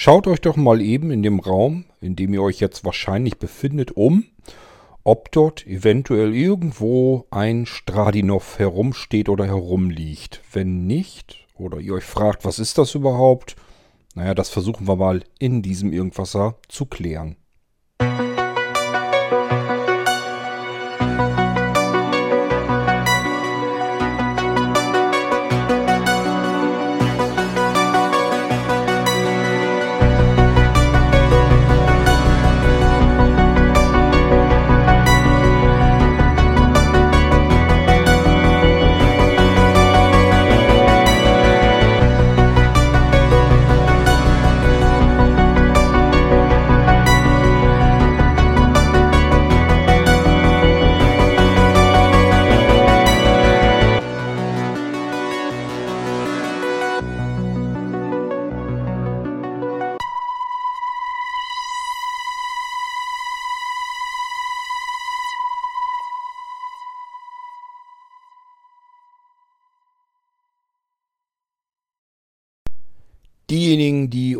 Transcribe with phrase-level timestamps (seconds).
[0.00, 3.90] Schaut euch doch mal eben in dem Raum, in dem ihr euch jetzt wahrscheinlich befindet,
[3.96, 4.26] um,
[5.02, 10.40] ob dort eventuell irgendwo ein Stradinov herumsteht oder herumliegt.
[10.52, 13.56] Wenn nicht, oder ihr euch fragt, was ist das überhaupt?
[14.14, 17.34] Naja, das versuchen wir mal in diesem Irgendwasser zu klären.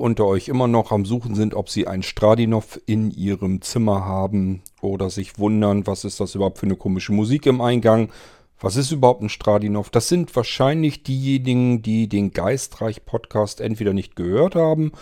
[0.09, 4.62] Unter euch immer noch am Suchen sind, ob sie einen Stradinov in ihrem Zimmer haben
[4.81, 8.09] oder sich wundern, was ist das überhaupt für eine komische Musik im Eingang,
[8.59, 14.55] was ist überhaupt ein Stradinov, das sind wahrscheinlich diejenigen, die den Geistreich-Podcast entweder nicht gehört
[14.55, 14.92] haben,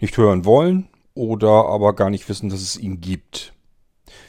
[0.00, 3.54] nicht hören wollen oder aber gar nicht wissen, dass es ihn gibt.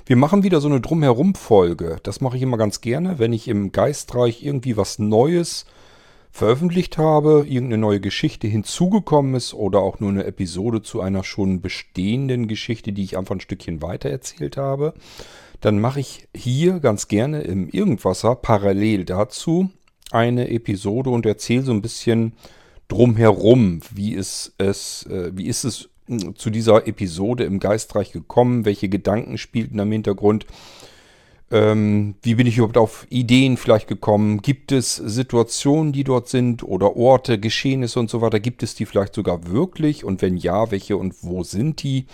[0.06, 1.98] Wir machen wieder so eine Drumherum-Folge.
[2.04, 5.66] Das mache ich immer ganz gerne, wenn ich im Geistreich irgendwie was Neues
[6.34, 11.62] veröffentlicht habe, irgendeine neue Geschichte hinzugekommen ist oder auch nur eine Episode zu einer schon
[11.62, 14.96] bestehenden Geschichte, die ich einfach ein Stückchen weiter erzählt habe,
[15.62, 19.70] dann mache ich hier ganz gerne im Irgendwasser parallel dazu
[20.10, 22.34] eine Episode und erzähle so ein bisschen
[22.88, 28.66] drumherum, wie ist es, äh, wie ist es hm, zu dieser Episode im Geistreich gekommen,
[28.66, 30.48] welche Gedanken spielten am Hintergrund,
[31.54, 34.42] ähm, wie bin ich überhaupt auf Ideen vielleicht gekommen?
[34.42, 38.40] Gibt es Situationen, die dort sind oder Orte, Geschehnisse und so weiter?
[38.40, 40.04] Gibt es die vielleicht sogar wirklich?
[40.04, 42.08] Und wenn ja, welche und wo sind die?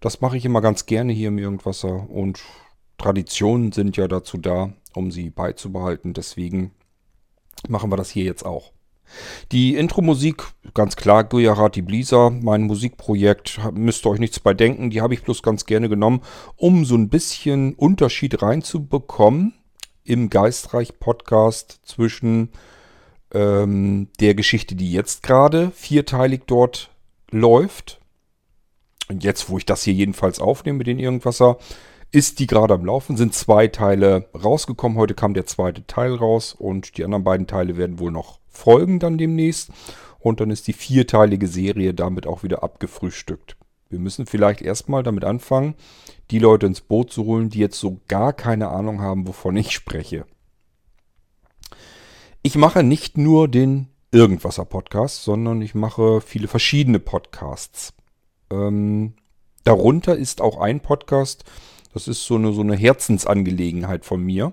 [0.00, 2.40] Das mache ich immer ganz gerne hier im Irgendwasser und
[2.96, 6.14] Traditionen sind ja dazu da, um sie beizubehalten.
[6.14, 6.72] Deswegen
[7.68, 8.72] machen wir das hier jetzt auch.
[9.52, 10.44] Die Intro-Musik,
[10.74, 15.22] ganz klar, Gujarati Blisa, mein Musikprojekt, müsst ihr euch nichts bei denken, die habe ich
[15.22, 16.22] bloß ganz gerne genommen,
[16.56, 19.54] um so ein bisschen Unterschied reinzubekommen
[20.04, 22.50] im Geistreich-Podcast zwischen
[23.32, 26.90] ähm, der Geschichte, die jetzt gerade vierteilig dort
[27.30, 28.00] läuft.
[29.08, 31.58] Und jetzt, wo ich das hier jedenfalls aufnehme mit den Irgendwasser,
[32.12, 34.98] ist die gerade am Laufen, sind zwei Teile rausgekommen.
[34.98, 38.98] Heute kam der zweite Teil raus und die anderen beiden Teile werden wohl noch folgen
[38.98, 39.70] dann demnächst.
[40.18, 43.56] Und dann ist die vierteilige Serie damit auch wieder abgefrühstückt.
[43.88, 45.74] Wir müssen vielleicht erstmal damit anfangen,
[46.30, 49.72] die Leute ins Boot zu holen, die jetzt so gar keine Ahnung haben, wovon ich
[49.72, 50.26] spreche.
[52.42, 57.92] Ich mache nicht nur den Irgendwasser-Podcast, sondern ich mache viele verschiedene Podcasts.
[58.50, 59.14] Ähm,
[59.64, 61.44] darunter ist auch ein Podcast,
[61.92, 64.52] das ist so eine, so eine Herzensangelegenheit von mir.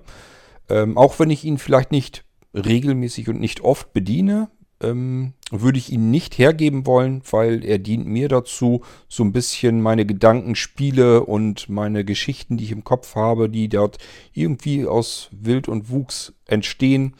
[0.69, 2.25] Ähm, auch wenn ich ihn vielleicht nicht
[2.57, 4.49] regelmäßig und nicht oft bediene,
[4.81, 9.81] ähm, würde ich ihn nicht hergeben wollen, weil er dient mir dazu, so ein bisschen
[9.81, 13.97] meine Gedankenspiele und meine Geschichten, die ich im Kopf habe, die dort
[14.33, 17.15] irgendwie aus Wild und Wuchs entstehen,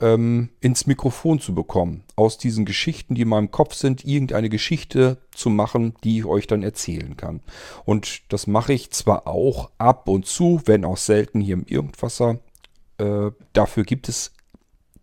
[0.00, 2.02] ähm, ins Mikrofon zu bekommen.
[2.16, 6.46] Aus diesen Geschichten, die in meinem Kopf sind, irgendeine Geschichte zu machen, die ich euch
[6.46, 7.40] dann erzählen kann.
[7.84, 12.40] Und das mache ich zwar auch ab und zu, wenn auch selten hier im Irgendwasser.
[12.98, 14.32] Äh, dafür gibt es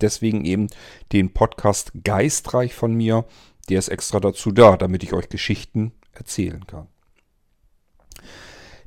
[0.02, 0.68] deswegen eben
[1.12, 3.26] den Podcast Geistreich von mir.
[3.70, 6.88] Der ist extra dazu da, damit ich euch Geschichten erzählen kann.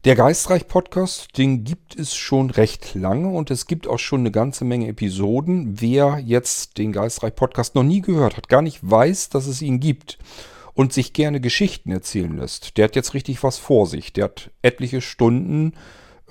[0.04, 4.64] Der Geistreich-Podcast, den gibt es schon recht lange und es gibt auch schon eine ganze
[4.64, 5.80] Menge Episoden.
[5.80, 10.18] Wer jetzt den Geistreich-Podcast noch nie gehört hat, gar nicht weiß, dass es ihn gibt
[10.74, 14.12] und sich gerne Geschichten erzählen lässt, der hat jetzt richtig was vor sich.
[14.12, 15.74] Der hat etliche Stunden,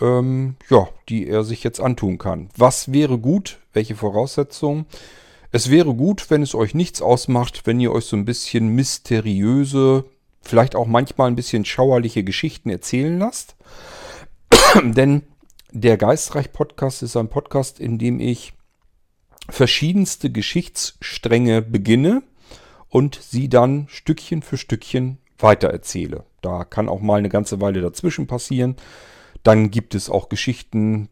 [0.02, 2.50] ähm, ja, die er sich jetzt antun kann.
[2.58, 3.60] Was wäre gut?
[3.74, 4.86] Welche Voraussetzungen?
[5.52, 10.06] Es wäre gut, wenn es euch nichts ausmacht, wenn ihr euch so ein bisschen mysteriöse,
[10.42, 13.56] vielleicht auch manchmal ein bisschen schauerliche Geschichten erzählen lasst.
[14.84, 15.24] Denn
[15.72, 18.54] der Geistreich-Podcast ist ein Podcast, in dem ich
[19.50, 22.24] verschiedenste Geschichtsstränge beginne
[22.90, 26.24] und sie dann Stückchen für Stückchen weitererzähle.
[26.42, 28.76] Da kann auch mal eine ganze Weile dazwischen passieren.
[29.44, 31.10] Dann gibt es auch Geschichten,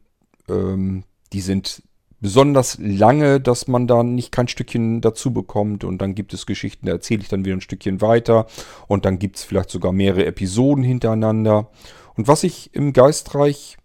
[0.47, 1.03] ähm,
[1.33, 1.83] die sind
[2.21, 6.85] besonders lange, dass man da nicht kein Stückchen dazu bekommt und dann gibt es Geschichten,
[6.85, 8.47] da erzähle ich dann wieder ein Stückchen weiter
[8.87, 11.69] und dann gibt es vielleicht sogar mehrere Episoden hintereinander.
[12.15, 13.77] Und was ich im Geistreich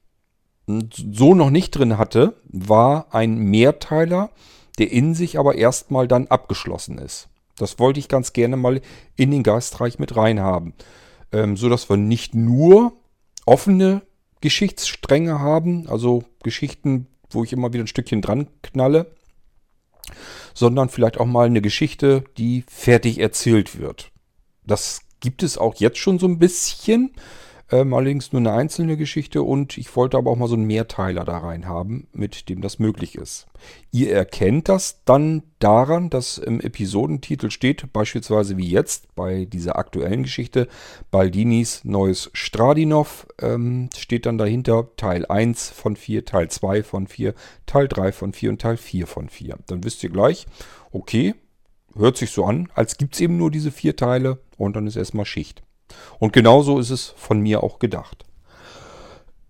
[0.67, 4.31] so noch nicht drin hatte, war ein Mehrteiler,
[4.79, 7.29] der in sich aber erstmal dann abgeschlossen ist.
[7.57, 8.81] Das wollte ich ganz gerne mal
[9.15, 10.75] in den Geistreich mit reinhaben,
[11.31, 12.95] ähm, so dass wir nicht nur
[13.47, 14.03] offene
[14.45, 19.11] Geschichtsstränge haben, also Geschichten, wo ich immer wieder ein Stückchen dran knalle,
[20.53, 24.11] sondern vielleicht auch mal eine Geschichte, die fertig erzählt wird.
[24.67, 27.15] Das gibt es auch jetzt schon so ein bisschen.
[27.71, 31.25] Ähm, allerdings nur eine einzelne Geschichte und ich wollte aber auch mal so einen Mehrteiler
[31.25, 33.47] da rein haben, mit dem das möglich ist.
[33.91, 40.25] Ihr erkennt das dann daran, dass im Episodentitel steht, beispielsweise wie jetzt bei dieser aktuellen
[40.25, 40.69] Geschichte,
[41.11, 47.35] Baldinis neues Stradinov, ähm, steht dann dahinter Teil 1 von 4, Teil 2 von 4,
[47.65, 49.59] Teil 3 von 4 und Teil 4 von 4.
[49.69, 50.47] Dann wisst ihr gleich,
[50.93, 51.35] okay,
[51.97, 54.97] hört sich so an, als gibt es eben nur diese vier Teile und dann ist
[54.97, 55.64] erstmal Schicht.
[56.19, 58.25] Und genauso ist es von mir auch gedacht.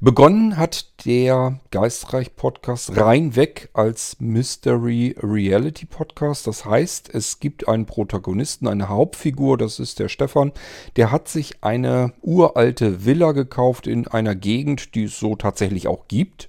[0.00, 6.46] Begonnen hat der Geistreich Podcast reinweg als Mystery Reality Podcast.
[6.46, 10.52] Das heißt, es gibt einen Protagonisten, eine Hauptfigur, das ist der Stefan.
[10.96, 16.08] Der hat sich eine uralte Villa gekauft in einer Gegend, die es so tatsächlich auch
[16.08, 16.48] gibt.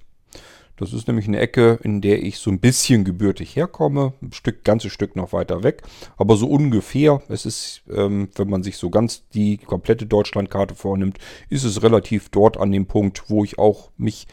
[0.78, 4.12] Das ist nämlich eine Ecke, in der ich so ein bisschen gebürtig herkomme.
[4.22, 5.82] Ein Stück, ganzes Stück noch weiter weg.
[6.16, 7.20] Aber so ungefähr.
[7.28, 11.18] Es ist, ähm, wenn man sich so ganz die komplette Deutschlandkarte vornimmt,
[11.50, 14.28] ist es relativ dort an dem Punkt, wo ich auch mich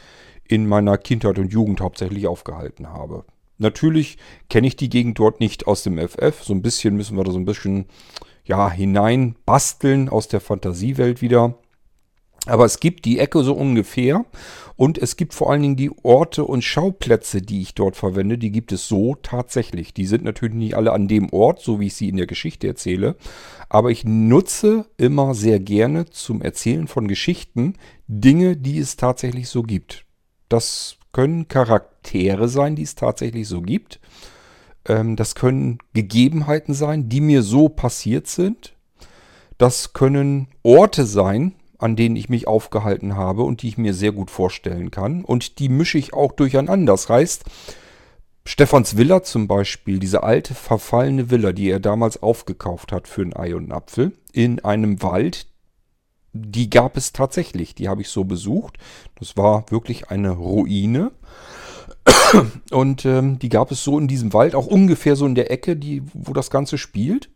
[0.48, 3.26] in meiner Kindheit und Jugend hauptsächlich aufgehalten habe.
[3.58, 4.18] Natürlich
[4.50, 6.44] kenne ich die Gegend dort nicht aus dem FF.
[6.44, 7.86] So ein bisschen müssen wir da so ein bisschen
[8.44, 11.56] ja, hinein basteln aus der Fantasiewelt wieder.
[12.46, 14.26] Aber es gibt die Ecke so ungefähr
[14.76, 18.52] und es gibt vor allen Dingen die Orte und Schauplätze, die ich dort verwende, die
[18.52, 19.94] gibt es so tatsächlich.
[19.94, 22.68] Die sind natürlich nicht alle an dem Ort, so wie ich sie in der Geschichte
[22.68, 23.16] erzähle,
[23.70, 27.76] aber ich nutze immer sehr gerne zum Erzählen von Geschichten
[28.08, 30.06] Dinge, die es tatsächlich so gibt.
[30.50, 34.02] Das können Charaktere sein, die es tatsächlich so gibt.
[34.86, 38.76] Ähm, das können Gegebenheiten sein, die mir so passiert sind.
[39.58, 41.54] Das können Orte sein,
[41.86, 45.24] an denen ich mich aufgehalten habe und die ich mir sehr gut vorstellen kann.
[45.24, 46.94] Und die mische ich auch durcheinander.
[46.94, 47.44] Das heißt,
[48.44, 53.36] Stefans Villa zum Beispiel, diese alte verfallene Villa, die er damals aufgekauft hat für ein
[53.36, 55.46] Ei und einen Apfel, in einem Wald,
[56.34, 57.76] die gab es tatsächlich.
[57.76, 58.80] Die habe ich so besucht.
[59.20, 61.12] Das war wirklich eine Ruine.
[62.72, 65.78] Und ähm, die gab es so in diesem Wald, auch ungefähr so in der Ecke,
[65.78, 67.30] die, wo das Ganze spielt.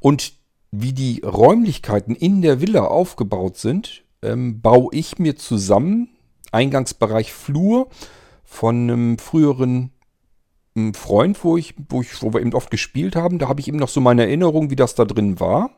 [0.00, 0.41] Und
[0.72, 6.08] wie die Räumlichkeiten in der Villa aufgebaut sind, ähm, baue ich mir zusammen
[6.50, 7.88] Eingangsbereich Flur
[8.42, 9.90] von einem früheren
[10.74, 13.38] ähm, Freund, wo ich, wo ich, wo wir eben oft gespielt haben.
[13.38, 15.70] Da habe ich eben noch so meine Erinnerung, wie das da drin war,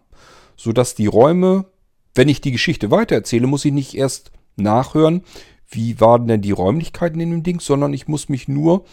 [0.56, 1.67] so dass die Räume,
[2.14, 5.23] wenn ich die Geschichte weitererzähle, muss ich nicht erst nachhören,
[5.69, 8.85] wie waren denn die Räumlichkeiten in dem Ding, sondern ich muss mich nur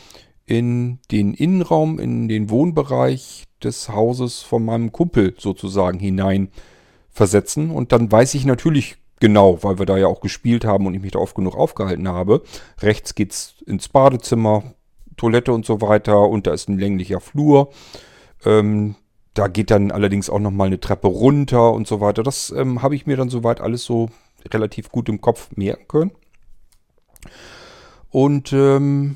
[0.51, 6.49] in den Innenraum, in den Wohnbereich des Hauses von meinem Kumpel sozusagen hinein
[7.09, 7.71] versetzen.
[7.71, 11.01] Und dann weiß ich natürlich genau, weil wir da ja auch gespielt haben und ich
[11.01, 12.43] mich da oft genug aufgehalten habe.
[12.81, 14.63] Rechts geht's ins Badezimmer,
[15.15, 17.69] Toilette und so weiter und da ist ein länglicher Flur.
[18.43, 18.95] Ähm,
[19.33, 22.23] da geht dann allerdings auch nochmal eine Treppe runter und so weiter.
[22.23, 24.09] Das ähm, habe ich mir dann soweit alles so
[24.53, 26.11] relativ gut im Kopf merken können.
[28.09, 29.15] Und ähm,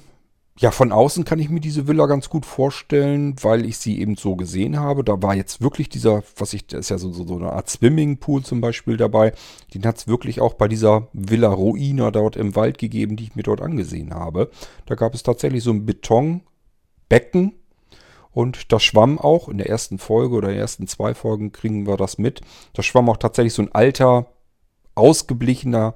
[0.58, 4.16] ja, von außen kann ich mir diese Villa ganz gut vorstellen, weil ich sie eben
[4.16, 5.04] so gesehen habe.
[5.04, 7.70] Da war jetzt wirklich dieser, was ich, da ist ja so, so, so eine Art
[7.70, 9.34] Swimmingpool zum Beispiel dabei.
[9.74, 13.36] Den hat es wirklich auch bei dieser Villa Ruina dort im Wald gegeben, die ich
[13.36, 14.50] mir dort angesehen habe.
[14.86, 17.54] Da gab es tatsächlich so ein Betonbecken
[18.32, 22.18] und da schwamm auch in der ersten Folge oder ersten zwei Folgen kriegen wir das
[22.18, 22.40] mit.
[22.72, 24.28] Da schwamm auch tatsächlich so ein alter,
[24.94, 25.96] ausgeblichener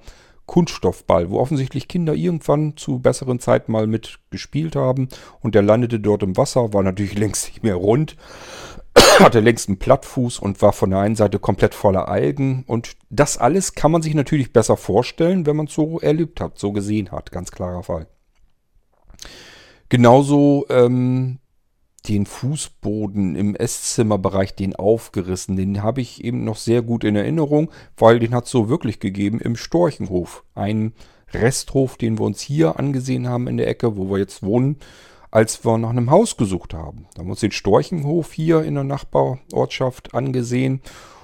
[0.49, 5.07] Kunststoffball, wo offensichtlich Kinder irgendwann zu besseren Zeiten mal mit gespielt haben
[5.41, 8.17] und der landete dort im Wasser, war natürlich längst nicht mehr rund,
[9.19, 13.37] hatte längst einen Plattfuß und war von der einen Seite komplett voller Algen und das
[13.37, 17.11] alles kann man sich natürlich besser vorstellen, wenn man es so erlebt hat, so gesehen
[17.11, 18.07] hat, ganz klarer Fall.
[19.89, 21.38] Genauso ähm,
[22.01, 27.71] den Fußboden im Esszimmerbereich, den aufgerissen, den habe ich eben noch sehr gut in Erinnerung,
[27.97, 30.43] weil den hat es so wirklich gegeben im Storchenhof.
[30.55, 30.93] Ein
[31.33, 34.77] Resthof, den wir uns hier angesehen haben in der Ecke, wo wir jetzt wohnen,
[35.31, 37.05] als wir nach einem Haus gesucht haben.
[37.13, 40.81] Da haben wir uns den Storchenhof hier in der Nachbarortschaft angesehen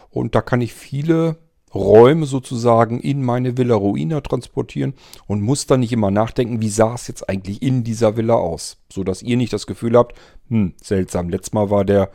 [0.10, 1.38] und da kann ich viele
[1.75, 4.94] Räume sozusagen in meine Villa Ruina transportieren
[5.27, 8.77] und muss dann nicht immer nachdenken, wie sah es jetzt eigentlich in dieser Villa aus.
[8.91, 10.17] So dass ihr nicht das Gefühl habt,
[10.48, 12.12] hm, seltsam, letztes Mal war der,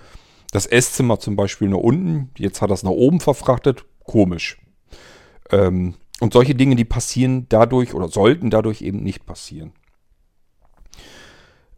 [0.51, 4.59] das Esszimmer zum Beispiel nur unten, jetzt hat das nach oben verfrachtet, komisch.
[5.51, 9.73] Ähm, und solche Dinge, die passieren dadurch oder sollten dadurch eben nicht passieren.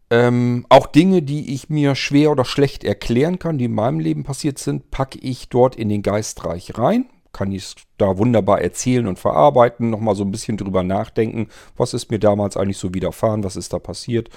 [0.09, 4.23] Ähm, auch Dinge, die ich mir schwer oder schlecht erklären kann, die in meinem Leben
[4.23, 7.09] passiert sind, packe ich dort in den Geistreich rein.
[7.33, 11.93] Kann ich es da wunderbar erzählen und verarbeiten, nochmal so ein bisschen drüber nachdenken, was
[11.93, 14.29] ist mir damals eigentlich so widerfahren, was ist da passiert.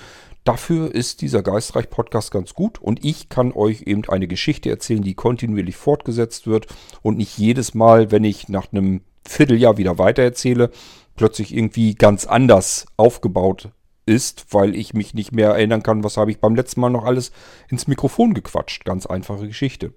[0.45, 5.15] Dafür ist dieser Geistreich-Podcast ganz gut und ich kann euch eben eine Geschichte erzählen, die
[5.15, 6.67] kontinuierlich fortgesetzt wird
[7.03, 10.71] und nicht jedes Mal, wenn ich nach einem Vierteljahr wieder weitererzähle,
[11.17, 13.71] plötzlich irgendwie ganz anders aufgebaut
[14.07, 17.05] ist, weil ich mich nicht mehr erinnern kann, was habe ich beim letzten Mal noch
[17.05, 17.33] alles
[17.69, 18.85] ins Mikrofon gequatscht.
[18.85, 19.93] Ganz einfache Geschichte.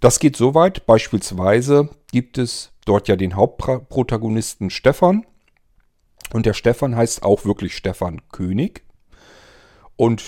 [0.00, 5.24] Das geht so weit, beispielsweise gibt es dort ja den Hauptprotagonisten Stefan.
[6.32, 8.82] Und der Stefan heißt auch wirklich Stefan König.
[9.96, 10.22] Und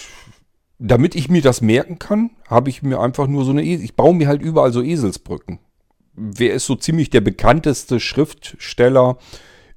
[0.79, 3.97] damit ich mir das merken kann, habe ich mir einfach nur so eine, Esel ich
[3.97, 5.59] baue mir halt überall so Eselsbrücken
[6.17, 9.19] wer ist so ziemlich der bekannteste Schriftsteller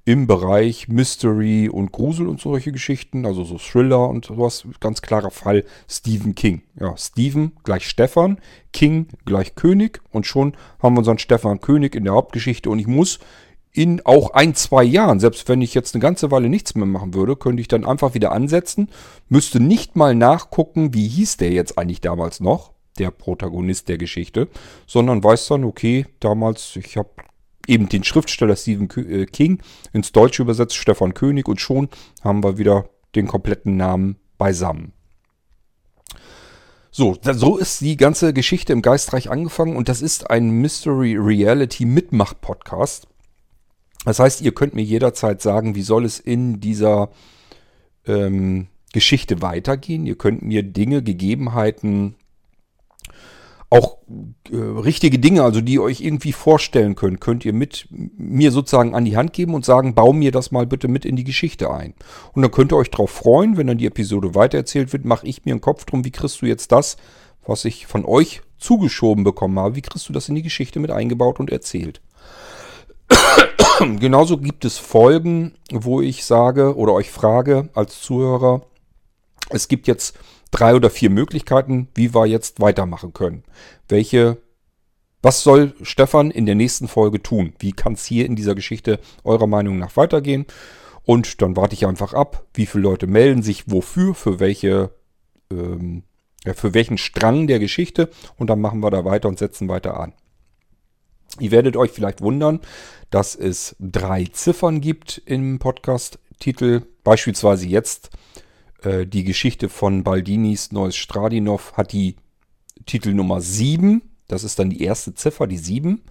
[0.09, 4.63] im Bereich Mystery und Grusel und solche Geschichten, also so Thriller und sowas.
[4.79, 6.63] Ganz klarer Fall Stephen King.
[6.79, 8.39] Ja, Stephen gleich Stefan,
[8.73, 12.87] King gleich König und schon haben wir unseren Stefan König in der Hauptgeschichte und ich
[12.87, 13.19] muss
[13.71, 17.13] in auch ein, zwei Jahren, selbst wenn ich jetzt eine ganze Weile nichts mehr machen
[17.13, 18.89] würde, könnte ich dann einfach wieder ansetzen,
[19.27, 24.47] müsste nicht mal nachgucken, wie hieß der jetzt eigentlich damals noch, der Protagonist der Geschichte,
[24.87, 27.09] sondern weiß dann, okay, damals, ich habe
[27.69, 29.61] eben den Schriftsteller Stephen äh, King
[29.93, 31.89] ins Deutsche übersetzt, Stefan König, und schon
[32.23, 34.93] haben wir wieder den kompletten Namen beisammen.
[36.91, 41.85] So, so ist die ganze Geschichte im Geistreich angefangen und das ist ein Mystery Reality
[41.85, 43.07] Mitmach Podcast.
[44.05, 47.09] Das heißt, ihr könnt mir jederzeit sagen, wie soll es in dieser
[48.07, 50.05] ähm, Geschichte weitergehen.
[50.05, 52.15] Ihr könnt mir Dinge, Gegebenheiten
[53.69, 53.97] auch
[54.51, 58.95] äh, richtige Dinge, also die ihr euch irgendwie vorstellen könnt, könnt ihr mit mir sozusagen
[58.95, 61.69] an die Hand geben und sagen, bau mir das mal bitte mit in die Geschichte
[61.71, 61.93] ein.
[62.33, 65.45] Und dann könnt ihr euch darauf freuen, wenn dann die Episode weitererzählt wird, mache ich
[65.45, 66.97] mir einen Kopf drum, wie kriegst du jetzt das,
[67.45, 70.91] was ich von euch zugeschoben bekommen habe, wie kriegst du das in die Geschichte mit
[70.91, 72.01] eingebaut und erzählt.
[73.79, 78.63] Genauso gibt es Folgen, wo ich sage oder euch frage als Zuhörer,
[79.49, 80.17] es gibt jetzt
[80.51, 83.43] drei oder vier Möglichkeiten, wie wir jetzt weitermachen können.
[83.87, 84.37] Welche,
[85.21, 87.53] was soll Stefan in der nächsten Folge tun?
[87.59, 90.45] Wie kann es hier in dieser Geschichte eurer Meinung nach weitergehen?
[91.03, 94.91] Und dann warte ich einfach ab, wie viele Leute melden sich wofür, für welche,
[95.51, 96.03] ähm,
[96.53, 100.13] für welchen Strang der Geschichte und dann machen wir da weiter und setzen weiter an.
[101.39, 102.59] Ihr werdet euch vielleicht wundern,
[103.11, 106.83] dass es drei Ziffern gibt im Podcast-Titel.
[107.03, 108.09] Beispielsweise jetzt
[108.83, 112.15] äh, die Geschichte von Baldinis Neues Stradinov hat die
[112.85, 114.01] Titelnummer 7.
[114.27, 116.01] Das ist dann die erste Ziffer, die 7.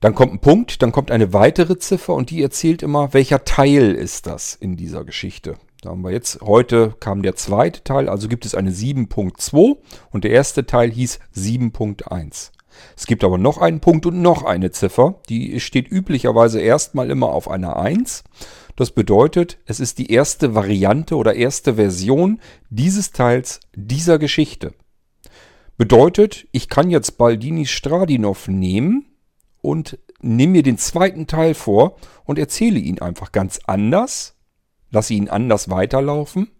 [0.00, 3.92] Dann kommt ein Punkt, dann kommt eine weitere Ziffer und die erzählt immer, welcher Teil
[3.94, 5.56] ist das in dieser Geschichte.
[5.82, 9.78] Da haben wir jetzt, heute kam der zweite Teil, also gibt es eine 7.2
[10.10, 12.50] und der erste Teil hieß 7.1.
[12.96, 17.28] Es gibt aber noch einen Punkt und noch eine Ziffer, die steht üblicherweise erstmal immer
[17.28, 18.24] auf einer 1
[18.80, 24.72] das bedeutet, es ist die erste Variante oder erste Version dieses Teils dieser Geschichte.
[25.76, 29.04] Bedeutet, ich kann jetzt Baldini Stradinov nehmen
[29.60, 34.38] und nehme mir den zweiten Teil vor und erzähle ihn einfach ganz anders,
[34.90, 36.50] lasse ihn anders weiterlaufen.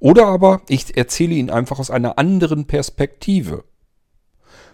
[0.00, 3.64] Oder aber ich erzähle ihn einfach aus einer anderen Perspektive.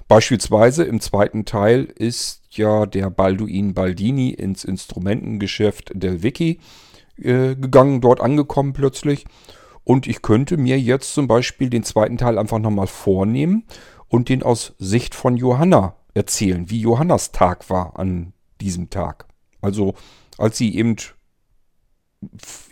[0.08, 6.60] Beispielsweise im zweiten Teil ist ja der Balduin Baldini ins Instrumentengeschäft Del Vicky
[7.16, 9.24] äh, gegangen, dort angekommen plötzlich.
[9.82, 13.64] Und ich könnte mir jetzt zum Beispiel den zweiten Teil einfach nochmal vornehmen
[14.08, 19.26] und den aus Sicht von Johanna erzählen, wie Johannas Tag war an diesem Tag.
[19.60, 19.94] Also
[20.38, 20.96] als sie eben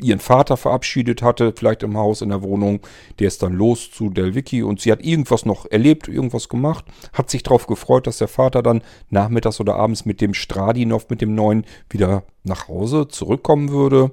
[0.01, 2.81] ihren Vater verabschiedet hatte, vielleicht im Haus, in der Wohnung.
[3.19, 7.31] Der ist dann los zu Delvicki und sie hat irgendwas noch erlebt, irgendwas gemacht, hat
[7.31, 11.35] sich darauf gefreut, dass der Vater dann nachmittags oder abends mit dem Stradinov, mit dem
[11.35, 14.13] neuen, wieder nach Hause zurückkommen würde.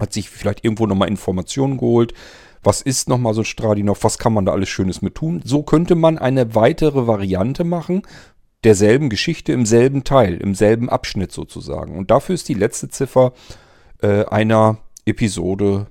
[0.00, 2.14] Hat sich vielleicht irgendwo nochmal Informationen geholt.
[2.62, 4.02] Was ist nochmal so ein Stradinov?
[4.04, 5.42] Was kann man da alles Schönes mit tun?
[5.44, 8.02] So könnte man eine weitere Variante machen,
[8.64, 11.96] derselben Geschichte im selben Teil, im selben Abschnitt sozusagen.
[11.96, 13.32] Und dafür ist die letzte Ziffer
[14.02, 15.86] äh, einer Episode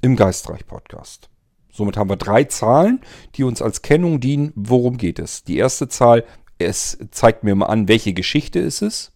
[0.00, 1.28] im Geistreich-Podcast.
[1.70, 3.00] Somit haben wir drei Zahlen,
[3.34, 4.52] die uns als Kennung dienen.
[4.54, 5.44] Worum geht es?
[5.44, 6.24] Die erste Zahl,
[6.58, 9.12] es zeigt mir mal an, welche Geschichte ist es.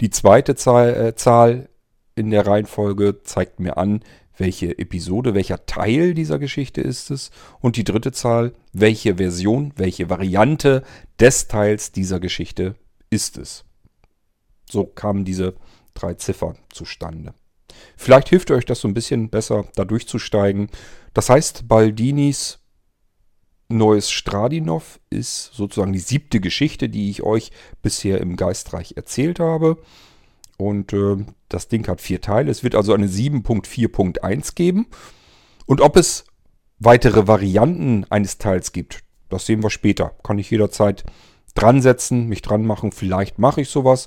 [0.00, 1.68] Die zweite Zahl, äh, Zahl
[2.14, 4.02] in der Reihenfolge zeigt mir an,
[4.38, 7.30] welche Episode, welcher Teil dieser Geschichte ist es.
[7.60, 10.82] Und die dritte Zahl, welche Version, welche Variante
[11.18, 12.74] des Teils dieser Geschichte
[13.10, 13.64] ist es.
[14.70, 15.54] So kamen diese
[15.94, 17.34] drei Ziffern zustande.
[17.96, 20.68] Vielleicht hilft euch das so ein bisschen besser, da durchzusteigen.
[21.14, 22.58] Das heißt, Baldinis
[23.68, 27.50] neues Stradinov ist sozusagen die siebte Geschichte, die ich euch
[27.82, 29.78] bisher im Geistreich erzählt habe.
[30.56, 31.16] Und äh,
[31.48, 32.50] das Ding hat vier Teile.
[32.50, 34.86] Es wird also eine 7.4.1 geben.
[35.66, 36.24] Und ob es
[36.78, 40.14] weitere Varianten eines Teils gibt, das sehen wir später.
[40.22, 41.04] Kann ich jederzeit
[41.54, 42.92] dran setzen, mich dran machen.
[42.92, 44.06] Vielleicht mache ich sowas.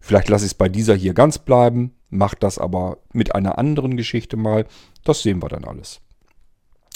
[0.00, 1.94] Vielleicht lasse ich es bei dieser hier ganz bleiben.
[2.10, 4.66] Mache das aber mit einer anderen Geschichte mal.
[5.04, 6.00] Das sehen wir dann alles.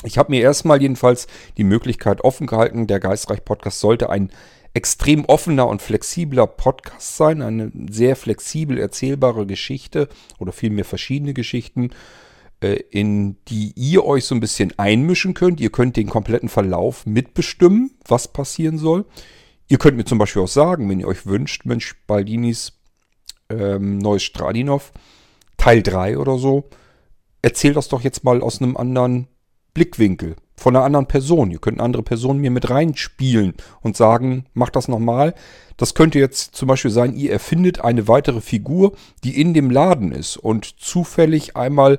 [0.02, 2.86] Ich habe mir erstmal jedenfalls die Möglichkeit offen gehalten.
[2.86, 4.30] Der Geistreich Podcast sollte ein
[4.74, 7.40] extrem offener und flexibler Podcast sein.
[7.40, 11.90] Eine sehr flexibel erzählbare Geschichte oder vielmehr verschiedene Geschichten,
[12.60, 15.60] äh, in die ihr euch so ein bisschen einmischen könnt.
[15.60, 19.06] Ihr könnt den kompletten Verlauf mitbestimmen, was passieren soll.
[19.68, 22.72] Ihr könnt mir zum Beispiel auch sagen, wenn ihr euch wünscht, Mensch, Baldinis
[23.50, 24.92] ähm, neues Stradinov,
[25.56, 26.64] Teil 3 oder so,
[27.42, 29.28] erzählt das doch jetzt mal aus einem anderen
[29.74, 31.50] Blickwinkel von einer anderen Person.
[31.50, 35.34] Ihr könnt eine andere Person mir mit reinspielen und sagen, mach das nochmal.
[35.76, 38.92] Das könnte jetzt zum Beispiel sein, ihr erfindet eine weitere Figur,
[39.24, 41.98] die in dem Laden ist und zufällig einmal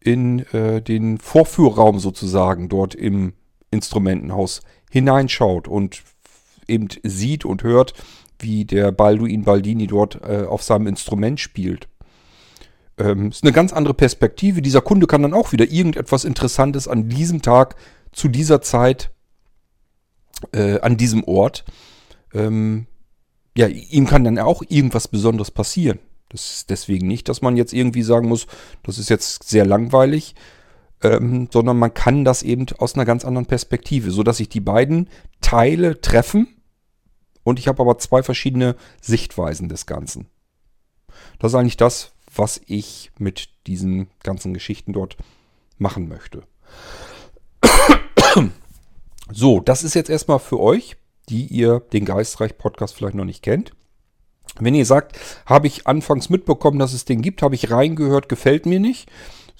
[0.00, 3.34] in äh, den Vorführraum sozusagen dort im
[3.70, 6.02] Instrumentenhaus hineinschaut und
[6.66, 7.92] eben sieht und hört,
[8.42, 11.88] wie der Balduin Baldini dort äh, auf seinem Instrument spielt.
[12.98, 14.62] Ähm, ist eine ganz andere Perspektive.
[14.62, 17.76] Dieser Kunde kann dann auch wieder irgendetwas Interessantes an diesem Tag,
[18.12, 19.10] zu dieser Zeit,
[20.52, 21.64] äh, an diesem Ort,
[22.34, 22.86] ähm,
[23.56, 25.98] ja, ihm kann dann auch irgendwas Besonderes passieren.
[26.28, 28.46] Das ist deswegen nicht, dass man jetzt irgendwie sagen muss,
[28.84, 30.34] das ist jetzt sehr langweilig,
[31.02, 34.60] ähm, sondern man kann das eben aus einer ganz anderen Perspektive, so dass sich die
[34.60, 35.08] beiden
[35.40, 36.59] Teile treffen
[37.44, 40.26] und ich habe aber zwei verschiedene Sichtweisen des Ganzen.
[41.38, 45.16] Das ist eigentlich das, was ich mit diesen ganzen Geschichten dort
[45.78, 46.42] machen möchte.
[49.32, 50.96] So, das ist jetzt erstmal für euch,
[51.28, 53.72] die ihr den Geistreich-Podcast vielleicht noch nicht kennt.
[54.58, 58.66] Wenn ihr sagt, habe ich anfangs mitbekommen, dass es den gibt, habe ich reingehört, gefällt
[58.66, 59.08] mir nicht,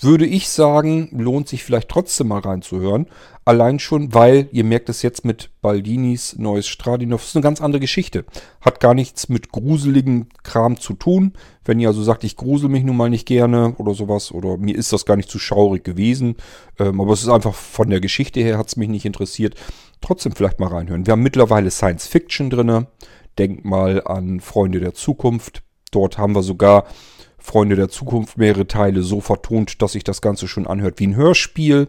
[0.00, 3.06] würde ich sagen, lohnt sich vielleicht trotzdem mal reinzuhören.
[3.50, 7.80] Allein schon, weil ihr merkt es jetzt mit Baldinis neues Stradinov, ist eine ganz andere
[7.80, 8.24] Geschichte.
[8.60, 11.32] Hat gar nichts mit gruseligen Kram zu tun.
[11.64, 14.76] Wenn ihr also sagt, ich grusel mich nun mal nicht gerne oder sowas, oder mir
[14.76, 16.36] ist das gar nicht zu schaurig gewesen,
[16.78, 19.56] ähm, aber es ist einfach von der Geschichte her hat es mich nicht interessiert.
[20.00, 21.04] Trotzdem vielleicht mal reinhören.
[21.04, 22.86] Wir haben mittlerweile Science Fiction drinne.
[23.36, 25.64] Denkt mal an Freunde der Zukunft.
[25.90, 26.84] Dort haben wir sogar
[27.36, 31.16] Freunde der Zukunft mehrere Teile so vertont, dass sich das Ganze schon anhört wie ein
[31.16, 31.88] Hörspiel.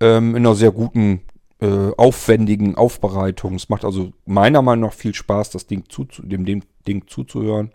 [0.00, 1.20] Ähm, in einer sehr guten,
[1.60, 3.54] äh, aufwendigen Aufbereitung.
[3.54, 7.70] Es macht also meiner Meinung nach viel Spaß, das Ding zu, dem, dem Ding zuzuhören.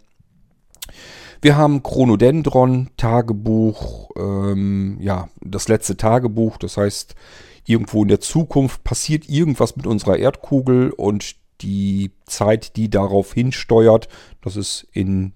[1.42, 6.58] Wir haben Chronodendron, Tagebuch, ähm, ja, das letzte Tagebuch.
[6.58, 7.16] Das heißt,
[7.66, 14.08] irgendwo in der Zukunft passiert irgendwas mit unserer Erdkugel und die Zeit, die darauf hinsteuert,
[14.42, 15.34] das ist in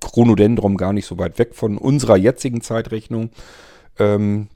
[0.00, 3.30] Chronodendron gar nicht so weit weg von unserer jetzigen Zeitrechnung.
[3.98, 4.48] Ähm,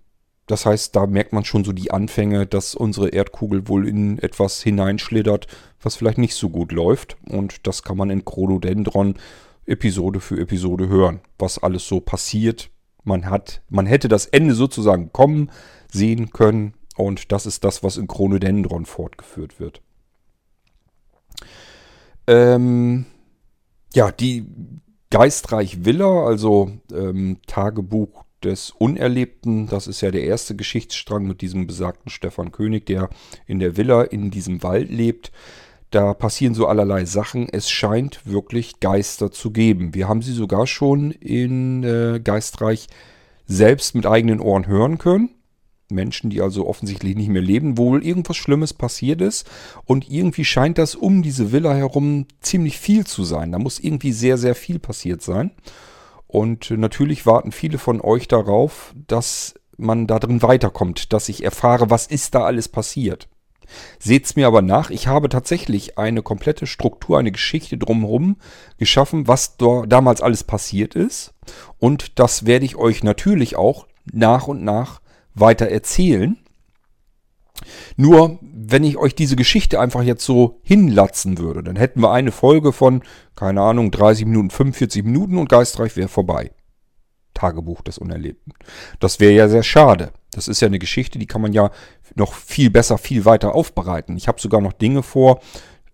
[0.53, 4.63] das heißt, da merkt man schon so die Anfänge, dass unsere Erdkugel wohl in etwas
[4.63, 5.47] hineinschlittert,
[5.81, 7.17] was vielleicht nicht so gut läuft.
[7.27, 9.15] Und das kann man in Chronodendron
[9.65, 12.69] Episode für Episode hören, was alles so passiert.
[13.03, 15.51] Man hat, man hätte das Ende sozusagen kommen
[15.91, 16.75] sehen können.
[16.99, 19.81] Und das ist das, was in Chronodendron fortgeführt wird.
[22.27, 23.07] Ähm,
[23.95, 24.47] ja, die
[25.09, 29.67] Geistreich Villa, also ähm, Tagebuch des Unerlebten.
[29.67, 33.09] Das ist ja der erste Geschichtsstrang mit diesem besagten Stefan König, der
[33.47, 35.33] in der Villa in diesem Wald lebt.
[35.91, 37.49] Da passieren so allerlei Sachen.
[37.51, 39.95] Es scheint wirklich Geister zu geben.
[39.95, 42.87] Wir haben sie sogar schon in äh, Geistreich
[43.47, 45.31] selbst mit eigenen Ohren hören können.
[45.93, 49.47] Menschen, die also offensichtlich nicht mehr leben, wohl irgendwas Schlimmes passiert ist.
[49.85, 53.53] Und irgendwie scheint das um diese Villa herum ziemlich viel zu sein.
[53.53, 55.51] Da muss irgendwie sehr, sehr viel passiert sein.
[56.33, 61.91] Und natürlich warten viele von euch darauf, dass man da drin weiterkommt, dass ich erfahre,
[61.91, 63.29] was ist da alles passiert.
[63.99, 68.39] Seht's mir aber nach, ich habe tatsächlich eine komplette Struktur, eine Geschichte drumherum
[68.79, 71.35] geschaffen, was da damals alles passiert ist.
[71.79, 75.03] Und das werde ich euch natürlich auch nach und nach
[75.35, 76.39] weiter erzählen.
[77.97, 82.33] Nur, wenn ich euch diese Geschichte einfach jetzt so hinlatzen würde, dann hätten wir eine
[82.33, 83.03] Folge von,
[83.37, 86.51] keine Ahnung, 30 Minuten, 45 Minuten und Geistreich wäre vorbei.
[87.35, 88.53] Tagebuch des Unerlebten.
[89.01, 90.13] Das wäre ja sehr schade.
[90.33, 91.71] Das ist ja eine Geschichte, die kann man ja
[92.15, 94.17] noch viel besser, viel weiter aufbereiten.
[94.17, 95.41] Ich habe sogar noch Dinge vor,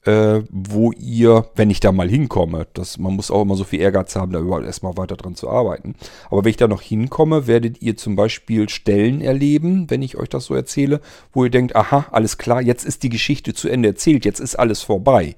[0.05, 3.81] äh, wo ihr, wenn ich da mal hinkomme, das, man muss auch immer so viel
[3.81, 5.95] Ehrgeiz haben, da überall erstmal weiter dran zu arbeiten.
[6.31, 10.29] Aber wenn ich da noch hinkomme, werdet ihr zum Beispiel Stellen erleben, wenn ich euch
[10.29, 11.01] das so erzähle,
[11.33, 14.57] wo ihr denkt, aha, alles klar, jetzt ist die Geschichte zu Ende erzählt, jetzt ist
[14.57, 15.37] alles vorbei.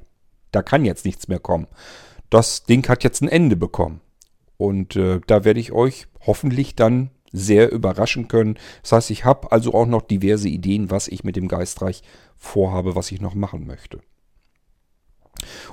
[0.52, 1.66] Da kann jetzt nichts mehr kommen.
[2.28, 4.00] Das Ding hat jetzt ein Ende bekommen.
[4.56, 8.58] Und äh, da werde ich euch hoffentlich dann sehr überraschen können.
[8.82, 12.02] Das heißt, ich habe also auch noch diverse Ideen, was ich mit dem Geistreich
[12.36, 14.00] vorhabe, was ich noch machen möchte.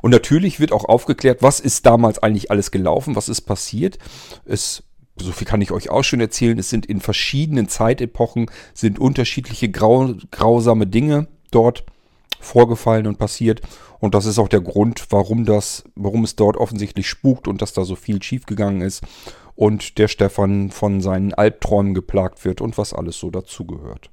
[0.02, 3.98] Und natürlich wird auch aufgeklärt, was ist damals eigentlich alles gelaufen, was ist passiert.
[4.46, 4.84] Es,
[5.20, 9.70] so viel kann ich euch auch schon erzählen, es sind in verschiedenen Zeitepochen, sind unterschiedliche
[9.70, 11.86] grau, grausame Dinge dort
[12.40, 13.62] vorgefallen und passiert.
[14.00, 17.74] Und das ist auch der Grund, warum das, warum es dort offensichtlich spukt und dass
[17.74, 19.04] da so viel schiefgegangen ist
[19.56, 24.12] und der Stefan von seinen Albträumen geplagt wird und was alles so dazugehört.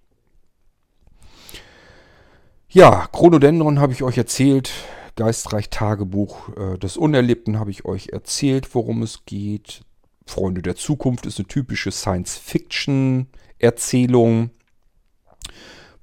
[2.70, 4.72] Ja, Chronodendron habe ich euch erzählt.
[5.16, 9.82] Geistreich Tagebuch äh, des Unerlebten habe ich euch erzählt, worum es geht.
[10.26, 14.48] Freunde der Zukunft ist eine typische Science-Fiction-Erzählung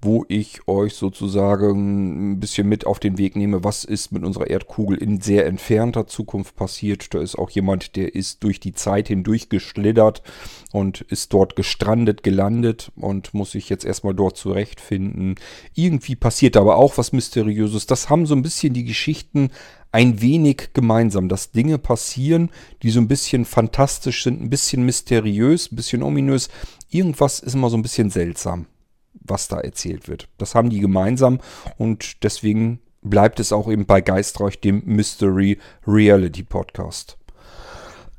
[0.02, 4.50] wo ich euch sozusagen ein bisschen mit auf den Weg nehme, was ist mit unserer
[4.50, 7.14] Erdkugel in sehr entfernter Zukunft passiert.
[7.14, 10.24] Da ist auch jemand, der ist durch die Zeit hindurch geschlittert
[10.72, 15.36] und ist dort gestrandet, gelandet und muss sich jetzt erstmal dort zurechtfinden.
[15.76, 17.86] Irgendwie passiert aber auch was Mysteriöses.
[17.86, 19.52] Das haben so ein bisschen die Geschichten
[19.92, 22.50] ein wenig gemeinsam, dass Dinge passieren,
[22.82, 26.50] die so ein bisschen fantastisch sind, ein bisschen mysteriös, ein bisschen ominös.
[26.90, 28.66] Irgendwas ist immer so ein bisschen seltsam
[29.14, 30.28] was da erzählt wird.
[30.38, 31.40] Das haben die gemeinsam
[31.78, 37.18] und deswegen bleibt es auch eben bei Geistreich, dem Mystery Reality Podcast.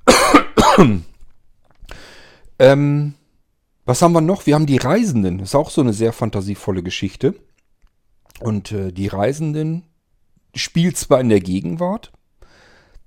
[2.58, 3.14] ähm,
[3.84, 4.46] was haben wir noch?
[4.46, 5.38] Wir haben die Reisenden.
[5.38, 7.34] Das ist auch so eine sehr fantasievolle Geschichte.
[8.40, 9.84] Und äh, die Reisenden
[10.54, 12.12] spielt zwar in der Gegenwart,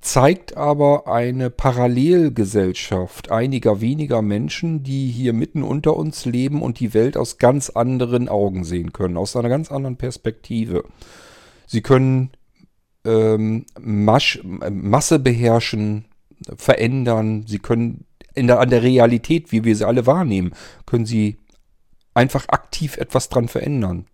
[0.05, 6.93] zeigt aber eine Parallelgesellschaft einiger weniger Menschen, die hier mitten unter uns leben und die
[6.93, 10.83] Welt aus ganz anderen Augen sehen können, aus einer ganz anderen Perspektive.
[11.65, 12.29] Sie können
[13.03, 16.05] ähm, Masch, Masse beherrschen,
[16.55, 20.53] verändern, sie können in der, an der Realität, wie wir sie alle wahrnehmen,
[20.85, 21.37] können sie
[22.13, 24.05] einfach aktiv etwas dran verändern.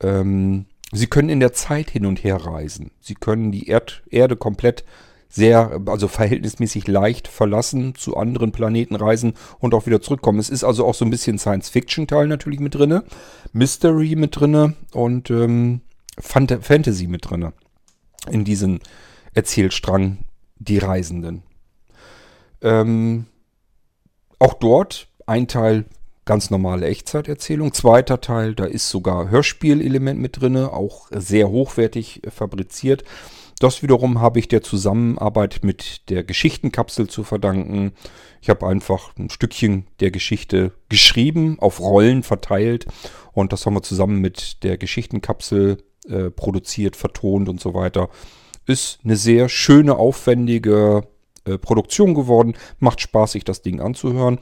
[0.00, 2.90] Ähm, Sie können in der Zeit hin und her reisen.
[3.00, 4.84] Sie können die Erd Erde komplett
[5.30, 10.38] sehr, also verhältnismäßig leicht verlassen, zu anderen Planeten reisen und auch wieder zurückkommen.
[10.38, 13.04] Es ist also auch so ein bisschen Science-Fiction-Teil natürlich mit drinne,
[13.54, 15.80] Mystery mit drinne und ähm,
[16.20, 17.54] Fantasy mit drinne
[18.30, 18.80] in diesen
[19.32, 20.18] Erzählstrang
[20.58, 21.42] Die Reisenden.
[22.60, 23.24] Ähm,
[24.38, 25.86] auch dort ein Teil
[26.24, 27.72] ganz normale Echtzeiterzählung.
[27.72, 33.04] Zweiter Teil, da ist sogar Hörspielelement mit drin, auch sehr hochwertig fabriziert.
[33.58, 37.92] Das wiederum habe ich der Zusammenarbeit mit der Geschichtenkapsel zu verdanken.
[38.40, 42.86] Ich habe einfach ein Stückchen der Geschichte geschrieben, auf Rollen verteilt
[43.32, 48.08] und das haben wir zusammen mit der Geschichtenkapsel äh, produziert, vertont und so weiter.
[48.66, 51.06] Ist eine sehr schöne, aufwendige
[51.44, 52.54] äh, Produktion geworden.
[52.78, 54.38] Macht Spaß, sich das Ding anzuhören.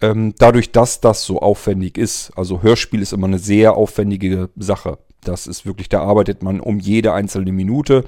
[0.00, 4.98] Ähm, dadurch, dass das so aufwendig ist, also Hörspiel ist immer eine sehr aufwendige Sache.
[5.22, 8.04] Das ist wirklich, da arbeitet man um jede einzelne Minute.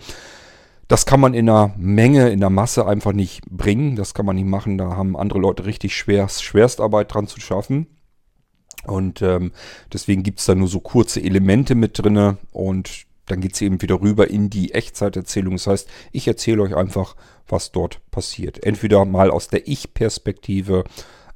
[0.89, 3.97] Das kann man in einer Menge, in der Masse einfach nicht bringen.
[3.97, 4.79] Das kann man nicht machen.
[4.79, 7.87] Da haben andere Leute richtig schwer, Schwerstarbeit dran zu schaffen.
[8.85, 9.53] Und ähm,
[9.93, 13.83] deswegen gibt es da nur so kurze Elemente mit drinne und dann geht es eben
[13.83, 15.55] wieder rüber in die Echtzeiterzählung.
[15.55, 17.17] Das heißt, ich erzähle euch einfach,
[17.49, 18.65] was dort passiert.
[18.65, 20.85] Entweder mal aus der Ich-Perspektive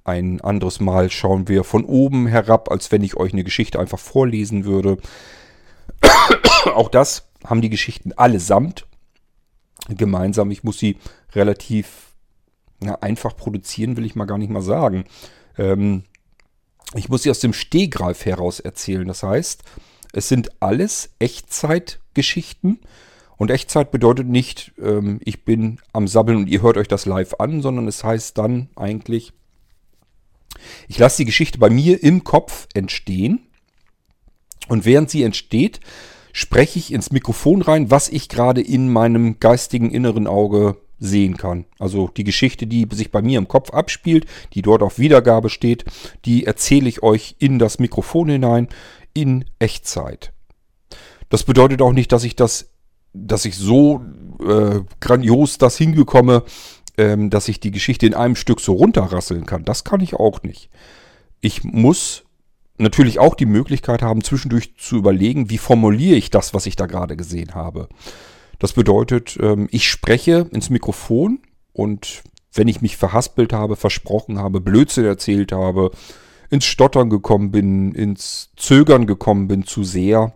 [0.05, 3.99] ein anderes Mal schauen wir von oben herab, als wenn ich euch eine Geschichte einfach
[3.99, 4.97] vorlesen würde.
[6.75, 8.87] Auch das haben die Geschichten allesamt
[9.89, 10.51] gemeinsam.
[10.51, 10.97] Ich muss sie
[11.35, 12.15] relativ
[12.81, 15.05] na, einfach produzieren, will ich mal gar nicht mal sagen.
[15.59, 16.05] Ähm,
[16.95, 19.07] ich muss sie aus dem Stehgreif heraus erzählen.
[19.07, 19.63] Das heißt,
[20.13, 22.81] es sind alles Echtzeitgeschichten.
[23.41, 27.37] Und Echtzeit bedeutet nicht, ähm, ich bin am Sabbeln und ihr hört euch das live
[27.39, 29.33] an, sondern es heißt dann eigentlich,
[30.89, 33.41] ich lasse die Geschichte bei mir im Kopf entstehen
[34.69, 35.81] und während sie entsteht,
[36.35, 41.65] spreche ich ins Mikrofon rein, was ich gerade in meinem geistigen inneren Auge sehen kann.
[41.79, 45.87] Also die Geschichte, die sich bei mir im Kopf abspielt, die dort auf Wiedergabe steht,
[46.27, 48.69] die erzähle ich euch in das Mikrofon hinein.
[49.15, 50.35] in Echtzeit.
[51.31, 52.70] Das bedeutet auch nicht, dass ich das,
[53.13, 54.03] dass ich so
[54.41, 56.45] äh, grandios das hingekomme,
[56.97, 59.65] ähm, dass ich die Geschichte in einem Stück so runterrasseln kann.
[59.65, 60.71] Das kann ich auch nicht.
[61.41, 62.25] Ich muss
[62.79, 66.87] natürlich auch die Möglichkeit haben, zwischendurch zu überlegen, wie formuliere ich das, was ich da
[66.87, 67.89] gerade gesehen habe.
[68.59, 71.41] Das bedeutet, ähm, ich spreche ins Mikrofon
[71.73, 75.93] und wenn ich mich verhaspelt habe, versprochen habe, Blödsinn erzählt habe,
[76.51, 80.35] ins Stottern gekommen bin, ins Zögern gekommen bin zu sehr,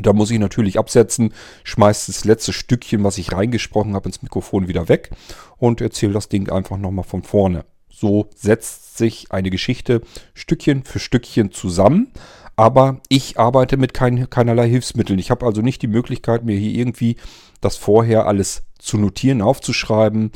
[0.00, 4.68] da muss ich natürlich absetzen, schmeiß das letzte Stückchen, was ich reingesprochen habe, ins Mikrofon
[4.68, 5.10] wieder weg
[5.56, 7.64] und erzähle das Ding einfach nochmal von vorne.
[7.88, 10.00] So setzt sich eine Geschichte
[10.34, 12.12] Stückchen für Stückchen zusammen.
[12.56, 15.18] Aber ich arbeite mit kein, keinerlei Hilfsmitteln.
[15.18, 17.16] Ich habe also nicht die Möglichkeit, mir hier irgendwie
[17.60, 20.30] das vorher alles zu notieren, aufzuschreiben,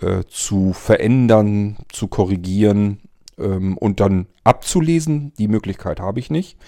[0.00, 3.00] äh, zu verändern, zu korrigieren
[3.38, 5.32] ähm, und dann abzulesen.
[5.38, 6.58] Die Möglichkeit habe ich nicht.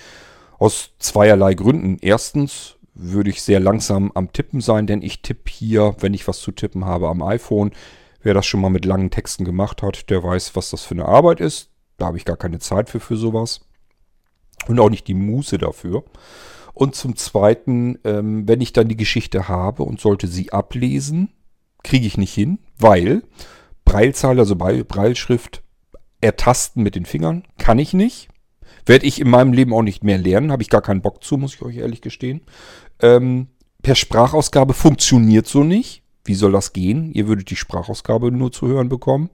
[0.58, 1.98] Aus zweierlei Gründen.
[2.00, 6.40] Erstens würde ich sehr langsam am Tippen sein, denn ich tippe hier, wenn ich was
[6.40, 7.72] zu tippen habe, am iPhone.
[8.22, 11.06] Wer das schon mal mit langen Texten gemacht hat, der weiß, was das für eine
[11.06, 11.70] Arbeit ist.
[11.98, 13.60] Da habe ich gar keine Zeit für, für sowas.
[14.66, 16.04] Und auch nicht die Muße dafür.
[16.72, 21.32] Und zum Zweiten, ähm, wenn ich dann die Geschichte habe und sollte sie ablesen,
[21.84, 23.22] kriege ich nicht hin, weil
[23.84, 25.62] Breilzahl, also Breilschrift,
[26.20, 28.28] ertasten mit den Fingern, kann ich nicht.
[28.86, 31.36] Werde ich in meinem Leben auch nicht mehr lernen, habe ich gar keinen Bock zu,
[31.36, 32.40] muss ich euch ehrlich gestehen.
[33.00, 33.48] Ähm,
[33.82, 36.02] per Sprachausgabe funktioniert so nicht.
[36.24, 37.12] Wie soll das gehen?
[37.12, 39.30] Ihr würdet die Sprachausgabe nur zu hören bekommen.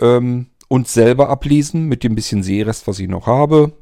[0.00, 3.72] Ähm, und selber ablesen mit dem bisschen Sehrest, was ich noch habe.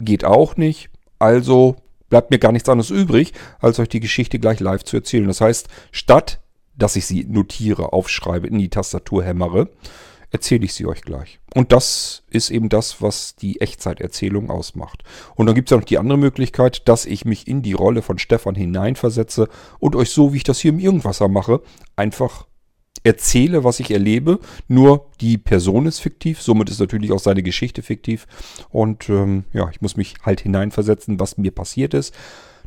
[0.00, 0.90] Geht auch nicht.
[1.18, 1.76] Also
[2.10, 5.26] bleibt mir gar nichts anderes übrig, als euch die Geschichte gleich live zu erzählen.
[5.26, 6.40] Das heißt, statt
[6.76, 9.68] dass ich sie notiere, aufschreibe, in die Tastatur hämmere,
[10.36, 11.40] erzähle ich sie euch gleich.
[11.54, 15.02] Und das ist eben das, was die Echtzeiterzählung ausmacht.
[15.34, 18.02] Und dann gibt es ja noch die andere Möglichkeit, dass ich mich in die Rolle
[18.02, 21.62] von Stefan hineinversetze und euch so, wie ich das hier im Irgendwasser mache,
[21.96, 22.46] einfach
[23.02, 24.38] erzähle, was ich erlebe.
[24.68, 28.26] Nur die Person ist fiktiv, somit ist natürlich auch seine Geschichte fiktiv.
[28.68, 32.14] Und ähm, ja, ich muss mich halt hineinversetzen, was mir passiert ist.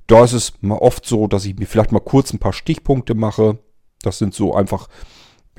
[0.07, 3.13] Da ist es mal oft so, dass ich mir vielleicht mal kurz ein paar Stichpunkte
[3.13, 3.59] mache.
[4.01, 4.87] Das sind so einfach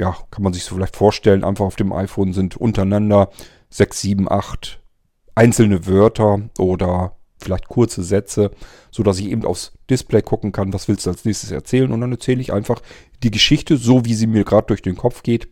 [0.00, 3.30] ja, kann man sich so vielleicht vorstellen, einfach auf dem iPhone sind untereinander
[3.68, 4.80] sechs, sieben, acht
[5.34, 8.50] einzelne Wörter oder vielleicht kurze Sätze,
[8.90, 12.00] so dass ich eben aufs Display gucken kann, was willst du als nächstes erzählen und
[12.00, 12.80] dann erzähle ich einfach
[13.22, 15.48] die Geschichte so, wie sie mir gerade durch den Kopf geht.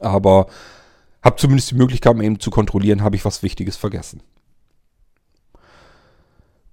[0.00, 0.46] Aber
[1.22, 4.22] habe zumindest die Möglichkeit, eben zu kontrollieren, habe ich was Wichtiges vergessen.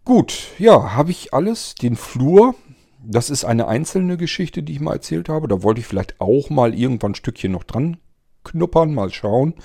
[0.04, 1.74] Gut, ja, habe ich alles.
[1.74, 2.54] Den Flur
[3.08, 5.48] das ist eine einzelne Geschichte, die ich mal erzählt habe.
[5.48, 7.98] Da wollte ich vielleicht auch mal irgendwann ein Stückchen noch dran
[8.46, 9.56] knuppern, mal schauen.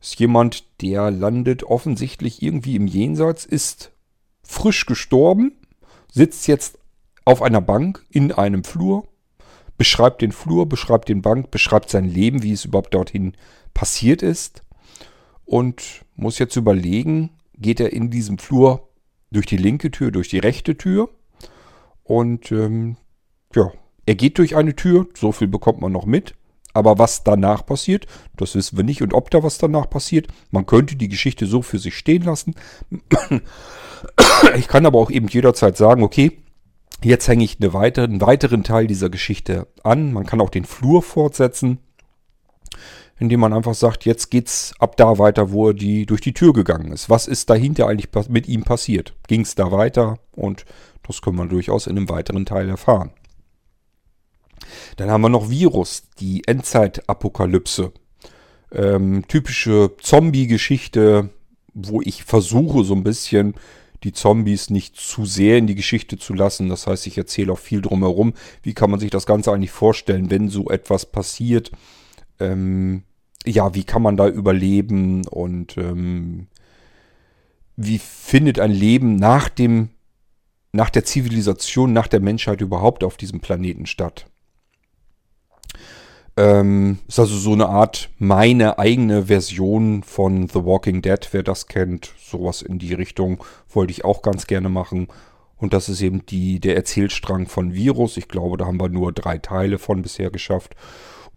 [0.00, 3.92] Ist jemand, der landet offensichtlich irgendwie im Jenseits, ist
[4.42, 5.52] frisch gestorben,
[6.10, 6.78] sitzt jetzt
[7.24, 9.06] auf einer Bank in einem Flur,
[9.78, 13.34] beschreibt den Flur, beschreibt den Bank, beschreibt sein Leben, wie es überhaupt dorthin
[13.74, 14.62] passiert ist
[15.44, 18.88] und muss jetzt überlegen, geht er in diesem Flur
[19.30, 21.10] durch die linke Tür, durch die rechte Tür
[22.04, 22.96] und ähm,
[23.54, 23.70] ja,
[24.06, 26.34] er geht durch eine Tür, so viel bekommt man noch mit.
[26.74, 29.02] Aber was danach passiert, das wissen wir nicht.
[29.02, 32.54] Und ob da was danach passiert, man könnte die Geschichte so für sich stehen lassen.
[34.56, 36.38] Ich kann aber auch eben jederzeit sagen, okay,
[37.04, 40.12] jetzt hänge ich eine weitere, einen weiteren Teil dieser Geschichte an.
[40.12, 41.78] Man kann auch den Flur fortsetzen,
[43.20, 46.52] indem man einfach sagt, jetzt geht's ab da weiter, wo er die, durch die Tür
[46.52, 47.10] gegangen ist.
[47.10, 49.14] Was ist dahinter eigentlich mit ihm passiert?
[49.28, 50.18] Ging es da weiter?
[50.32, 50.64] Und
[51.06, 53.10] das kann man durchaus in einem weiteren Teil erfahren.
[54.96, 57.92] Dann haben wir noch Virus, die Endzeitapokalypse.
[58.70, 61.30] Ähm, typische Zombie-Geschichte,
[61.74, 63.54] wo ich versuche so ein bisschen
[64.04, 66.68] die Zombies nicht zu sehr in die Geschichte zu lassen.
[66.68, 68.34] Das heißt, ich erzähle auch viel drumherum.
[68.62, 71.70] Wie kann man sich das Ganze eigentlich vorstellen, wenn so etwas passiert?
[72.40, 73.04] Ähm,
[73.46, 76.46] ja, wie kann man da überleben und ähm,
[77.76, 79.90] wie findet ein Leben nach dem
[80.72, 84.26] nach der Zivilisation, nach der Menschheit überhaupt auf diesem Planeten statt.
[86.34, 91.66] Ähm, ist also so eine Art meine eigene Version von The Walking Dead, wer das
[91.66, 92.14] kennt.
[92.18, 95.08] Sowas in die Richtung wollte ich auch ganz gerne machen.
[95.58, 98.16] Und das ist eben die, der Erzählstrang von Virus.
[98.16, 100.74] Ich glaube, da haben wir nur drei Teile von bisher geschafft.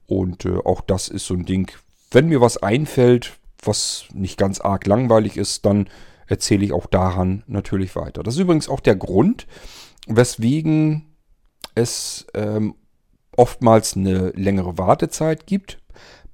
[0.07, 1.69] Und äh, auch das ist so ein Ding.
[2.09, 5.89] Wenn mir was einfällt, was nicht ganz arg langweilig ist, dann
[6.27, 8.23] erzähle ich auch daran natürlich weiter.
[8.23, 9.47] Das ist übrigens auch der Grund,
[10.07, 11.15] weswegen
[11.75, 12.75] es ähm,
[13.35, 15.79] oftmals eine längere Wartezeit gibt.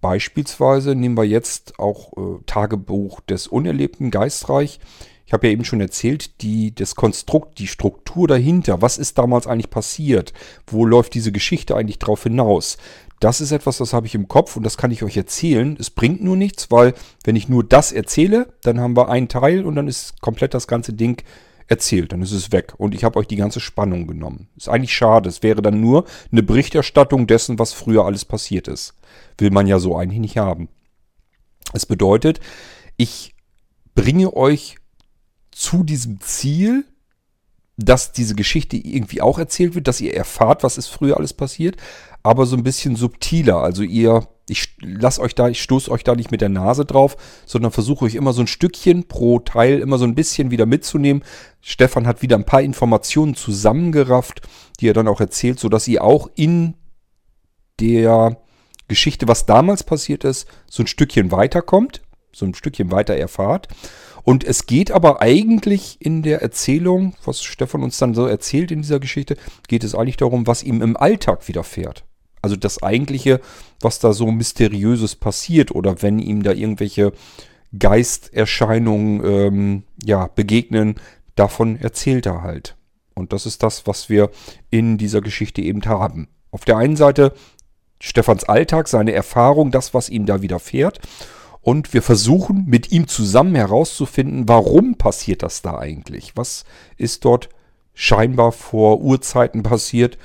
[0.02, 4.80] Beispielsweise nehmen wir jetzt auch äh, Tagebuch des Unerlebten Geistreich.
[5.26, 9.48] Ich habe ja eben schon erzählt, die, das Konstrukt, die Struktur dahinter, was ist damals
[9.48, 10.34] eigentlich passiert?
[10.68, 12.78] Wo läuft diese Geschichte eigentlich drauf hinaus?
[13.22, 15.78] Das ist etwas, das habe ich im Kopf und das kann ich euch erzählen.
[15.80, 19.64] Es bringt nur nichts, weil wenn ich nur das erzähle, dann haben wir einen Teil
[19.64, 21.22] und dann ist komplett das ganze Ding
[21.68, 22.14] erzählt.
[22.14, 24.50] Dann ist es weg und ich habe euch die ganze Spannung genommen.
[24.58, 25.30] Ist eigentlich schade.
[25.30, 28.96] Es wäre dann nur eine Berichterstattung dessen, was früher alles passiert ist.
[29.38, 30.68] Will man ja so eigentlich nicht haben.
[31.74, 32.40] Es bedeutet,
[32.98, 33.36] ich
[33.94, 34.78] bringe euch
[35.52, 36.86] zu diesem Ziel,
[37.84, 41.78] dass diese Geschichte irgendwie auch erzählt wird, dass ihr erfahrt, was ist früher alles passiert,
[42.24, 43.58] aber so ein bisschen subtiler.
[43.58, 47.18] Also ihr, ich lass euch da, ich stoße euch da nicht mit der Nase drauf,
[47.46, 51.24] sondern versuche euch immer so ein Stückchen pro Teil immer so ein bisschen wieder mitzunehmen.
[51.62, 54.42] Stefan hat wieder ein paar Informationen zusammengerafft,
[54.80, 56.76] die er dann auch erzählt, sodass ihr auch in
[57.80, 58.38] der
[58.88, 62.02] Geschichte, was damals passiert ist, so ein Stückchen weiterkommt,
[62.34, 63.68] so ein Stückchen weiter erfahrt.
[64.24, 68.82] Und es geht aber eigentlich in der Erzählung, was Stefan uns dann so erzählt in
[68.82, 69.36] dieser Geschichte,
[69.68, 72.04] geht es eigentlich darum, was ihm im Alltag widerfährt.
[72.42, 73.40] Also das eigentliche,
[73.82, 77.14] was da so mysteriöses passiert oder wenn ihm da irgendwelche
[77.78, 80.96] Geisterscheinungen ähm, ja, begegnen,
[81.36, 82.76] davon erzählt er halt.
[83.14, 84.30] Und das ist das, was wir
[84.70, 86.28] in dieser Geschichte eben haben.
[86.52, 87.34] Auf der einen Seite
[88.02, 91.00] Stefans Alltag, seine Erfahrung, das, was ihm da widerfährt.
[91.62, 96.34] Und wir versuchen mit ihm zusammen herauszufinden, warum passiert das da eigentlich?
[96.36, 96.66] Was
[96.98, 97.50] ist dort
[97.94, 100.18] scheinbar vor Urzeiten passiert,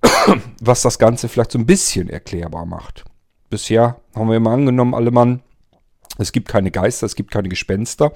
[0.60, 3.04] was das Ganze vielleicht so ein bisschen erklärbar macht.
[3.50, 5.42] Bisher haben wir immer angenommen, alle Mann,
[6.18, 8.12] es gibt keine Geister, es gibt keine Gespenster.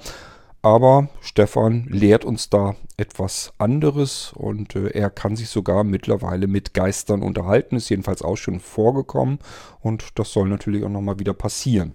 [0.61, 6.73] Aber Stefan lehrt uns da etwas anderes und äh, er kann sich sogar mittlerweile mit
[6.73, 7.77] Geistern unterhalten.
[7.77, 9.39] Ist jedenfalls auch schon vorgekommen
[9.79, 11.93] und das soll natürlich auch nochmal wieder passieren.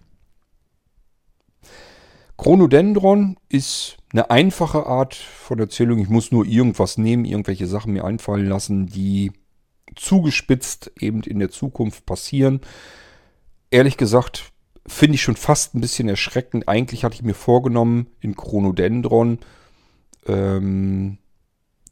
[2.37, 5.99] Chronodendron ist eine einfache Art von Erzählung.
[5.99, 9.33] Ich muss nur irgendwas nehmen, irgendwelche Sachen mir einfallen lassen, die
[9.95, 12.61] zugespitzt eben in der Zukunft passieren.
[13.71, 14.53] Ehrlich gesagt
[14.87, 16.69] finde ich schon fast ein bisschen erschreckend.
[16.69, 19.39] Eigentlich hatte ich mir vorgenommen, in Chronodendron
[20.27, 21.19] ähm,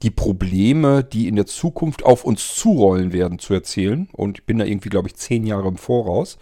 [0.03, 4.09] die Probleme, die in der Zukunft auf uns zurollen werden, zu erzählen.
[4.13, 6.39] Und ich bin da irgendwie, glaube ich, zehn Jahre im Voraus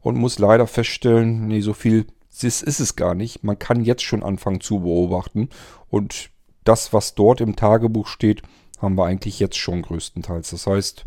[0.00, 2.06] und muss leider feststellen, nee, so viel
[2.40, 3.44] das ist es gar nicht.
[3.44, 5.50] Man kann jetzt schon anfangen zu beobachten.
[5.90, 6.30] Und
[6.64, 8.42] das, was dort im Tagebuch steht,
[8.80, 10.50] haben wir eigentlich jetzt schon größtenteils.
[10.50, 11.04] Das heißt,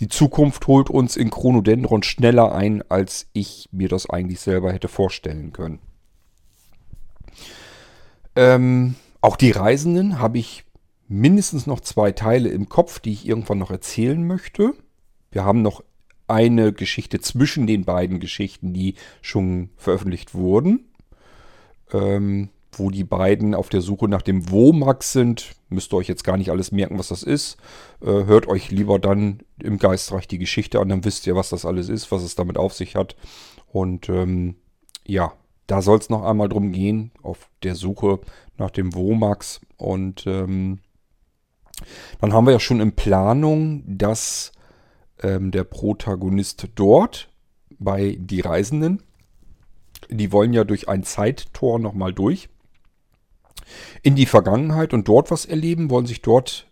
[0.00, 4.88] die Zukunft holt uns in Chronodendron schneller ein, als ich mir das eigentlich selber hätte
[4.88, 5.78] vorstellen können.
[8.34, 10.64] Ähm, auch die Reisenden habe ich
[11.08, 14.74] mindestens noch zwei Teile im Kopf, die ich irgendwann noch erzählen möchte.
[15.30, 15.82] Wir haben noch
[16.28, 20.86] eine Geschichte zwischen den beiden Geschichten, die schon veröffentlicht wurden.
[21.92, 25.54] Ähm, wo die beiden auf der Suche nach dem Womax sind.
[25.68, 27.56] Müsst ihr euch jetzt gar nicht alles merken, was das ist.
[28.00, 31.64] Äh, hört euch lieber dann im Geistreich die Geschichte an, dann wisst ihr, was das
[31.64, 33.16] alles ist, was es damit auf sich hat.
[33.72, 34.56] Und ähm,
[35.06, 35.32] ja,
[35.66, 38.20] da soll es noch einmal drum gehen, auf der Suche
[38.56, 39.60] nach dem Womax.
[39.76, 40.80] Und ähm,
[42.20, 44.52] dann haben wir ja schon in Planung, dass
[45.22, 47.30] ähm, der Protagonist dort
[47.78, 49.02] bei Die Reisenden,
[50.08, 52.48] die wollen ja durch ein Zeittor nochmal durch
[54.02, 56.66] in die Vergangenheit und dort was erleben, wollen sich dort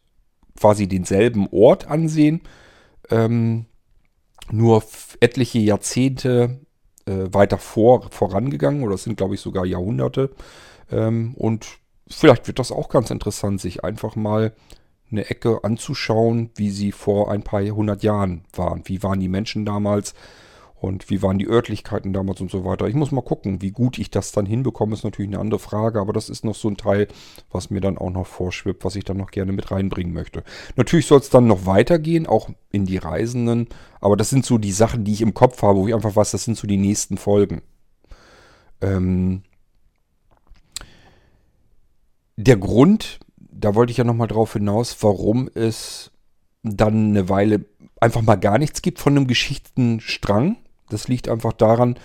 [0.59, 2.43] quasi denselben Ort ansehen,
[3.11, 3.67] ähm,
[4.51, 4.85] nur
[5.21, 6.61] etliche Jahrzehnte
[7.07, 10.31] äh, weiter vor, vorangegangen oder es sind glaube ich sogar Jahrhunderte
[10.91, 11.67] ähm, und
[12.07, 14.55] vielleicht wird das auch ganz interessant, sich einfach mal
[15.15, 18.83] eine Ecke anzuschauen, wie sie vor ein paar hundert Jahren waren.
[18.85, 20.15] Wie waren die Menschen damals
[20.85, 22.87] und wie waren die Örtlichkeiten damals und so weiter.
[22.87, 25.99] Ich muss mal gucken, wie gut ich das dann hinbekomme, ist natürlich eine andere Frage,
[25.99, 27.09] aber das ist noch so ein Teil,
[27.51, 30.45] was mir dann auch noch vorschwebt, was ich dann noch gerne mit reinbringen möchte.
[30.77, 33.69] Natürlich soll es dann noch weitergehen, auch in die Reisenden,
[34.01, 36.33] aber das sind so die Sachen, die ich im Kopf habe, wo ich einfach weiß,
[36.33, 37.63] das sind so die nächsten Folgen.
[38.83, 39.43] Ähm,
[42.37, 43.21] der Grund,
[43.57, 46.11] da wollte ich ja nochmal drauf hinaus, warum es
[46.63, 47.65] dann eine Weile
[48.01, 50.57] einfach mal gar nichts gibt von einem Geschichtenstrang.
[50.89, 51.99] Das liegt einfach daran,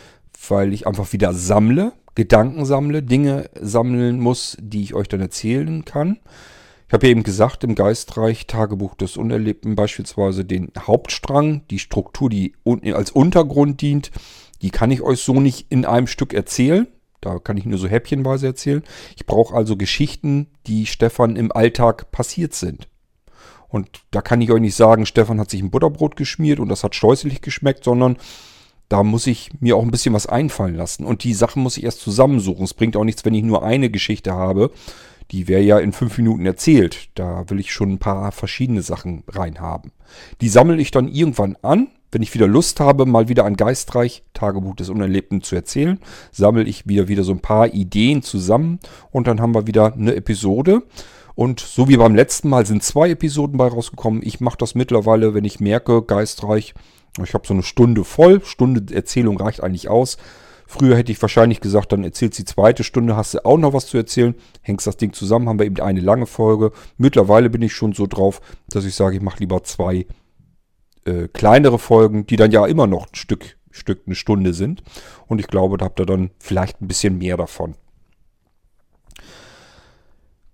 [0.48, 5.86] weil ich einfach wieder sammle, Gedanken sammle, Dinge sammeln muss, die ich euch dann erzählen
[5.86, 6.20] kann.
[6.88, 12.30] Ich habe ja eben gesagt, im Geistreich Tagebuch des Unerlebten beispielsweise den Hauptstrang, die Struktur,
[12.30, 12.56] die
[12.94, 14.12] als Untergrund dient,
[14.62, 16.88] die kann ich euch so nicht in einem Stück erzählen.
[17.22, 18.84] Da kann ich nur so häppchenweise erzählen.
[19.16, 22.88] Ich brauche also Geschichten, die Stefan im Alltag passiert sind.
[23.68, 26.84] Und da kann ich euch nicht sagen, Stefan hat sich ein Butterbrot geschmiert und das
[26.84, 28.18] hat scheußlich geschmeckt, sondern
[28.90, 31.06] Da muss ich mir auch ein bisschen was einfallen lassen.
[31.06, 32.66] Und die Sachen muss ich erst zusammensuchen.
[32.66, 34.72] Es bringt auch nichts, wenn ich nur eine Geschichte habe.
[35.32, 37.10] Die wäre ja in fünf Minuten erzählt.
[37.16, 39.92] Da will ich schon ein paar verschiedene Sachen reinhaben.
[40.42, 41.88] Die sammle ich dann irgendwann an.
[42.12, 46.00] Wenn ich wieder Lust habe, mal wieder ein Geistreich Tagebuch des Unerlebten zu erzählen,
[46.32, 48.80] sammle ich wieder wieder so ein paar Ideen zusammen
[49.12, 50.82] und dann haben wir wieder eine Episode.
[51.36, 54.22] Und so wie beim letzten Mal sind zwei Episoden bei rausgekommen.
[54.26, 56.74] Ich mache das mittlerweile, wenn ich merke, geistreich,
[57.24, 58.42] ich habe so eine Stunde voll.
[58.44, 60.18] Stunde Erzählung reicht eigentlich aus.
[60.72, 63.88] Früher hätte ich wahrscheinlich gesagt, dann erzählst die zweite Stunde, hast du auch noch was
[63.88, 66.72] zu erzählen, hängst das Ding zusammen, haben wir eben eine lange Folge.
[66.96, 68.40] Mittlerweile bin ich schon so drauf,
[68.70, 70.06] dass ich sage, ich mache lieber zwei
[71.06, 74.84] äh, kleinere Folgen, die dann ja immer noch ein Stück, Stück eine Stunde sind.
[75.26, 77.74] Und ich glaube, da habt ihr dann vielleicht ein bisschen mehr davon.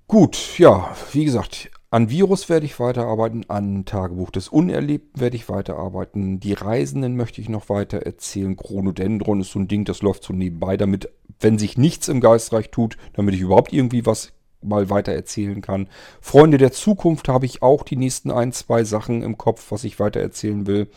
[0.07, 5.47] Gut, ja, wie gesagt, an Virus werde ich weiterarbeiten, an Tagebuch des Unerlebten werde ich
[5.47, 8.57] weiterarbeiten, die Reisenden möchte ich noch weiter erzählen.
[8.57, 12.69] Chronodendron ist so ein Ding, das läuft so nebenbei, damit, wenn sich nichts im Geistreich
[12.69, 15.87] tut, damit ich überhaupt irgendwie was mal weiter erzählen kann.
[16.19, 19.97] Freunde der Zukunft habe ich auch die nächsten ein, zwei Sachen im Kopf, was ich
[19.97, 20.89] weiter erzählen will.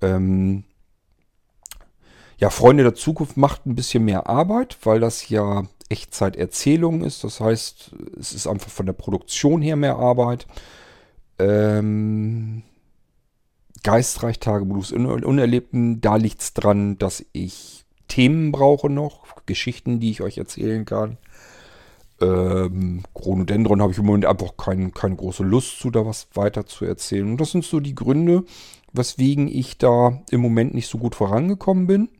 [0.00, 0.62] Ähm
[2.38, 7.24] ja, Freunde der Zukunft macht ein bisschen mehr Arbeit, weil das ja Echtzeiterzählung ist.
[7.24, 10.46] Das heißt, es ist einfach von der Produktion her mehr Arbeit.
[11.38, 12.62] Ähm,
[13.82, 20.20] Geistreich Tageblues Unerlebten, da liegt es dran, dass ich Themen brauche noch, Geschichten, die ich
[20.20, 21.16] euch erzählen kann.
[22.20, 26.66] Ähm, Chronodendron habe ich im Moment einfach kein, keine große Lust zu, da was weiter
[26.66, 27.30] zu erzählen.
[27.30, 28.44] Und das sind so die Gründe,
[28.92, 32.10] weswegen ich da im Moment nicht so gut vorangekommen bin.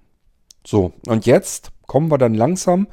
[0.67, 2.87] So, und jetzt kommen wir dann langsam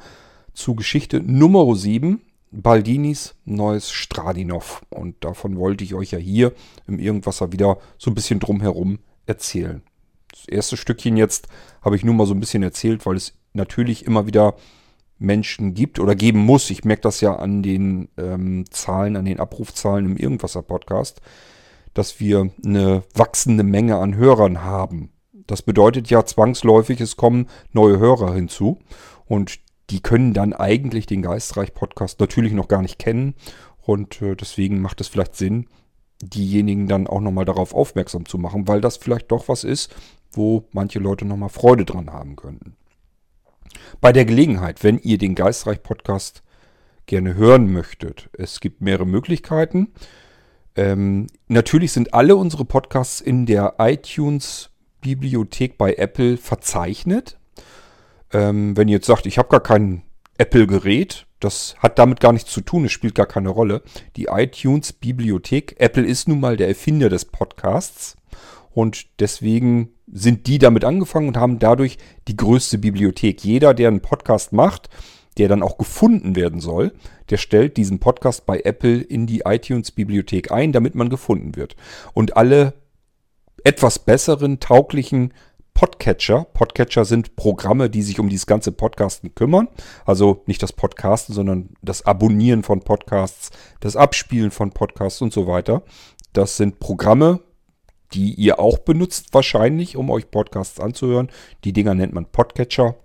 [0.58, 4.82] zu Geschichte Nummer 7, Baldinis neues Stradinov.
[4.90, 6.52] Und davon wollte ich euch ja hier
[6.88, 9.82] im Irgendwasser wieder so ein bisschen drumherum erzählen.
[10.32, 11.46] Das erste Stückchen jetzt
[11.80, 14.56] habe ich nur mal so ein bisschen erzählt, weil es natürlich immer wieder
[15.20, 16.70] Menschen gibt oder geben muss.
[16.70, 21.20] Ich merke das ja an den ähm, Zahlen, an den Abrufzahlen im Irgendwasser-Podcast,
[21.94, 25.12] dass wir eine wachsende Menge an Hörern haben.
[25.46, 28.78] Das bedeutet ja zwangsläufig, es kommen neue Hörer hinzu.
[29.26, 29.60] Und
[29.90, 33.34] die können dann eigentlich den Geistreich-Podcast natürlich noch gar nicht kennen.
[33.80, 35.66] Und äh, deswegen macht es vielleicht Sinn,
[36.20, 39.94] diejenigen dann auch nochmal darauf aufmerksam zu machen, weil das vielleicht doch was ist,
[40.32, 42.76] wo manche Leute nochmal Freude dran haben könnten.
[44.00, 46.42] Bei der Gelegenheit, wenn ihr den Geistreich-Podcast
[47.06, 49.92] gerne hören möchtet, es gibt mehrere Möglichkeiten.
[50.76, 57.38] Ähm, natürlich sind alle unsere Podcasts in der iTunes-Bibliothek bei Apple verzeichnet.
[58.32, 60.02] Ähm, wenn ihr jetzt sagt, ich habe gar kein
[60.36, 63.82] Apple-Gerät, das hat damit gar nichts zu tun, es spielt gar keine Rolle.
[64.16, 68.16] Die iTunes-Bibliothek, Apple ist nun mal der Erfinder des Podcasts
[68.70, 71.98] und deswegen sind die damit angefangen und haben dadurch
[72.28, 73.44] die größte Bibliothek.
[73.44, 74.88] Jeder, der einen Podcast macht,
[75.36, 76.92] der dann auch gefunden werden soll,
[77.30, 81.76] der stellt diesen Podcast bei Apple in die iTunes-Bibliothek ein, damit man gefunden wird.
[82.14, 82.74] Und alle
[83.64, 85.34] etwas besseren, tauglichen
[85.78, 86.44] Podcatcher.
[86.54, 89.68] Podcatcher sind Programme, die sich um dieses ganze Podcasten kümmern.
[90.04, 95.46] Also nicht das Podcasten, sondern das Abonnieren von Podcasts, das Abspielen von Podcasts und so
[95.46, 95.84] weiter.
[96.32, 97.38] Das sind Programme,
[98.12, 101.28] die ihr auch benutzt wahrscheinlich, um euch Podcasts anzuhören.
[101.62, 102.96] Die Dinger nennt man Podcatcher.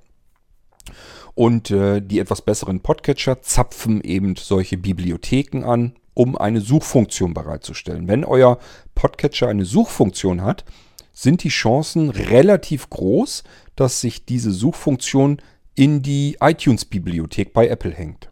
[1.35, 8.07] Und äh, die etwas besseren Podcatcher zapfen eben solche Bibliotheken an, um eine Suchfunktion bereitzustellen.
[8.07, 8.57] Wenn euer
[8.95, 10.65] Podcatcher eine Suchfunktion hat,
[11.13, 13.43] sind die Chancen relativ groß,
[13.75, 15.41] dass sich diese Suchfunktion
[15.75, 18.29] in die iTunes-Bibliothek bei Apple hängt.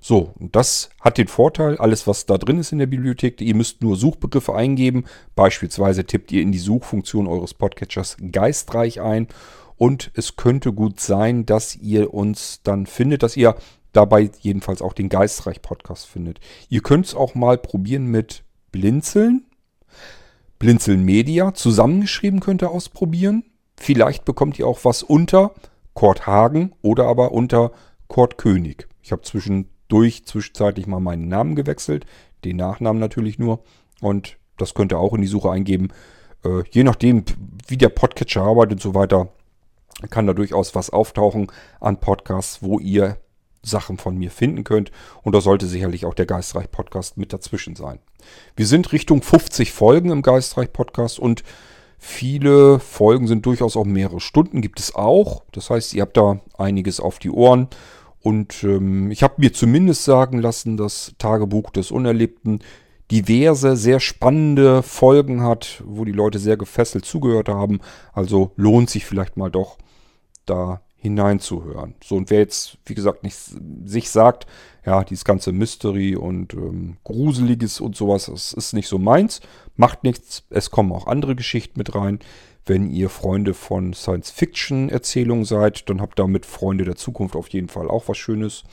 [0.00, 3.82] So, das hat den Vorteil, alles was da drin ist in der Bibliothek, ihr müsst
[3.82, 5.04] nur Suchbegriffe eingeben.
[5.34, 9.28] Beispielsweise tippt ihr in die Suchfunktion eures Podcatchers geistreich ein
[9.76, 13.56] und es könnte gut sein, dass ihr uns dann findet, dass ihr
[13.94, 16.38] dabei jedenfalls auch den Geistreich Podcast findet.
[16.68, 19.46] Ihr könnt es auch mal probieren mit Blinzeln.
[20.58, 23.44] Blinzeln Media zusammengeschrieben könnt ihr ausprobieren.
[23.76, 25.52] Vielleicht bekommt ihr auch was unter
[25.94, 27.72] Kurt Hagen oder aber unter
[28.08, 28.88] Kurt König.
[29.02, 32.06] Ich habe zwischendurch zwischenzeitlich mal meinen Namen gewechselt,
[32.44, 33.62] den Nachnamen natürlich nur.
[34.00, 35.88] Und das könnt ihr auch in die Suche eingeben.
[36.44, 37.24] Äh, je nachdem,
[37.66, 39.28] wie der Podcatcher arbeitet und so weiter,
[40.10, 41.50] kann da durchaus was auftauchen
[41.80, 43.16] an Podcasts, wo ihr
[43.64, 44.90] Sachen von mir finden könnt.
[45.22, 47.98] Und da sollte sicherlich auch der Geistreich Podcast mit dazwischen sein.
[48.56, 51.42] Wir sind Richtung 50 Folgen im Geistreich Podcast und
[51.98, 55.42] viele Folgen sind durchaus auch mehrere Stunden, gibt es auch.
[55.52, 57.68] Das heißt, ihr habt da einiges auf die Ohren.
[58.20, 62.60] Und ähm, ich habe mir zumindest sagen lassen, das Tagebuch des Unerlebten
[63.10, 67.80] diverse, sehr spannende Folgen hat, wo die Leute sehr gefesselt zugehört haben.
[68.12, 69.76] Also lohnt sich vielleicht mal doch,
[70.46, 71.94] da hineinzuhören.
[72.02, 73.36] So, und wer jetzt, wie gesagt, nicht
[73.84, 74.46] sich sagt,
[74.86, 79.42] ja, dieses ganze Mystery und ähm, Gruseliges und sowas, das ist nicht so meins,
[79.76, 80.44] macht nichts.
[80.48, 82.20] Es kommen auch andere Geschichten mit rein.
[82.64, 87.90] Wenn ihr Freunde von Science-Fiction-Erzählungen seid, dann habt damit Freunde der Zukunft auf jeden Fall
[87.90, 88.64] auch was Schönes.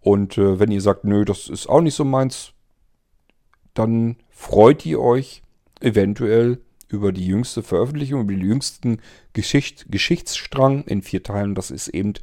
[0.00, 2.52] Und äh, wenn ihr sagt, nö, das ist auch nicht so meins,
[3.74, 5.42] dann freut ihr euch
[5.80, 9.00] eventuell über die jüngste Veröffentlichung, über den jüngsten
[9.32, 11.54] Geschicht, Geschichtsstrang in vier Teilen.
[11.54, 12.14] Das ist eben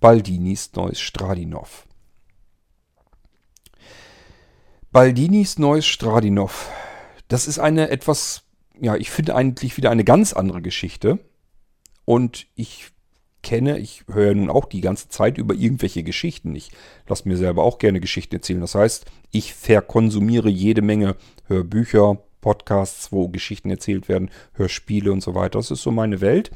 [0.00, 1.86] Baldinis neues Stradinov.
[4.92, 6.70] Baldinis neues Stradinov.
[7.28, 8.42] Das ist eine etwas,
[8.80, 11.18] ja, ich finde eigentlich wieder eine ganz andere Geschichte.
[12.04, 12.90] Und ich
[13.42, 16.54] kenne, ich höre nun auch die ganze Zeit über irgendwelche Geschichten.
[16.56, 16.70] Ich
[17.08, 18.60] lasse mir selber auch gerne Geschichten erzählen.
[18.60, 25.34] Das heißt, ich verkonsumiere jede Menge Hörbücher, Podcasts, wo Geschichten erzählt werden, Hörspiele und so
[25.34, 25.58] weiter.
[25.58, 26.50] Das ist so meine Welt.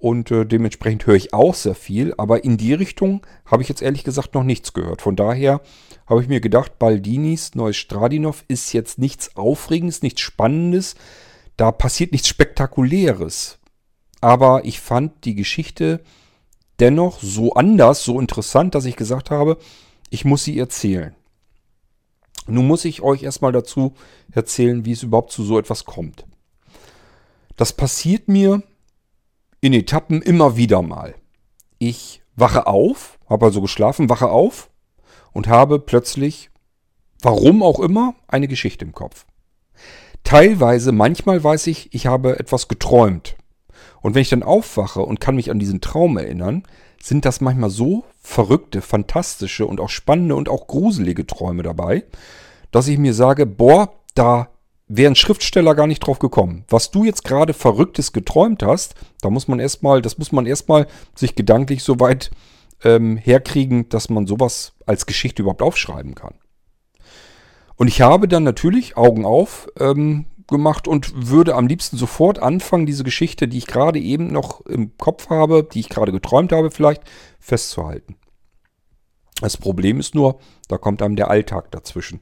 [0.00, 2.14] Und äh, dementsprechend höre ich auch sehr viel.
[2.16, 5.02] Aber in die Richtung habe ich jetzt ehrlich gesagt noch nichts gehört.
[5.02, 5.60] Von daher
[6.06, 10.94] habe ich mir gedacht, Baldinis neues Stradinov ist jetzt nichts Aufregendes, nichts Spannendes.
[11.56, 13.58] Da passiert nichts Spektakuläres.
[14.22, 16.00] Aber ich fand die Geschichte
[16.80, 19.58] dennoch so anders, so interessant, dass ich gesagt habe,
[20.08, 21.14] ich muss sie erzählen.
[22.50, 23.94] Nun muss ich euch erstmal dazu
[24.32, 26.26] erzählen, wie es überhaupt zu so etwas kommt.
[27.56, 28.62] Das passiert mir
[29.60, 31.14] in Etappen immer wieder mal.
[31.78, 34.70] Ich wache auf, habe also geschlafen, wache auf
[35.32, 36.50] und habe plötzlich,
[37.22, 39.26] warum auch immer, eine Geschichte im Kopf.
[40.24, 43.36] Teilweise, manchmal weiß ich, ich habe etwas geträumt.
[44.02, 46.62] Und wenn ich dann aufwache und kann mich an diesen Traum erinnern,
[47.02, 52.04] sind das manchmal so verrückte, fantastische und auch spannende und auch gruselige Träume dabei,
[52.70, 54.48] dass ich mir sage, boah, da
[54.86, 56.64] wäre ein Schriftsteller gar nicht drauf gekommen.
[56.68, 60.86] Was du jetzt gerade Verrücktes geträumt hast, da muss man erstmal, das muss man erstmal
[61.14, 62.30] sich gedanklich so weit
[62.82, 66.34] ähm, herkriegen, dass man sowas als Geschichte überhaupt aufschreiben kann.
[67.76, 72.86] Und ich habe dann natürlich Augen auf ähm, gemacht und würde am liebsten sofort anfangen,
[72.86, 76.70] diese Geschichte, die ich gerade eben noch im Kopf habe, die ich gerade geträumt habe,
[76.70, 77.02] vielleicht
[77.38, 78.16] festzuhalten.
[79.40, 80.38] Das Problem ist nur,
[80.68, 82.20] da kommt einem der Alltag dazwischen.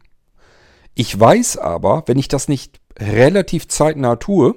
[0.94, 4.54] Ich weiß aber, wenn ich das nicht relativ zeitnah tue,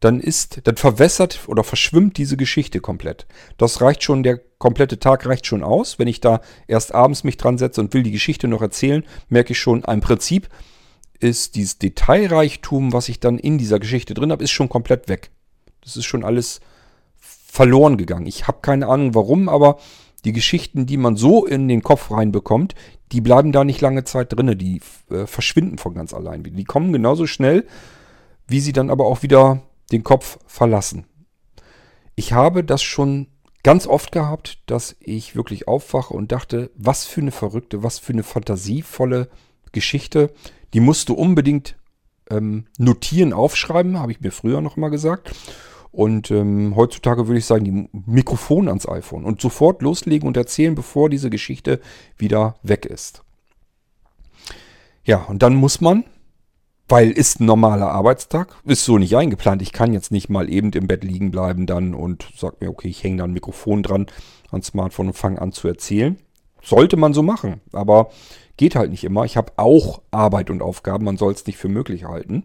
[0.00, 3.26] dann ist, dann verwässert oder verschwimmt diese Geschichte komplett.
[3.56, 5.98] Das reicht schon, der komplette Tag reicht schon aus.
[5.98, 9.52] Wenn ich da erst abends mich dran setze und will die Geschichte noch erzählen, merke
[9.52, 10.48] ich schon, ein Prinzip
[11.20, 15.30] ist dieses Detailreichtum, was ich dann in dieser Geschichte drin habe, ist schon komplett weg.
[15.82, 16.60] Das ist schon alles
[17.20, 18.26] verloren gegangen.
[18.26, 19.78] Ich habe keine Ahnung warum, aber
[20.24, 22.74] die Geschichten, die man so in den Kopf reinbekommt,
[23.12, 24.58] die bleiben da nicht lange Zeit drin.
[24.58, 26.42] Die äh, verschwinden von ganz allein.
[26.42, 27.66] Die kommen genauso schnell,
[28.48, 29.62] wie sie dann aber auch wieder
[29.92, 31.06] den Kopf verlassen.
[32.16, 33.28] Ich habe das schon
[33.62, 38.12] ganz oft gehabt, dass ich wirklich aufwache und dachte, was für eine verrückte, was für
[38.12, 39.28] eine fantasievolle
[39.72, 40.32] Geschichte.
[40.76, 41.74] Die musst du unbedingt
[42.28, 45.34] ähm, notieren, aufschreiben, habe ich mir früher noch mal gesagt.
[45.90, 50.74] Und ähm, heutzutage würde ich sagen, die Mikrofon ans iPhone und sofort loslegen und erzählen,
[50.74, 51.80] bevor diese Geschichte
[52.18, 53.22] wieder weg ist.
[55.02, 56.04] Ja, und dann muss man,
[56.88, 59.62] weil ist ein normaler Arbeitstag, ist so nicht eingeplant.
[59.62, 62.88] Ich kann jetzt nicht mal eben im Bett liegen bleiben dann und sag mir, okay,
[62.88, 64.08] ich hänge da ein Mikrofon dran
[64.50, 66.18] ans Smartphone und fange an zu erzählen.
[66.66, 68.10] Sollte man so machen, aber
[68.56, 69.24] Geht halt nicht immer.
[69.24, 72.44] Ich habe auch Arbeit und Aufgaben, man soll es nicht für möglich halten.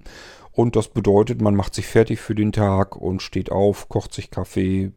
[0.51, 4.29] Und das bedeutet, man macht sich fertig für den Tag und steht auf, kocht sich
[4.29, 4.91] Kaffee,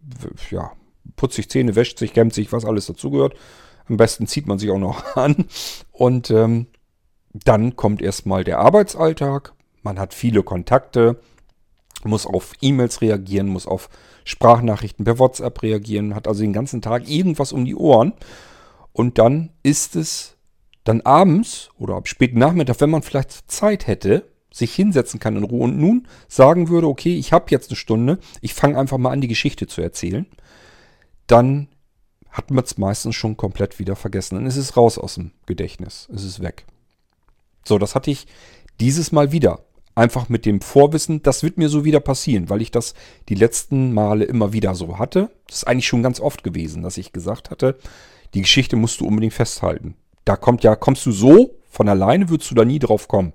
[0.51, 0.72] ja,
[1.14, 3.35] putzt sich Zähne, wäscht sich, kämmt sich, was alles dazugehört.
[3.89, 5.45] Am besten zieht man sich auch noch an.
[5.93, 6.66] Und ähm,
[7.33, 9.53] dann kommt erstmal der Arbeitsalltag.
[9.83, 11.20] Man hat viele Kontakte,
[12.03, 13.89] muss auf E-Mails reagieren, muss auf
[14.25, 18.14] Sprachnachrichten per WhatsApp reagieren, hat also den ganzen Tag irgendwas um die Ohren.
[18.95, 20.36] Und dann ist es
[20.84, 25.42] dann abends oder ab späten Nachmittag, wenn man vielleicht Zeit hätte, sich hinsetzen kann in
[25.42, 29.11] Ruhe und nun sagen würde, okay, ich habe jetzt eine Stunde, ich fange einfach mal
[29.11, 30.26] an, die Geschichte zu erzählen,
[31.26, 31.68] dann
[32.30, 34.36] hat man es meistens schon komplett wieder vergessen.
[34.36, 36.09] Dann ist es raus aus dem Gedächtnis.
[36.14, 36.64] Es ist weg.
[37.64, 38.26] So, das hatte ich
[38.80, 39.64] dieses Mal wieder.
[39.97, 42.95] Einfach mit dem Vorwissen, das wird mir so wieder passieren, weil ich das
[43.28, 45.30] die letzten Male immer wieder so hatte.
[45.47, 47.78] Das ist eigentlich schon ganz oft gewesen, dass ich gesagt hatte,
[48.35, 52.51] die Geschichte musst du unbedingt festhalten da kommt ja, kommst du so von alleine, würdest
[52.51, 53.32] du da nie drauf kommen.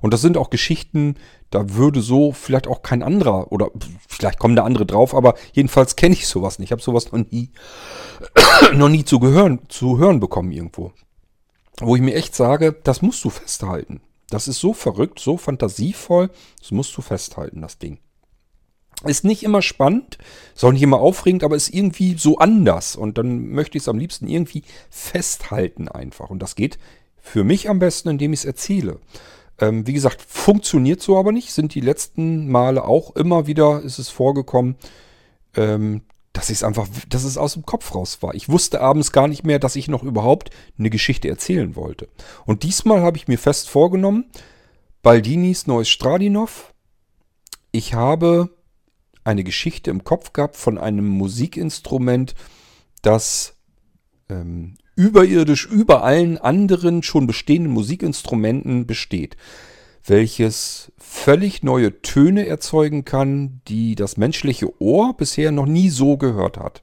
[0.00, 1.16] Und das sind auch Geschichten,
[1.50, 3.70] da würde so vielleicht auch kein anderer, oder
[4.06, 6.68] vielleicht kommen da andere drauf, aber jedenfalls kenne ich sowas nicht.
[6.68, 7.50] Ich habe sowas noch nie,
[8.74, 10.92] noch nie zu, gehören, zu hören bekommen irgendwo.
[11.80, 14.02] Wo ich mir echt sage, das musst du festhalten.
[14.28, 16.30] Das ist so verrückt, so fantasievoll,
[16.60, 17.98] das musst du festhalten, das Ding.
[19.04, 20.18] Ist nicht immer spannend,
[20.54, 22.96] ist auch nicht immer aufregend, aber ist irgendwie so anders.
[22.96, 26.30] Und dann möchte ich es am liebsten irgendwie festhalten einfach.
[26.30, 26.78] Und das geht
[27.20, 28.98] für mich am besten, indem ich es erzähle.
[29.58, 31.52] Ähm, wie gesagt, funktioniert so aber nicht.
[31.52, 34.76] Sind die letzten Male auch immer wieder, ist es vorgekommen,
[35.56, 38.34] ähm, dass ich es einfach, dass es aus dem Kopf raus war.
[38.34, 42.08] Ich wusste abends gar nicht mehr, dass ich noch überhaupt eine Geschichte erzählen wollte.
[42.46, 44.24] Und diesmal habe ich mir fest vorgenommen,
[45.02, 46.72] Baldinis neues Stradinov.
[47.70, 48.50] Ich habe
[49.24, 52.34] eine Geschichte im Kopf gehabt von einem Musikinstrument,
[53.02, 53.54] das
[54.28, 59.36] ähm, überirdisch über allen anderen schon bestehenden Musikinstrumenten besteht,
[60.04, 66.58] welches völlig neue Töne erzeugen kann, die das menschliche Ohr bisher noch nie so gehört
[66.58, 66.82] hat.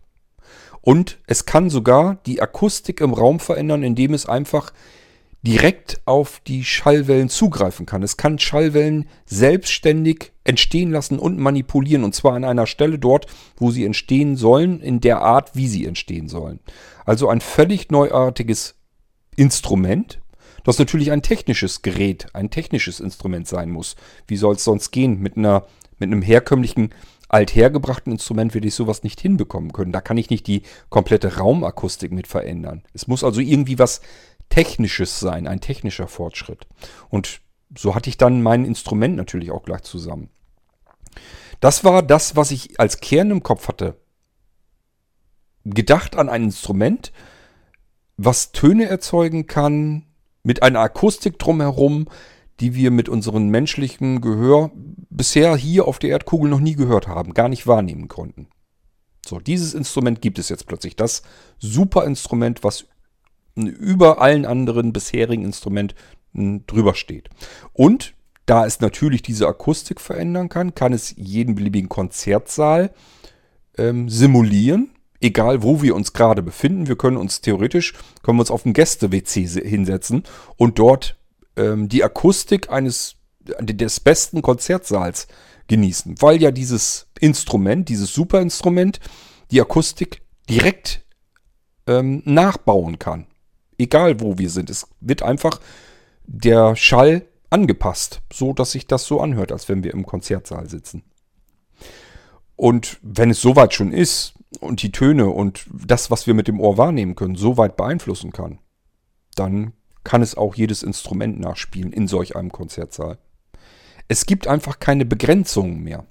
[0.81, 4.71] Und es kann sogar die Akustik im Raum verändern, indem es einfach
[5.41, 8.03] direkt auf die Schallwellen zugreifen kann.
[8.03, 12.03] Es kann Schallwellen selbstständig entstehen lassen und manipulieren.
[12.03, 15.85] Und zwar an einer Stelle dort, wo sie entstehen sollen, in der Art, wie sie
[15.85, 16.59] entstehen sollen.
[17.05, 18.75] Also ein völlig neuartiges
[19.35, 20.19] Instrument,
[20.65, 23.95] das natürlich ein technisches Gerät, ein technisches Instrument sein muss.
[24.27, 25.19] Wie soll es sonst gehen?
[25.19, 25.65] Mit, einer,
[25.99, 26.93] mit einem herkömmlichen,
[27.29, 29.93] althergebrachten Instrument werde ich sowas nicht hinbekommen können.
[29.93, 32.83] Da kann ich nicht die komplette Raumakustik mit verändern.
[32.93, 34.01] Es muss also irgendwie was
[34.49, 36.67] Technisches sein, ein technischer Fortschritt.
[37.09, 37.41] Und
[37.77, 40.29] so hatte ich dann mein Instrument natürlich auch gleich zusammen.
[41.59, 43.97] Das war das, was ich als Kern im Kopf hatte.
[45.65, 47.11] Gedacht an ein Instrument,
[48.17, 50.05] was Töne erzeugen kann,
[50.43, 52.07] mit einer Akustik drumherum,
[52.59, 54.71] die wir mit unserem menschlichen Gehör
[55.09, 58.47] bisher hier auf der Erdkugel noch nie gehört haben, gar nicht wahrnehmen konnten.
[59.25, 60.95] So, dieses Instrument gibt es jetzt plötzlich.
[60.95, 61.23] Das
[61.59, 62.85] super Instrument, was
[63.67, 67.29] über allen anderen bisherigen Instrumenten drüber steht.
[67.73, 68.13] Und
[68.45, 72.91] da es natürlich diese Akustik verändern kann, kann es jeden beliebigen Konzertsaal
[73.77, 74.89] ähm, simulieren,
[75.21, 76.87] egal wo wir uns gerade befinden.
[76.87, 77.93] Wir können uns theoretisch,
[78.23, 80.23] können wir uns auf dem Gäste-WC hinsetzen
[80.57, 81.17] und dort
[81.57, 83.17] ähm, die Akustik eines
[83.61, 85.27] des besten Konzertsaals
[85.67, 88.99] genießen, weil ja dieses Instrument, dieses Superinstrument,
[89.51, 91.05] die Akustik direkt
[91.87, 93.27] ähm, nachbauen kann
[93.79, 94.69] egal wo wir sind.
[94.69, 95.59] Es wird einfach
[96.25, 101.03] der Schall angepasst, so dass sich das so anhört, als wenn wir im Konzertsaal sitzen.
[102.55, 106.59] Und wenn es soweit schon ist und die Töne und das, was wir mit dem
[106.59, 108.59] Ohr wahrnehmen können, so weit beeinflussen kann,
[109.35, 109.73] dann
[110.03, 113.17] kann es auch jedes Instrument nachspielen in solch einem Konzertsaal.
[114.07, 116.05] Es gibt einfach keine Begrenzungen mehr.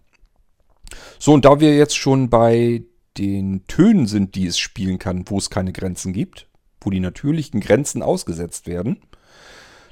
[1.19, 2.85] So, und da wir jetzt schon bei
[3.19, 6.47] den Tönen sind, die es spielen kann, wo es keine Grenzen gibt,
[6.81, 8.99] wo die natürlichen Grenzen ausgesetzt werden.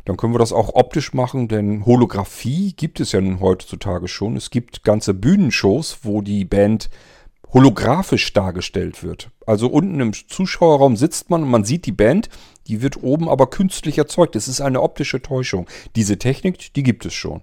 [0.04, 4.36] Dann können wir das auch optisch machen, denn Holographie gibt es ja nun heutzutage schon.
[4.36, 6.90] Es gibt ganze Bühnenshows, wo die Band
[7.52, 9.30] holographisch dargestellt wird.
[9.46, 12.28] Also unten im Zuschauerraum sitzt man und man sieht die Band,
[12.68, 14.36] die wird oben aber künstlich erzeugt.
[14.36, 15.66] Es ist eine optische Täuschung.
[15.96, 17.42] Diese Technik, die gibt es schon.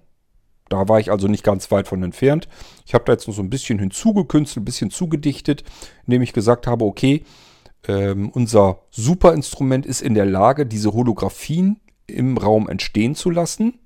[0.70, 2.48] Da war ich also nicht ganz weit von entfernt.
[2.86, 5.64] Ich habe da jetzt noch so ein bisschen hinzugekünstelt, ein bisschen zugedichtet,
[6.06, 7.24] indem ich gesagt habe, okay,
[7.88, 13.80] ähm, unser Superinstrument ist in der Lage, diese Holographien im Raum entstehen zu lassen.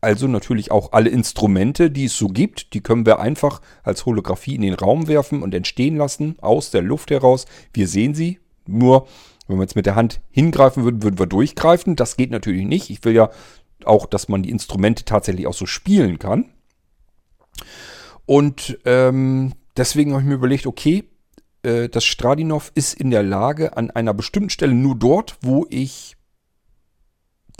[0.00, 4.54] Also natürlich auch alle Instrumente, die es so gibt, die können wir einfach als Holographie
[4.54, 7.46] in den Raum werfen und entstehen lassen, aus der Luft heraus.
[7.72, 9.06] Wir sehen sie, nur
[9.46, 11.96] wenn wir jetzt mit der Hand hingreifen würden, würden wir durchgreifen.
[11.96, 12.90] Das geht natürlich nicht.
[12.90, 13.30] Ich will ja
[13.84, 16.50] auch, dass man die Instrumente tatsächlich auch so spielen kann.
[18.26, 21.04] Und ähm, deswegen habe ich mir überlegt, okay,
[21.64, 26.16] äh, das Stradinov ist in der Lage, an einer bestimmten Stelle nur dort, wo ich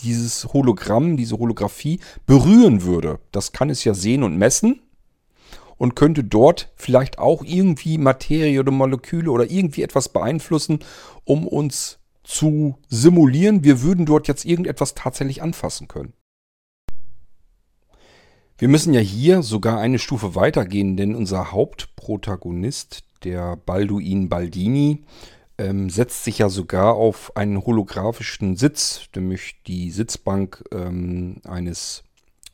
[0.00, 3.20] dieses Hologramm, diese Holographie berühren würde.
[3.32, 4.80] Das kann es ja sehen und messen
[5.76, 10.80] und könnte dort vielleicht auch irgendwie Materie oder Moleküle oder irgendwie etwas beeinflussen,
[11.24, 16.14] um uns zu simulieren, wir würden dort jetzt irgendetwas tatsächlich anfassen können.
[18.56, 25.04] Wir müssen ja hier sogar eine Stufe weitergehen, denn unser Hauptprotagonist, der Balduin Baldini
[25.58, 32.02] ähm, setzt sich ja sogar auf einen holographischen Sitz, nämlich die Sitzbank ähm, eines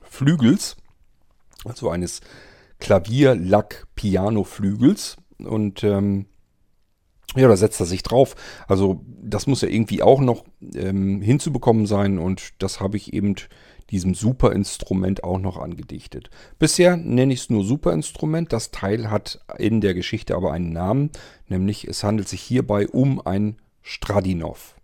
[0.02, 0.76] Flügels,
[1.64, 2.20] also eines
[2.78, 5.16] Klavier-Lack-Piano-Flügels.
[5.38, 6.26] Und ähm,
[7.36, 8.34] ja, da setzt er sich drauf.
[8.66, 10.44] Also das muss ja irgendwie auch noch
[10.74, 13.36] ähm, hinzubekommen sein und das habe ich eben
[13.90, 16.30] diesem Superinstrument auch noch angedichtet.
[16.58, 18.52] Bisher nenne ich es nur Superinstrument.
[18.52, 21.10] Das Teil hat in der Geschichte aber einen Namen,
[21.48, 24.76] nämlich es handelt sich hierbei um ein Stradinov.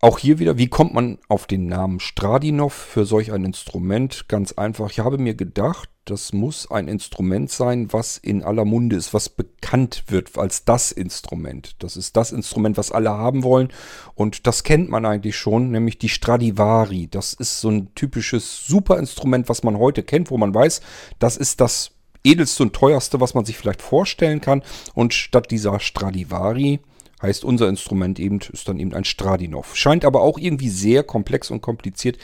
[0.00, 4.28] Auch hier wieder, wie kommt man auf den Namen Stradinov für solch ein Instrument?
[4.28, 8.96] Ganz einfach, ich habe mir gedacht, das muss ein Instrument sein, was in aller Munde
[8.96, 11.76] ist, was bekannt wird als das Instrument.
[11.78, 13.68] Das ist das Instrument, was alle haben wollen
[14.14, 17.08] und das kennt man eigentlich schon, nämlich die Stradivari.
[17.10, 20.80] Das ist so ein typisches Superinstrument, was man heute kennt, wo man weiß,
[21.18, 21.92] das ist das
[22.22, 24.62] edelste und teuerste, was man sich vielleicht vorstellen kann
[24.94, 26.80] und statt dieser Stradivari
[27.22, 29.76] Heißt, unser Instrument eben ist dann eben ein Stradinov.
[29.76, 32.18] Scheint aber auch irgendwie sehr komplex und kompliziert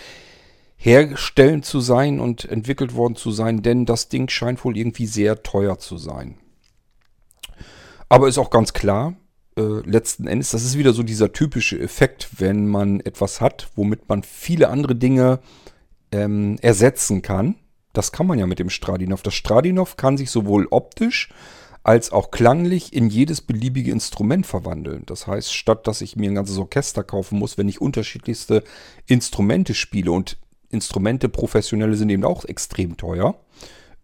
[0.83, 5.43] hergestellt zu sein und entwickelt worden zu sein, denn das Ding scheint wohl irgendwie sehr
[5.43, 6.39] teuer zu sein.
[8.09, 9.15] Aber ist auch ganz klar,
[9.59, 14.09] äh, letzten Endes, das ist wieder so dieser typische Effekt, wenn man etwas hat, womit
[14.09, 15.41] man viele andere Dinge
[16.13, 17.57] ähm, ersetzen kann.
[17.93, 19.21] Das kann man ja mit dem Stradinov.
[19.21, 21.29] Das Stradinov kann sich sowohl optisch
[21.83, 25.03] als auch klanglich in jedes beliebige Instrument verwandeln.
[25.05, 28.65] Das heißt, statt dass ich mir ein ganzes Orchester kaufen muss, wenn ich unterschiedlichste
[29.07, 30.39] Instrumente spiele und
[30.71, 33.39] Instrumente professionelle sind eben auch extrem teuer,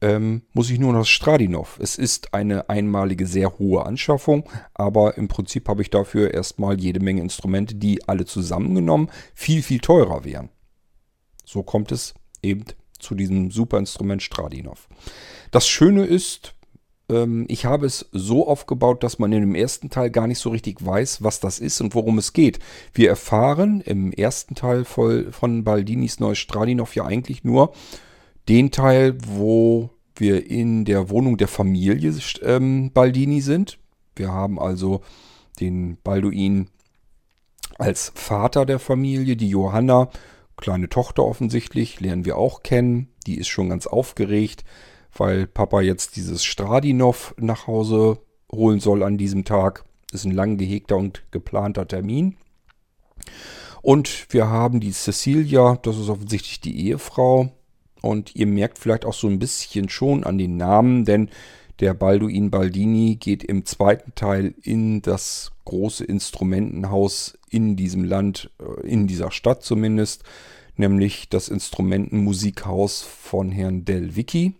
[0.01, 1.79] ähm, muss ich nur noch Stradinov.
[1.81, 7.01] Es ist eine einmalige sehr hohe Anschaffung, aber im Prinzip habe ich dafür erstmal jede
[7.01, 10.51] Menge Instrumente, die alle zusammengenommen viel, viel teurer wären.
[11.45, 12.64] So kommt es eben
[12.99, 14.89] zu diesem super Instrument Stradinov.
[15.51, 16.55] Das Schöne ist,
[17.09, 20.84] ich habe es so aufgebaut, dass man in dem ersten Teil gar nicht so richtig
[20.84, 22.59] weiß, was das ist und worum es geht.
[22.92, 27.72] Wir erfahren im ersten Teil von Baldinis Neues Stradinov ja eigentlich nur
[28.48, 33.78] den Teil, wo wir in der Wohnung der Familie ähm, Baldini sind.
[34.16, 35.02] Wir haben also
[35.61, 36.70] den Balduin
[37.78, 40.09] als Vater der Familie, die Johanna,
[40.57, 43.09] kleine Tochter offensichtlich, lernen wir auch kennen.
[43.26, 44.64] Die ist schon ganz aufgeregt
[45.19, 48.19] weil Papa jetzt dieses Stradinov nach Hause
[48.53, 49.85] holen soll an diesem Tag.
[50.12, 52.37] Ist ein lang gehegter und geplanter Termin.
[53.83, 57.53] Und wir haben die Cecilia, das ist offensichtlich die Ehefrau.
[58.03, 61.31] Und ihr merkt vielleicht auch so ein bisschen schon an den Namen, denn
[61.81, 68.87] der Balduin Baldini geht im zweiten Teil in das große Instrumentenhaus in diesem Land, äh,
[68.87, 70.25] in dieser Stadt zumindest,
[70.77, 74.55] nämlich das Instrumentenmusikhaus von Herrn Del Vicky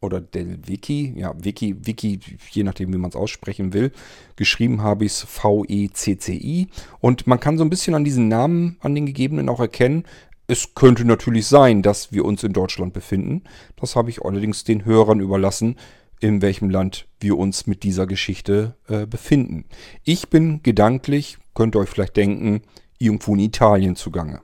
[0.00, 2.20] oder Del Wiki, ja, Wiki, Wiki,
[2.50, 3.92] je nachdem, wie man es aussprechen will.
[4.36, 6.68] Geschrieben habe ich es V-E-C-C-I.
[7.00, 10.04] Und man kann so ein bisschen an diesen Namen, an den gegebenen auch erkennen.
[10.46, 13.42] Es könnte natürlich sein, dass wir uns in Deutschland befinden.
[13.76, 15.76] Das habe ich allerdings den Hörern überlassen,
[16.20, 19.64] in welchem Land wir uns mit dieser Geschichte äh, befinden.
[20.04, 22.62] Ich bin gedanklich, könnt ihr euch vielleicht denken,
[22.98, 24.40] irgendwo in Italien zugange.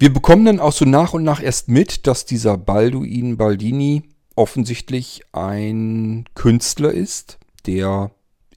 [0.00, 5.20] Wir bekommen dann auch so nach und nach erst mit, dass dieser Balduin Baldini offensichtlich
[5.32, 8.10] ein Künstler ist, der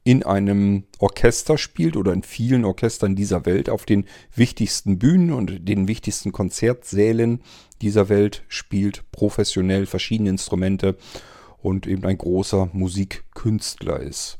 [0.05, 5.67] in einem Orchester spielt oder in vielen Orchestern dieser Welt auf den wichtigsten Bühnen und
[5.67, 7.41] den wichtigsten Konzertsälen
[7.81, 10.95] dieser Welt spielt, professionell verschiedene Instrumente
[11.61, 14.37] und eben ein großer Musikkünstler ist.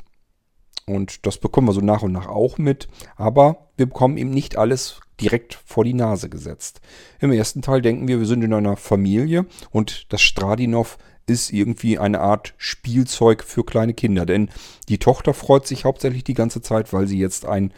[0.86, 2.88] Und das bekommen wir so nach und nach auch mit,
[3.18, 6.82] aber wir bekommen eben nicht alles direkt vor die Nase gesetzt.
[7.20, 11.98] Im ersten Teil denken wir, wir sind in einer Familie und das Stradinov ist irgendwie
[11.98, 14.26] eine Art Spielzeug für kleine Kinder.
[14.26, 14.50] Denn
[14.90, 17.74] die Tochter freut sich hauptsächlich die ganze Zeit, weil sie jetzt ein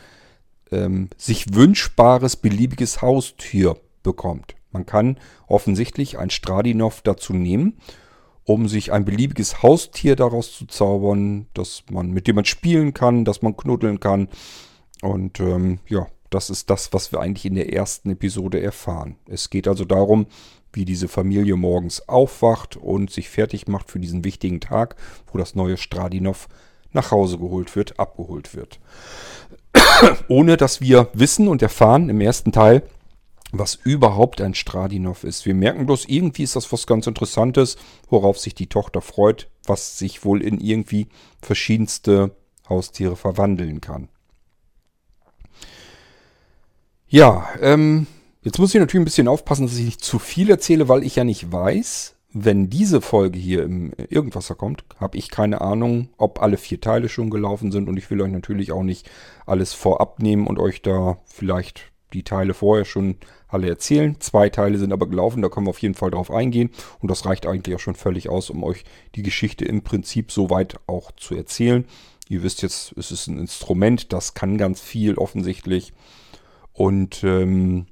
[0.72, 4.56] ähm, sich wünschbares, beliebiges Haustier bekommt.
[4.72, 5.18] Man kann
[5.48, 7.78] offensichtlich ein Stradinov dazu nehmen,
[8.43, 13.26] um sich ein beliebiges Haustier daraus zu zaubern, dass man, mit dem man spielen kann,
[13.26, 14.28] dass man knuddeln kann.
[15.02, 19.18] Und ähm, ja, das ist das, was wir eigentlich in der ersten Episode erfahren.
[19.28, 20.28] Es geht also darum,
[20.74, 24.96] wie diese Familie morgens aufwacht und sich fertig macht für diesen wichtigen Tag,
[25.32, 26.48] wo das neue Stradinov
[26.92, 28.80] nach Hause geholt wird, abgeholt wird.
[30.28, 32.84] Ohne dass wir wissen und erfahren im ersten Teil,
[33.52, 35.46] was überhaupt ein Stradinov ist.
[35.46, 37.78] Wir merken bloß, irgendwie ist das was ganz Interessantes,
[38.10, 41.08] worauf sich die Tochter freut, was sich wohl in irgendwie
[41.42, 42.36] verschiedenste
[42.68, 44.10] Haustiere verwandeln kann.
[47.08, 48.08] Ja, ähm,
[48.41, 51.16] jetzt muss ich natürlich ein bisschen aufpassen, dass ich nicht zu viel erzähle, weil ich
[51.16, 56.41] ja nicht weiß, wenn diese Folge hier im Irgendwasser kommt, habe ich keine Ahnung, ob
[56.41, 59.10] alle vier Teile schon gelaufen sind und ich will euch natürlich auch nicht
[59.45, 64.20] alles vorab nehmen und euch da vielleicht die Teile vorher schon alle erzählen.
[64.20, 67.26] Zwei Teile sind aber gelaufen, da können wir auf jeden Fall drauf eingehen und das
[67.26, 68.84] reicht eigentlich auch schon völlig aus, um euch
[69.16, 71.86] die Geschichte im Prinzip soweit auch zu erzählen.
[72.28, 75.93] Ihr wisst jetzt, es ist ein Instrument, das kann ganz viel offensichtlich.
[76.76, 77.88] Und ähm,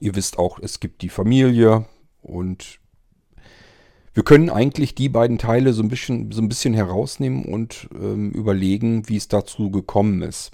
[0.00, 1.84] ihr wisst auch, es gibt die Familie
[2.22, 2.80] und
[4.14, 8.30] wir können eigentlich die beiden Teile so ein bisschen, so ein bisschen herausnehmen und ähm,
[8.30, 10.52] überlegen, wie es dazu gekommen ist.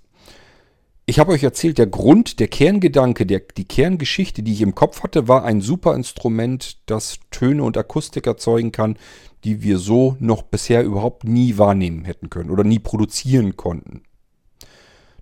[1.07, 5.03] Ich habe euch erzählt, der Grund, der Kerngedanke, der, die Kerngeschichte, die ich im Kopf
[5.03, 8.97] hatte, war ein super Instrument, das Töne und Akustik erzeugen kann,
[9.45, 14.03] die wir so noch bisher überhaupt nie wahrnehmen hätten können oder nie produzieren konnten.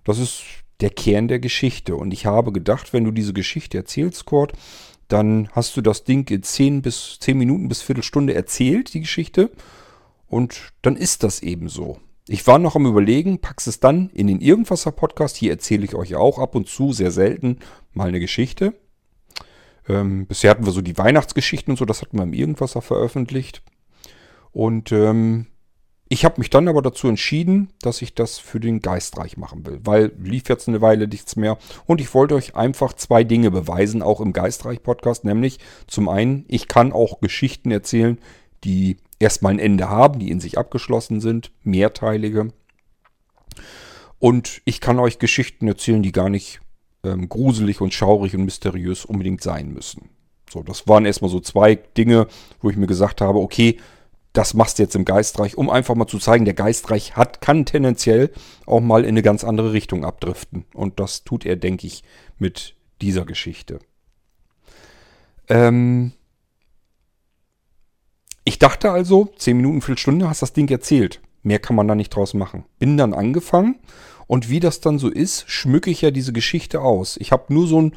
[0.03, 0.43] Das ist
[0.81, 1.95] der Kern der Geschichte.
[1.95, 4.53] Und ich habe gedacht, wenn du diese Geschichte erzählst, Kurt,
[5.07, 9.51] dann hast du das Ding in 10 bis 10 Minuten bis Viertelstunde erzählt, die Geschichte.
[10.27, 11.99] Und dann ist das eben so.
[12.27, 15.35] Ich war noch am überlegen, packst es dann in den Irgendwasser Podcast.
[15.35, 17.57] Hier erzähle ich euch auch ab und zu, sehr selten,
[17.93, 18.75] mal eine Geschichte.
[19.87, 23.63] Ähm, bisher hatten wir so die Weihnachtsgeschichten und so, das hatten wir im Irgendwasser veröffentlicht.
[24.51, 25.47] Und ähm,
[26.11, 29.79] ich habe mich dann aber dazu entschieden, dass ich das für den Geistreich machen will,
[29.83, 34.01] weil lief jetzt eine Weile nichts mehr und ich wollte euch einfach zwei Dinge beweisen,
[34.01, 38.17] auch im Geistreich Podcast, nämlich zum einen, ich kann auch Geschichten erzählen,
[38.63, 42.51] die erstmal ein Ende haben, die in sich abgeschlossen sind, mehrteilige.
[44.17, 46.59] Und ich kann euch Geschichten erzählen, die gar nicht
[47.03, 50.09] ähm, gruselig und schaurig und mysteriös unbedingt sein müssen.
[50.49, 52.27] So, das waren erstmal so zwei Dinge,
[52.61, 53.77] wo ich mir gesagt habe, okay,
[54.33, 57.65] das machst du jetzt im Geistreich, um einfach mal zu zeigen, der Geistreich hat, kann
[57.65, 58.31] tendenziell
[58.65, 60.65] auch mal in eine ganz andere Richtung abdriften.
[60.73, 62.03] Und das tut er, denke ich,
[62.37, 63.79] mit dieser Geschichte.
[65.47, 66.13] Ähm,
[68.43, 71.21] ich dachte also, 10 Minuten, Viertelstunde hast das Ding erzählt.
[71.41, 72.65] Mehr kann man da nicht draus machen.
[72.77, 73.79] Bin dann angefangen
[74.27, 77.17] und wie das dann so ist, schmücke ich ja diese Geschichte aus.
[77.17, 77.95] Ich habe nur so, ein,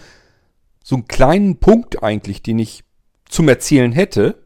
[0.83, 2.85] so einen kleinen Punkt eigentlich, den ich
[3.29, 4.42] zum Erzählen hätte.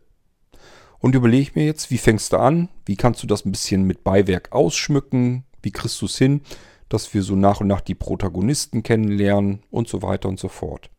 [1.07, 2.69] Und überlege mir jetzt, wie fängst du an?
[2.85, 5.45] Wie kannst du das ein bisschen mit Beiwerk ausschmücken?
[5.63, 6.41] Wie kriegst du es hin,
[6.89, 10.91] dass wir so nach und nach die Protagonisten kennenlernen und so weiter und so fort.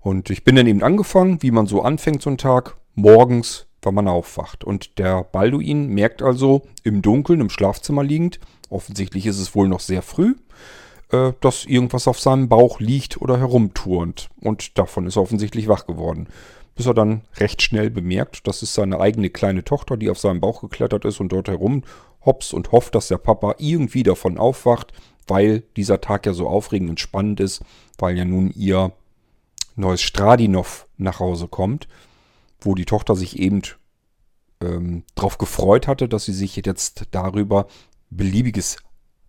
[0.00, 3.92] Und ich bin dann eben angefangen, wie man so anfängt so einen Tag, morgens wenn
[3.92, 4.64] man aufwacht.
[4.64, 8.40] Und der Balduin merkt also im Dunkeln, im Schlafzimmer liegend,
[8.70, 10.34] offensichtlich ist es wohl noch sehr früh,
[11.12, 14.30] äh, dass irgendwas auf seinem Bauch liegt oder herumturnt.
[14.40, 16.28] Und davon ist er offensichtlich wach geworden.
[16.74, 20.40] Bis er dann recht schnell bemerkt, das ist seine eigene kleine Tochter, die auf seinem
[20.40, 21.84] Bauch geklettert ist und dort herum
[22.24, 24.92] hops und hofft, dass der Papa irgendwie davon aufwacht,
[25.26, 27.62] weil dieser Tag ja so aufregend und spannend ist,
[27.98, 28.92] weil ja nun ihr
[29.76, 31.86] neues Stradinov nach Hause kommt
[32.64, 33.62] wo die Tochter sich eben
[34.60, 37.66] ähm, darauf gefreut hatte, dass sie sich jetzt darüber
[38.10, 38.78] beliebiges,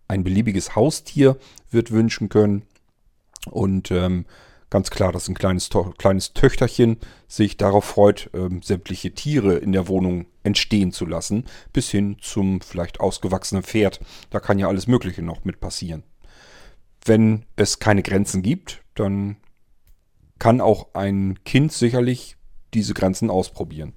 [0.08, 1.36] ein beliebiges Haustier
[1.70, 2.62] wird wünschen können.
[3.50, 4.26] Und ähm,
[4.70, 6.98] ganz klar, dass ein kleines, kleines Töchterchen
[7.28, 12.60] sich darauf freut, ähm, sämtliche Tiere in der Wohnung entstehen zu lassen, bis hin zum
[12.60, 14.00] vielleicht ausgewachsenen Pferd.
[14.30, 16.02] Da kann ja alles Mögliche noch mit passieren.
[17.04, 19.36] Wenn es keine Grenzen gibt, dann
[20.38, 22.36] kann auch ein Kind sicherlich
[22.74, 23.94] diese Grenzen ausprobieren.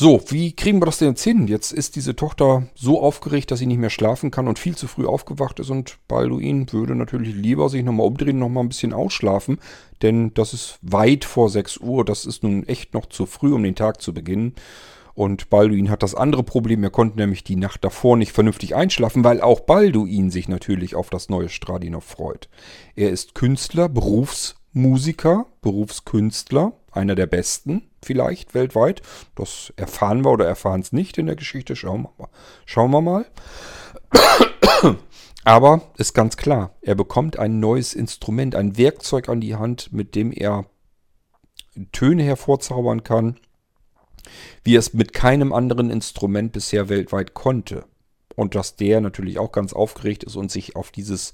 [0.00, 1.48] So, wie kriegen wir das denn jetzt hin?
[1.48, 4.86] Jetzt ist diese Tochter so aufgeregt, dass sie nicht mehr schlafen kann und viel zu
[4.86, 9.58] früh aufgewacht ist und Balduin würde natürlich lieber sich nochmal umdrehen nochmal ein bisschen ausschlafen,
[10.00, 13.64] denn das ist weit vor 6 Uhr, das ist nun echt noch zu früh, um
[13.64, 14.54] den Tag zu beginnen.
[15.14, 19.24] Und Balduin hat das andere Problem, er konnte nämlich die Nacht davor nicht vernünftig einschlafen,
[19.24, 22.48] weil auch Balduin sich natürlich auf das neue Stradinov freut.
[22.94, 29.02] Er ist Künstler, Berufs- Musiker, Berufskünstler, einer der besten vielleicht weltweit.
[29.34, 31.76] Das erfahren wir oder erfahren es nicht in der Geschichte.
[31.76, 32.28] Schauen wir mal.
[32.66, 33.26] Schauen wir mal.
[35.44, 40.14] Aber ist ganz klar, er bekommt ein neues Instrument, ein Werkzeug an die Hand, mit
[40.14, 40.66] dem er
[41.92, 43.36] Töne hervorzaubern kann,
[44.64, 47.86] wie er es mit keinem anderen Instrument bisher weltweit konnte.
[48.34, 51.32] Und dass der natürlich auch ganz aufgeregt ist und sich auf dieses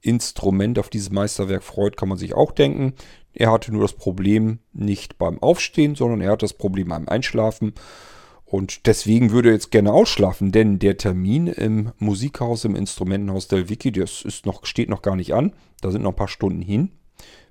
[0.00, 2.94] Instrument, auf dieses Meisterwerk freut, kann man sich auch denken.
[3.36, 7.74] Er hatte nur das Problem nicht beim Aufstehen, sondern er hat das Problem beim Einschlafen.
[8.46, 13.68] Und deswegen würde er jetzt gerne ausschlafen, denn der Termin im Musikhaus, im Instrumentenhaus Del
[13.68, 15.52] Vicky, das ist noch, steht noch gar nicht an.
[15.80, 16.92] Da sind noch ein paar Stunden hin.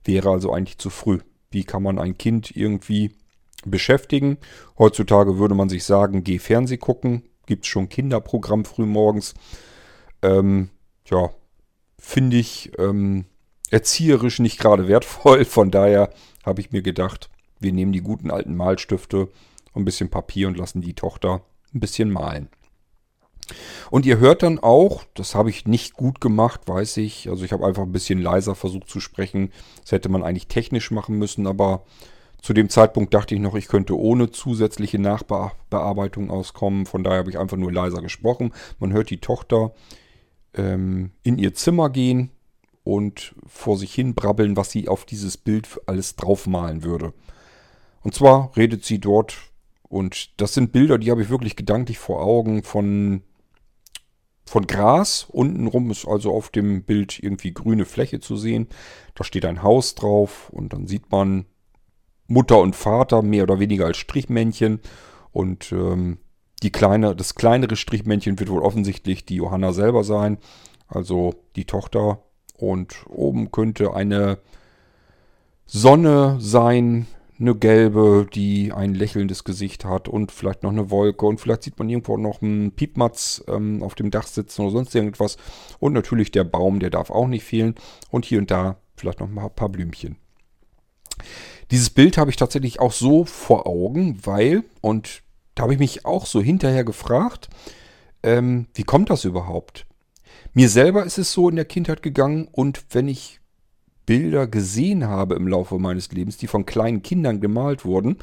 [0.04, 1.20] Wäre also eigentlich zu früh.
[1.52, 3.12] Wie kann man ein Kind irgendwie
[3.66, 4.38] beschäftigen?
[4.80, 7.24] Heutzutage würde man sich sagen, geh Fernseh gucken.
[7.46, 9.36] Gibt es schon Kinderprogramm frühmorgens.
[10.22, 10.70] Ähm,
[11.10, 11.30] ja,
[12.00, 13.26] finde ich ähm,
[13.76, 15.44] erzieherisch nicht gerade wertvoll.
[15.44, 16.10] Von daher
[16.46, 19.28] habe ich mir gedacht, wir nehmen die guten alten Malstifte
[19.74, 21.42] und ein bisschen Papier und lassen die Tochter
[21.74, 22.48] ein bisschen malen.
[23.92, 27.28] Und ihr hört dann auch, das habe ich nicht gut gemacht, weiß ich.
[27.30, 29.52] Also ich habe einfach ein bisschen leiser versucht zu sprechen.
[29.82, 31.84] Das hätte man eigentlich technisch machen müssen, aber
[32.42, 36.86] zu dem Zeitpunkt dachte ich noch, ich könnte ohne zusätzliche Nachbearbeitung auskommen.
[36.86, 38.54] Von daher habe ich einfach nur leiser gesprochen.
[38.80, 39.74] Man hört die Tochter,
[40.54, 42.32] ähm, in ihr Zimmer gehen
[42.86, 47.14] und vor sich hin brabbeln, was sie auf dieses Bild alles draufmalen würde.
[48.02, 49.36] Und zwar redet sie dort,
[49.90, 53.24] und das sind Bilder, die habe ich wirklich gedanklich vor Augen von
[54.48, 55.26] von Gras.
[55.28, 58.68] Untenrum ist also auf dem Bild irgendwie grüne Fläche zu sehen.
[59.16, 61.46] Da steht ein Haus drauf und dann sieht man
[62.28, 64.82] Mutter und Vater mehr oder weniger als Strichmännchen.
[65.32, 66.20] Und ähm,
[66.62, 70.38] die kleine, das kleinere Strichmännchen wird wohl offensichtlich die Johanna selber sein,
[70.88, 72.25] also die Tochter.
[72.58, 74.38] Und oben könnte eine
[75.66, 77.08] Sonne sein,
[77.40, 81.78] eine gelbe, die ein lächelndes Gesicht hat und vielleicht noch eine Wolke und vielleicht sieht
[81.78, 85.38] man irgendwo noch einen Piepmatz ähm, auf dem Dach sitzen oder sonst irgendwas.
[85.80, 87.76] Und natürlich der Baum, der darf auch nicht fehlen.
[88.10, 90.16] Und hier und da vielleicht noch ein paar Blümchen.
[91.72, 95.24] Dieses Bild habe ich tatsächlich auch so vor Augen, weil, und
[95.56, 97.50] da habe ich mich auch so hinterher gefragt,
[98.24, 99.86] ähm, wie kommt das überhaupt?
[100.58, 103.42] Mir selber ist es so in der Kindheit gegangen und wenn ich
[104.06, 108.20] Bilder gesehen habe im Laufe meines Lebens, die von kleinen Kindern gemalt wurden,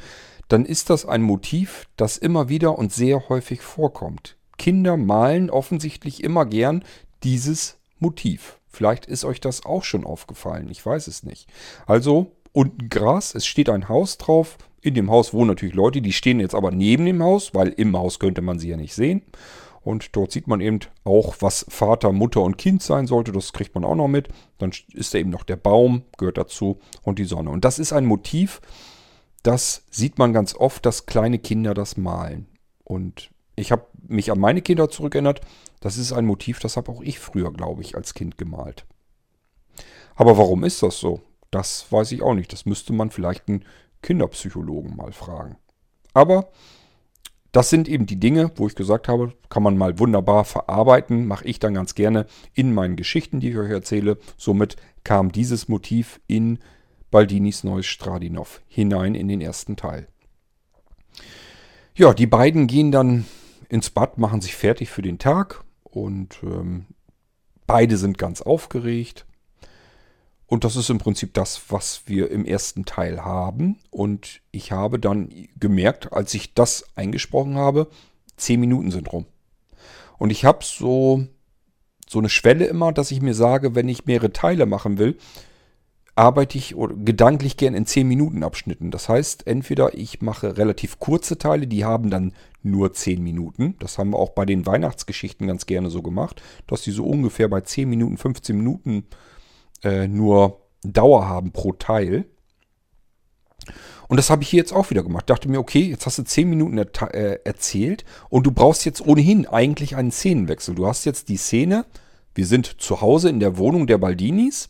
[0.47, 4.35] dann ist das ein Motiv, das immer wieder und sehr häufig vorkommt.
[4.57, 6.83] Kinder malen offensichtlich immer gern
[7.21, 8.57] dieses Motiv.
[8.67, 11.47] Vielleicht ist euch das auch schon aufgefallen, ich weiß es nicht.
[11.85, 14.57] Also unten Gras, es steht ein Haus drauf.
[14.81, 17.95] In dem Haus wohnen natürlich Leute, die stehen jetzt aber neben dem Haus, weil im
[17.95, 19.21] Haus könnte man sie ja nicht sehen.
[19.83, 23.31] Und dort sieht man eben auch, was Vater, Mutter und Kind sein sollte.
[23.31, 24.29] Das kriegt man auch noch mit.
[24.57, 27.49] Dann ist da eben noch der Baum, gehört dazu, und die Sonne.
[27.49, 28.61] Und das ist ein Motiv,
[29.43, 32.47] das sieht man ganz oft, dass kleine Kinder das malen.
[32.85, 35.41] Und ich habe mich an meine Kinder zurückerinnert.
[35.81, 38.85] Das ist ein Motiv, das habe auch ich früher, glaube ich, als Kind gemalt.
[40.15, 41.21] Aber warum ist das so?
[41.51, 42.53] Das weiß ich auch nicht.
[42.53, 43.65] Das müsste man vielleicht einen
[44.01, 45.57] Kinderpsychologen mal fragen.
[46.13, 46.49] Aber
[47.53, 51.45] das sind eben die Dinge, wo ich gesagt habe, kann man mal wunderbar verarbeiten, mache
[51.45, 54.17] ich dann ganz gerne in meinen Geschichten, die ich euch erzähle.
[54.37, 56.57] Somit kam dieses Motiv in
[57.11, 60.07] Baldinis neues Stradinov hinein in den ersten Teil.
[61.95, 63.25] Ja, die beiden gehen dann
[63.69, 66.87] ins Bad, machen sich fertig für den Tag und ähm,
[67.67, 69.27] beide sind ganz aufgeregt.
[70.47, 73.79] Und das ist im Prinzip das, was wir im ersten Teil haben.
[73.89, 75.29] Und ich habe dann
[75.59, 77.87] gemerkt, als ich das eingesprochen habe,
[78.37, 79.25] zehn Minuten sind rum.
[80.17, 81.25] Und ich habe so,
[82.07, 85.17] so eine Schwelle immer, dass ich mir sage, wenn ich mehrere Teile machen will,
[86.15, 88.91] arbeite ich gedanklich gern in 10 Minuten Abschnitten.
[88.91, 93.75] Das heißt, entweder ich mache relativ kurze Teile, die haben dann nur 10 Minuten.
[93.79, 97.47] Das haben wir auch bei den Weihnachtsgeschichten ganz gerne so gemacht, dass die so ungefähr
[97.47, 99.15] bei 10 Minuten, 15 Minuten äh,
[99.83, 102.25] nur Dauer haben pro Teil.
[104.07, 105.29] Und das habe ich hier jetzt auch wieder gemacht.
[105.29, 109.05] Dachte mir, okay, jetzt hast du 10 Minuten er äh, erzählt und du brauchst jetzt
[109.05, 110.75] ohnehin eigentlich einen Szenenwechsel.
[110.75, 111.85] Du hast jetzt die Szene,
[112.35, 114.69] wir sind zu Hause in der Wohnung der Baldinis.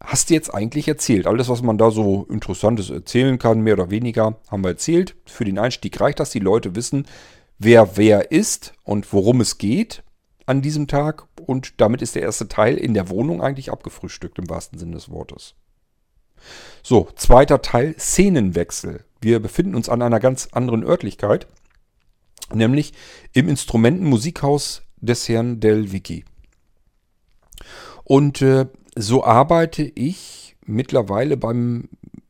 [0.00, 1.26] Hast du jetzt eigentlich erzählt.
[1.26, 5.16] Alles, was man da so Interessantes erzählen kann, mehr oder weniger, haben wir erzählt.
[5.26, 7.06] Für den Einstieg reicht das, die Leute wissen,
[7.58, 10.02] wer wer ist und worum es geht
[10.46, 14.48] an diesem Tag und damit ist der erste Teil in der Wohnung eigentlich abgefrühstückt im
[14.48, 15.54] wahrsten Sinne des Wortes.
[16.82, 19.04] So, zweiter Teil, Szenenwechsel.
[19.20, 21.46] Wir befinden uns an einer ganz anderen Örtlichkeit,
[22.52, 22.92] nämlich
[23.32, 26.24] im Instrumentenmusikhaus des Herrn Del Vicky.
[28.04, 31.88] Und äh, so arbeite ich mittlerweile beim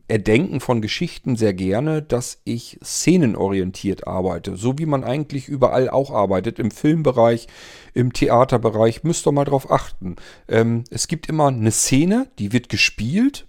[0.09, 4.57] Erdenken von Geschichten sehr gerne, dass ich szenenorientiert arbeite.
[4.57, 6.59] So wie man eigentlich überall auch arbeitet.
[6.59, 7.49] Im Filmbereich,
[7.93, 9.03] im Theaterbereich.
[9.03, 10.17] Müsst ihr mal drauf achten.
[10.49, 13.47] Ähm, es gibt immer eine Szene, die wird gespielt.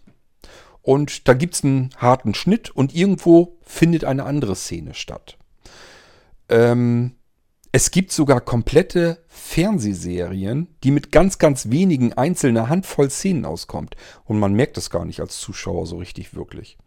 [0.82, 5.38] Und da gibt es einen harten Schnitt und irgendwo findet eine andere Szene statt.
[6.50, 7.12] Ähm,
[7.72, 13.96] es gibt sogar komplette Fernsehserien, die mit ganz, ganz wenigen einzelner Handvoll Szenen auskommt.
[14.26, 16.78] Und man merkt es gar nicht als Zuschauer so richtig wirklich.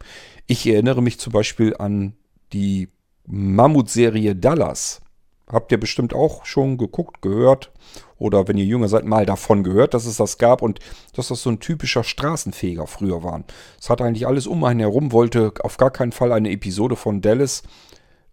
[0.46, 2.14] Ich erinnere mich zum Beispiel an
[2.52, 2.88] die
[3.26, 5.00] Mammutserie Dallas.
[5.46, 7.72] Habt ihr bestimmt auch schon geguckt, gehört
[8.18, 10.78] oder wenn ihr jünger seid, mal davon gehört, dass es das gab und
[11.14, 13.42] dass das so ein typischer Straßenfeger früher war.
[13.80, 17.20] Es hat eigentlich alles um einen herum, wollte auf gar keinen Fall eine Episode von
[17.20, 17.62] Dallas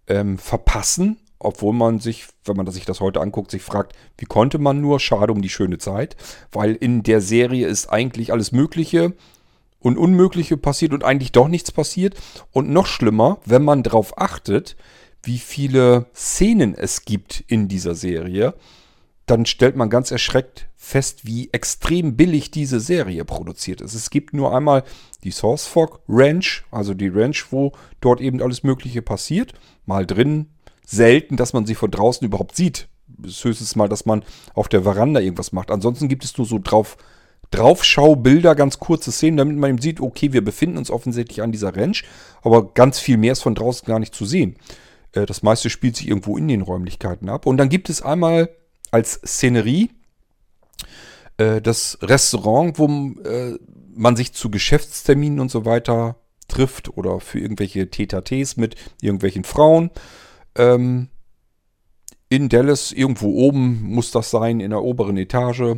[0.07, 4.57] ähm, verpassen obwohl man sich, wenn man sich das heute anguckt, sich fragt, wie konnte
[4.57, 4.99] man nur?
[4.99, 6.15] Schade um die schöne Zeit,
[6.51, 9.13] weil in der Serie ist eigentlich alles Mögliche
[9.79, 12.15] und Unmögliche passiert und eigentlich doch nichts passiert.
[12.51, 14.75] Und noch schlimmer, wenn man darauf achtet,
[15.23, 18.53] wie viele Szenen es gibt in dieser Serie,
[19.25, 23.93] dann stellt man ganz erschreckt fest, wie extrem billig diese Serie produziert ist.
[23.93, 24.83] Es gibt nur einmal
[25.23, 29.53] die Source Fog Ranch, also die Ranch, wo dort eben alles Mögliche passiert.
[29.85, 30.47] Mal drin,
[30.87, 32.87] selten, dass man sie von draußen überhaupt sieht.
[33.23, 34.23] Ist höchstens mal, dass man
[34.53, 35.69] auf der Veranda irgendwas macht.
[35.69, 36.97] Ansonsten gibt es nur so drauf,
[37.51, 41.75] Draufschaubilder, ganz kurze Szenen, damit man eben sieht, okay, wir befinden uns offensichtlich an dieser
[41.75, 42.03] Ranch,
[42.41, 44.57] aber ganz viel mehr ist von draußen gar nicht zu sehen.
[45.13, 47.45] Äh, das meiste spielt sich irgendwo in den Räumlichkeiten ab.
[47.45, 48.49] Und dann gibt es einmal
[48.91, 49.91] als Szenerie
[51.37, 52.87] äh, das Restaurant, wo
[53.23, 53.57] äh,
[53.95, 56.17] man sich zu Geschäftsterminen und so weiter
[56.47, 59.89] trifft oder für irgendwelche Tetates mit irgendwelchen Frauen.
[60.57, 61.09] Ähm,
[62.29, 65.77] in Dallas, irgendwo oben muss das sein, in der oberen Etage.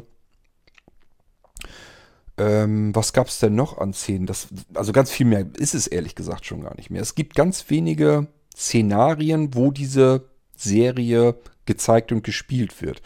[2.38, 4.26] Ähm, was gab es denn noch an Szenen?
[4.26, 7.02] Das, also ganz viel mehr ist es ehrlich gesagt schon gar nicht mehr.
[7.02, 13.02] Es gibt ganz wenige Szenarien, wo diese Serie gezeigt und gespielt wird.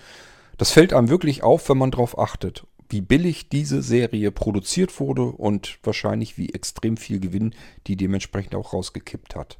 [0.57, 5.23] Das fällt einem wirklich auf, wenn man darauf achtet, wie billig diese Serie produziert wurde
[5.23, 7.55] und wahrscheinlich wie extrem viel Gewinn
[7.87, 9.57] die dementsprechend auch rausgekippt hat.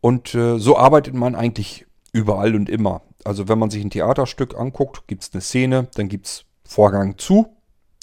[0.00, 3.02] Und äh, so arbeitet man eigentlich überall und immer.
[3.24, 7.18] Also wenn man sich ein Theaterstück anguckt, gibt es eine Szene, dann gibt es Vorgang
[7.18, 7.48] zu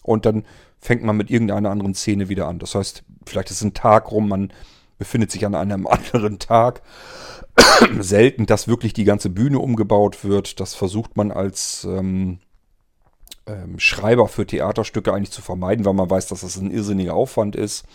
[0.04, 0.46] und dann
[0.80, 2.60] fängt man mit irgendeiner anderen Szene wieder an.
[2.60, 4.52] Das heißt, vielleicht ist ein Tag rum, man
[4.98, 6.82] befindet sich an einem anderen Tag.
[8.00, 10.60] Selten, dass wirklich die ganze Bühne umgebaut wird.
[10.60, 12.40] Das versucht man als ähm,
[13.48, 17.56] ähm, Schreiber für Theaterstücke eigentlich zu vermeiden, weil man weiß, dass das ein irrsinniger Aufwand
[17.56, 17.86] ist,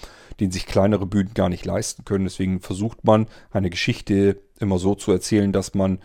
[0.40, 2.24] den sich kleinere Bühnen gar nicht leisten können.
[2.24, 5.98] Deswegen versucht man, eine Geschichte immer so zu erzählen, dass man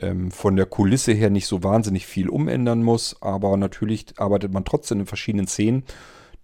[0.00, 4.64] ähm, von der Kulisse her nicht so wahnsinnig viel umändern muss, aber natürlich arbeitet man
[4.64, 5.84] trotzdem in verschiedenen Szenen,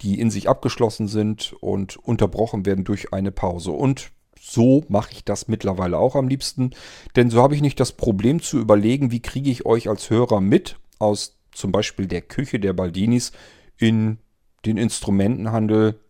[0.00, 3.72] die in sich abgeschlossen sind und unterbrochen werden durch eine Pause.
[3.72, 6.70] Und so mache ich das mittlerweile auch am liebsten,
[7.16, 10.40] denn so habe ich nicht das Problem zu überlegen, wie kriege ich euch als Hörer
[10.40, 13.32] mit aus zum Beispiel der Küche der Baldinis
[13.76, 14.18] in
[14.64, 16.00] den Instrumentenhandel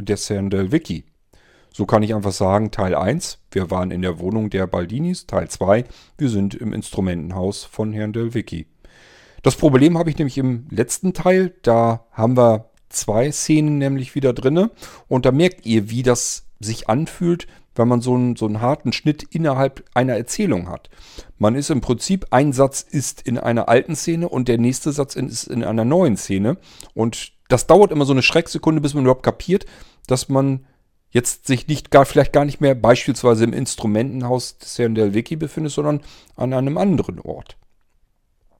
[0.00, 1.04] der Sandel Wiki.
[1.72, 5.48] So kann ich einfach sagen, Teil 1, wir waren in der Wohnung der Baldinis, Teil
[5.48, 5.84] 2,
[6.16, 8.66] wir sind im Instrumentenhaus von Herrn Del Vicky.
[9.42, 14.32] Das Problem habe ich nämlich im letzten Teil, da haben wir zwei Szenen nämlich wieder
[14.32, 14.70] drinne
[15.06, 18.92] und da merkt ihr, wie das sich anfühlt, wenn man so einen, so einen harten
[18.92, 20.88] Schnitt innerhalb einer Erzählung hat.
[21.38, 25.14] Man ist im Prinzip, ein Satz ist in einer alten Szene und der nächste Satz
[25.14, 26.56] ist in einer neuen Szene.
[26.94, 29.66] Und das dauert immer so eine Schrecksekunde, bis man überhaupt kapiert,
[30.06, 30.66] dass man
[31.10, 35.36] jetzt sich nicht gar, vielleicht gar nicht mehr beispielsweise im Instrumentenhaus des Herrn Del Vicky
[35.36, 36.00] befindet, sondern
[36.34, 37.56] an einem anderen Ort.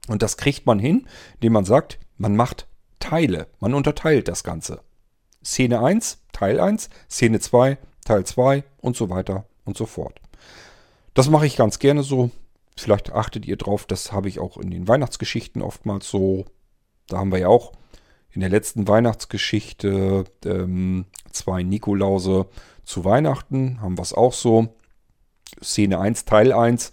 [0.08, 2.68] Und das kriegt man hin, indem man sagt, man macht
[3.00, 4.80] Teile, man unterteilt das Ganze.
[5.44, 10.20] Szene 1, Teil 1, Szene 2, Teil 2 und so weiter und so fort.
[11.14, 12.30] Das mache ich ganz gerne so.
[12.76, 16.44] Vielleicht achtet ihr drauf, das habe ich auch in den Weihnachtsgeschichten oftmals so.
[17.08, 17.72] Da haben wir ja auch
[18.36, 22.46] in der letzten Weihnachtsgeschichte ähm, zwei Nikolause
[22.84, 24.68] zu Weihnachten, haben wir es auch so.
[25.62, 26.90] Szene 1, Teil 1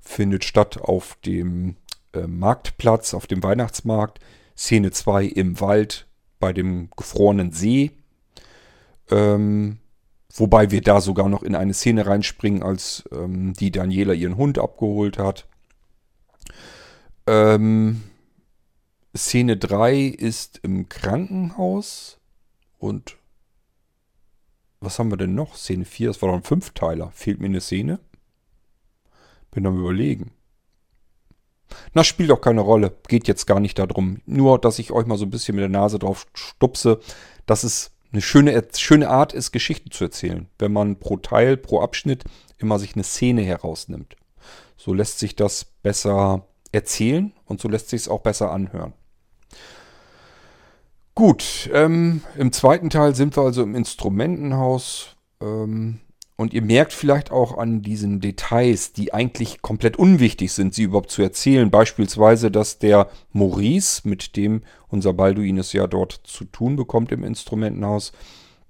[0.00, 1.74] findet statt auf dem
[2.12, 4.20] äh, Marktplatz, auf dem Weihnachtsmarkt.
[4.56, 6.06] Szene 2 im Wald
[6.38, 7.90] bei dem gefrorenen See.
[9.10, 9.80] Ähm,
[10.36, 14.58] Wobei wir da sogar noch in eine Szene reinspringen, als ähm, die Daniela ihren Hund
[14.58, 15.46] abgeholt hat.
[17.28, 18.02] Ähm,
[19.16, 22.18] Szene 3 ist im Krankenhaus.
[22.78, 23.16] Und
[24.80, 25.56] was haben wir denn noch?
[25.56, 27.10] Szene 4, das war doch ein Fünfteiler.
[27.12, 28.00] Fehlt mir eine Szene?
[29.50, 30.32] Bin am überlegen.
[31.92, 32.96] Na, spielt auch keine Rolle.
[33.08, 34.20] Geht jetzt gar nicht darum.
[34.26, 37.00] Nur, dass ich euch mal so ein bisschen mit der Nase drauf stupse,
[37.46, 41.80] dass es eine schöne, schöne Art ist, Geschichten zu erzählen, wenn man pro Teil, pro
[41.80, 42.24] Abschnitt
[42.58, 44.16] immer sich eine Szene herausnimmt.
[44.76, 48.92] So lässt sich das besser erzählen und so lässt sich es auch besser anhören.
[51.14, 55.16] Gut, ähm, im zweiten Teil sind wir also im Instrumentenhaus.
[55.40, 56.00] Ähm,
[56.36, 61.12] und ihr merkt vielleicht auch an diesen Details, die eigentlich komplett unwichtig sind, sie überhaupt
[61.12, 61.70] zu erzählen.
[61.70, 67.22] Beispielsweise, dass der Maurice, mit dem unser Balduin es ja dort zu tun bekommt im
[67.22, 68.10] Instrumentenhaus,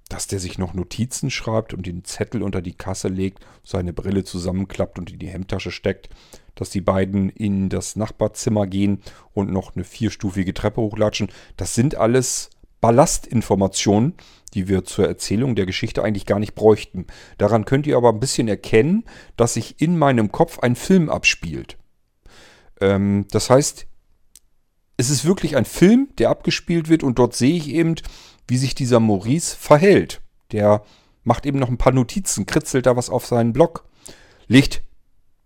[0.09, 4.23] dass der sich noch Notizen schreibt und den Zettel unter die Kasse legt, seine Brille
[4.23, 6.09] zusammenklappt und in die Hemdtasche steckt,
[6.55, 9.01] dass die beiden in das Nachbarzimmer gehen
[9.33, 11.29] und noch eine vierstufige Treppe hochlatschen.
[11.57, 12.49] Das sind alles
[12.81, 14.13] Ballastinformationen,
[14.53, 17.07] die wir zur Erzählung der Geschichte eigentlich gar nicht bräuchten.
[17.37, 19.03] Daran könnt ihr aber ein bisschen erkennen,
[19.37, 21.77] dass sich in meinem Kopf ein Film abspielt.
[22.79, 23.85] Ähm, das heißt,
[24.97, 27.95] es ist wirklich ein Film, der abgespielt wird und dort sehe ich eben,
[28.47, 30.21] wie sich dieser Maurice verhält.
[30.51, 30.83] Der
[31.23, 33.83] macht eben noch ein paar Notizen, kritzelt da was auf seinen Blog,
[34.47, 34.83] legt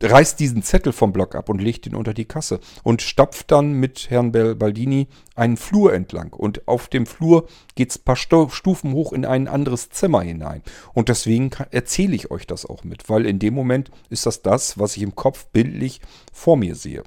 [0.01, 3.73] reißt diesen Zettel vom Block ab und legt ihn unter die Kasse und stapft dann
[3.73, 6.33] mit Herrn Baldini einen Flur entlang.
[6.33, 10.63] Und auf dem Flur geht es ein paar Stufen hoch in ein anderes Zimmer hinein.
[10.93, 14.79] Und deswegen erzähle ich euch das auch mit, weil in dem Moment ist das das,
[14.79, 16.01] was ich im Kopf bildlich
[16.31, 17.03] vor mir sehe.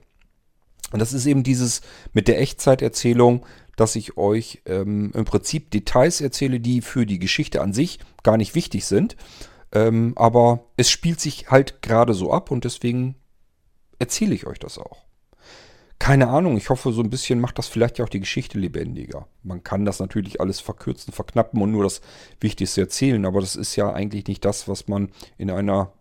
[0.93, 1.81] Und das ist eben dieses
[2.13, 3.47] mit der Echtzeiterzählung,
[3.77, 8.37] dass ich euch ähm, im Prinzip Details erzähle, die für die Geschichte an sich gar
[8.37, 9.17] nicht wichtig sind,
[9.73, 13.15] ähm, aber es spielt sich halt gerade so ab und deswegen
[13.99, 15.05] erzähle ich euch das auch.
[16.03, 19.29] keine Ahnung, ich hoffe, so ein bisschen macht das vielleicht ja auch die Geschichte lebendiger.
[19.45, 22.01] Man kann das natürlich alles verkürzen, verknappen und nur das
[22.41, 25.93] Wichtigste erzählen, aber das ist ja eigentlich nicht das, was man in einer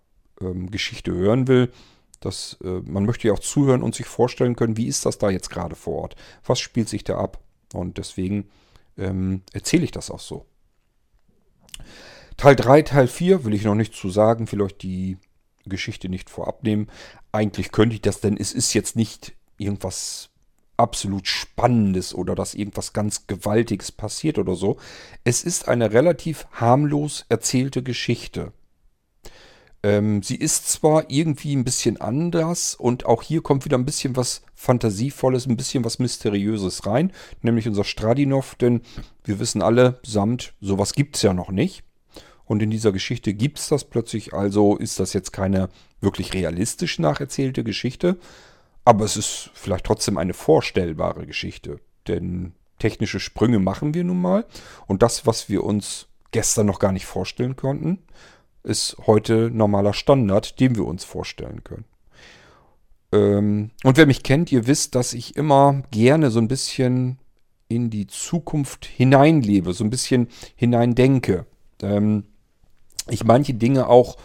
[0.42, 1.72] ähm, Geschichte hören will.
[2.20, 5.30] Das, äh, man möchte ja auch zuhören und sich vorstellen können, wie ist das da
[5.30, 6.16] jetzt gerade vor Ort?
[6.44, 7.40] Was spielt sich da ab?
[7.72, 8.50] Und deswegen
[8.98, 10.48] ähm, erzähle ich das auch so.
[12.42, 15.20] Teil 3, Teil 4 will ich noch nicht zu sagen, vielleicht die
[15.66, 16.88] Geschichte nicht vorab nehmen.
[17.32, 20.32] Eigentlich könnte ich das, denn es ist jetzt nicht irgendwas
[20.76, 24.78] absolut Spannendes oder dass irgendwas ganz Gewaltiges passiert oder so.
[25.24, 28.54] Es ist eine relativ harmlos erzählte Geschichte.
[29.84, 34.16] Ähm, sie ist zwar irgendwie ein bisschen anders und auch hier kommt wieder ein bisschen
[34.16, 37.14] was Fantasievolles, ein bisschen was Mysteriöses rein,
[37.44, 38.82] nämlich unser Stradinov, denn
[39.24, 41.84] wir wissen alle, Samt, sowas gibt es ja noch nicht.
[42.52, 45.70] Und in dieser Geschichte gibt es das plötzlich, also ist das jetzt keine
[46.02, 48.18] wirklich realistisch nacherzählte Geschichte,
[48.84, 51.80] aber es ist vielleicht trotzdem eine vorstellbare Geschichte.
[52.10, 54.46] Denn technische Sprünge machen wir nun mal.
[54.86, 58.00] Und das, was wir uns gestern noch gar nicht vorstellen konnten,
[58.64, 61.86] ist heute normaler Standard, den wir uns vorstellen können.
[63.14, 67.18] Ähm, und wer mich kennt, ihr wisst, dass ich immer gerne so ein bisschen
[67.70, 71.46] in die Zukunft hineinlebe, so ein bisschen hineindenke.
[71.82, 72.26] Ähm,
[73.10, 74.18] ich manche Dinge auch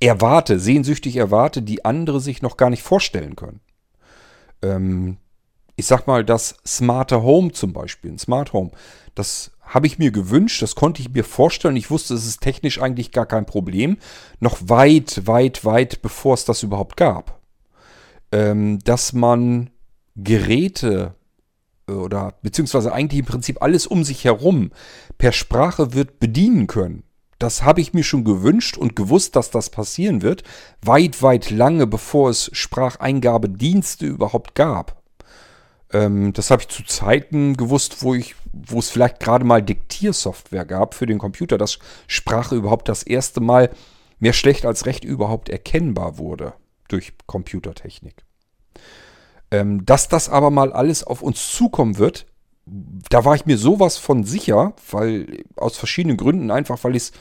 [0.00, 3.60] erwarte, sehnsüchtig erwarte, die andere sich noch gar nicht vorstellen können
[4.64, 5.18] ähm,
[5.76, 8.70] ich sag mal, das smarte Home zum Beispiel, ein Smart Home,
[9.14, 11.76] das habe ich mir gewünscht, das konnte ich mir vorstellen.
[11.76, 13.96] Ich wusste, es ist technisch eigentlich gar kein Problem.
[14.38, 17.40] Noch weit, weit, weit, bevor es das überhaupt gab.
[18.30, 19.70] Ähm, dass man
[20.16, 21.14] Geräte
[21.88, 24.70] äh, oder beziehungsweise eigentlich im Prinzip alles um sich herum
[25.16, 27.03] per Sprache wird bedienen können.
[27.38, 30.44] Das habe ich mir schon gewünscht und gewusst, dass das passieren wird,
[30.82, 35.02] weit, weit lange bevor es Spracheingabedienste überhaupt gab.
[35.92, 40.64] Ähm, das habe ich zu Zeiten gewusst, wo ich, wo es vielleicht gerade mal Diktiersoftware
[40.64, 43.70] gab für den Computer, dass Sprache überhaupt das erste Mal
[44.18, 46.54] mehr schlecht als recht überhaupt erkennbar wurde
[46.88, 48.24] durch Computertechnik.
[49.50, 52.26] Ähm, dass das aber mal alles auf uns zukommen wird,
[52.66, 57.12] da war ich mir sowas von sicher, weil aus verschiedenen Gründen, einfach weil ich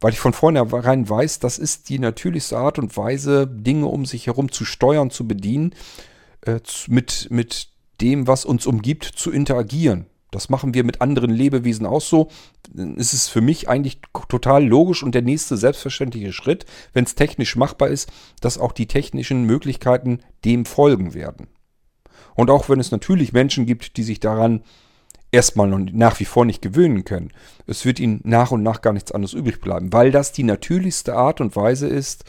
[0.00, 4.26] weil ich von vornherein weiß, das ist die natürlichste Art und Weise, Dinge um sich
[4.26, 5.76] herum zu steuern, zu bedienen,
[6.40, 6.58] äh,
[6.88, 7.68] mit, mit
[8.00, 10.06] dem, was uns umgibt, zu interagieren.
[10.32, 12.28] Das machen wir mit anderen Lebewesen auch so.
[12.96, 17.54] Es ist für mich eigentlich total logisch und der nächste selbstverständliche Schritt, wenn es technisch
[17.54, 21.48] machbar ist, dass auch die technischen Möglichkeiten dem folgen werden.
[22.34, 24.62] Und auch wenn es natürlich Menschen gibt, die sich daran
[25.30, 27.32] erstmal noch nach wie vor nicht gewöhnen können,
[27.66, 31.14] es wird ihnen nach und nach gar nichts anderes übrig bleiben, weil das die natürlichste
[31.14, 32.24] Art und Weise ist,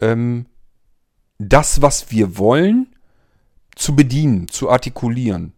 [0.00, 0.46] ähm,
[1.38, 2.94] das, was wir wollen,
[3.74, 5.52] zu bedienen, zu artikulieren.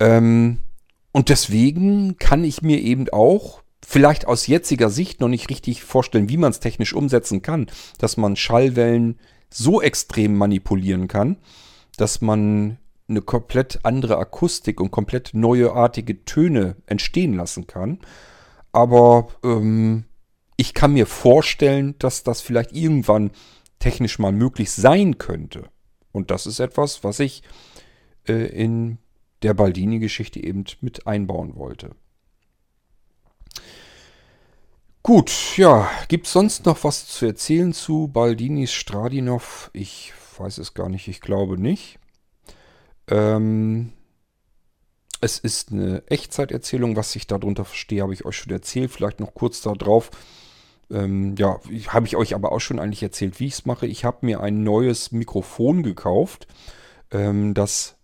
[0.00, 0.58] Ähm,
[1.12, 6.28] und deswegen kann ich mir eben auch vielleicht aus jetziger Sicht noch nicht richtig vorstellen,
[6.28, 7.66] wie man es technisch umsetzen kann,
[7.98, 9.18] dass man Schallwellen
[9.50, 11.36] so extrem manipulieren kann,
[11.96, 12.78] dass man
[13.08, 18.00] eine komplett andere Akustik und komplett neuartige Töne entstehen lassen kann.
[18.72, 20.04] Aber ähm,
[20.56, 23.30] ich kann mir vorstellen, dass das vielleicht irgendwann
[23.78, 25.64] technisch mal möglich sein könnte.
[26.12, 27.42] Und das ist etwas, was ich
[28.26, 28.98] äh, in
[29.42, 31.90] der Baldini-Geschichte eben mit einbauen wollte.
[35.02, 39.70] Gut, ja, gibt es sonst noch was zu erzählen zu Baldinis Stradinov?
[39.72, 40.12] Ich
[40.42, 41.98] weiß es gar nicht, ich glaube nicht.
[43.08, 43.92] Ähm,
[45.20, 48.90] es ist eine Echtzeiterzählung, was ich darunter verstehe, habe ich euch schon erzählt.
[48.90, 50.10] Vielleicht noch kurz darauf.
[50.90, 53.86] Ähm, ja, habe ich euch aber auch schon eigentlich erzählt, wie ich es mache.
[53.86, 56.48] Ich habe mir ein neues Mikrofon gekauft.
[57.12, 57.96] Ähm, das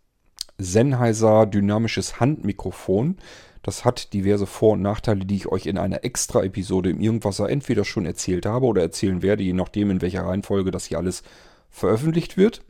[0.58, 3.16] Sennheiser dynamisches Handmikrofon.
[3.62, 7.50] Das hat diverse Vor- und Nachteile, die ich euch in einer extra Episode im Irgendwasser
[7.50, 11.22] entweder schon erzählt habe oder erzählen werde, je nachdem, in welcher Reihenfolge das hier alles
[11.70, 12.62] veröffentlicht wird.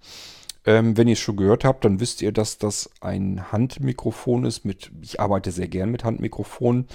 [0.64, 4.64] Ähm, wenn ihr es schon gehört habt, dann wisst ihr, dass das ein Handmikrofon ist.
[4.64, 6.86] Mit, ich arbeite sehr gern mit Handmikrofonen.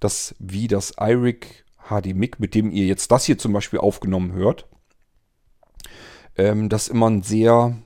[0.00, 4.32] Das wie das iRig HD Mic, mit dem ihr jetzt das hier zum Beispiel aufgenommen
[4.32, 4.66] hört,
[6.36, 7.76] ähm, das immer einen sehr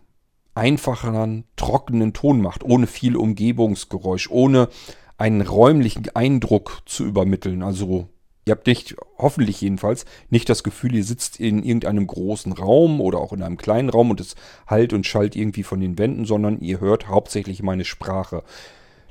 [0.55, 4.69] einfachen, trockenen Ton macht, ohne viel Umgebungsgeräusch, ohne
[5.17, 7.63] einen räumlichen Eindruck zu übermitteln.
[7.63, 8.09] Also
[8.49, 13.19] Ihr habt nicht, hoffentlich jedenfalls, nicht das Gefühl, ihr sitzt in irgendeinem großen Raum oder
[13.19, 16.61] auch in einem kleinen Raum und es halt und schallt irgendwie von den Wänden, sondern
[16.61, 18.43] ihr hört hauptsächlich meine Sprache.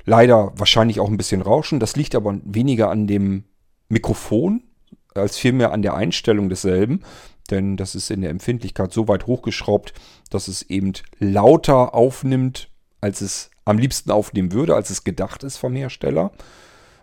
[0.04, 1.78] Leider wahrscheinlich auch ein bisschen Rauschen.
[1.78, 3.44] Das liegt aber weniger an dem
[3.88, 4.64] Mikrofon
[5.14, 7.02] als vielmehr an der Einstellung desselben.
[7.50, 9.94] denn das ist in der Empfindlichkeit so weit hochgeschraubt,
[10.28, 12.68] dass es eben lauter aufnimmt,
[13.00, 16.30] als es am liebsten aufnehmen würde, als es gedacht ist vom Hersteller.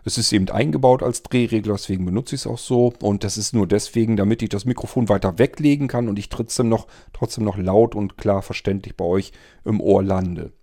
[0.07, 2.93] Es ist eben eingebaut als Drehregler, deswegen benutze ich es auch so.
[3.01, 6.69] Und das ist nur deswegen, damit ich das Mikrofon weiter weglegen kann und ich trotzdem
[6.69, 9.31] noch, trotzdem noch laut und klar verständlich bei euch
[9.65, 10.53] im Ohr lande.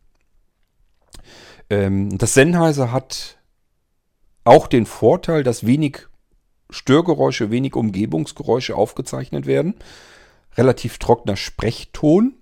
[1.69, 3.39] Ähm, das Sennheiser hat
[4.45, 6.07] auch den Vorteil, dass wenig
[6.71, 9.75] Störgeräusche, wenig Umgebungsgeräusche aufgezeichnet werden.
[10.57, 12.37] Relativ trockener Sprechton,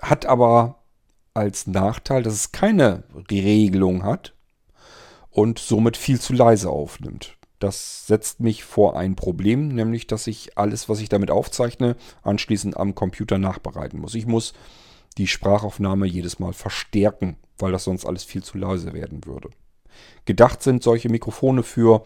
[0.00, 0.84] hat aber
[1.34, 4.34] als Nachteil, dass es keine Regelung hat
[5.30, 7.36] und somit viel zu leise aufnimmt.
[7.58, 12.76] Das setzt mich vor ein Problem, nämlich dass ich alles, was ich damit aufzeichne, anschließend
[12.76, 14.14] am Computer nachbereiten muss.
[14.14, 14.54] Ich muss
[15.18, 19.50] die Sprachaufnahme jedes Mal verstärken, weil das sonst alles viel zu leise werden würde.
[20.24, 22.04] Gedacht sind solche Mikrofone für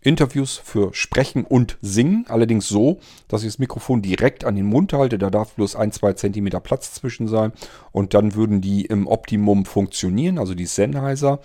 [0.00, 4.92] Interviews für Sprechen und Singen, allerdings so, dass ich das Mikrofon direkt an den Mund
[4.92, 5.18] halte.
[5.18, 7.52] Da darf bloß ein, zwei Zentimeter Platz zwischen sein
[7.90, 11.40] und dann würden die im Optimum funktionieren, also die Sennheiser.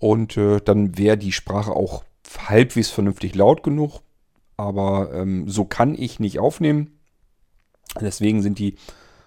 [0.00, 2.02] Und äh, dann wäre die Sprache auch
[2.48, 4.00] halbwegs vernünftig laut genug.
[4.56, 6.98] Aber ähm, so kann ich nicht aufnehmen.
[8.00, 8.74] Deswegen sind die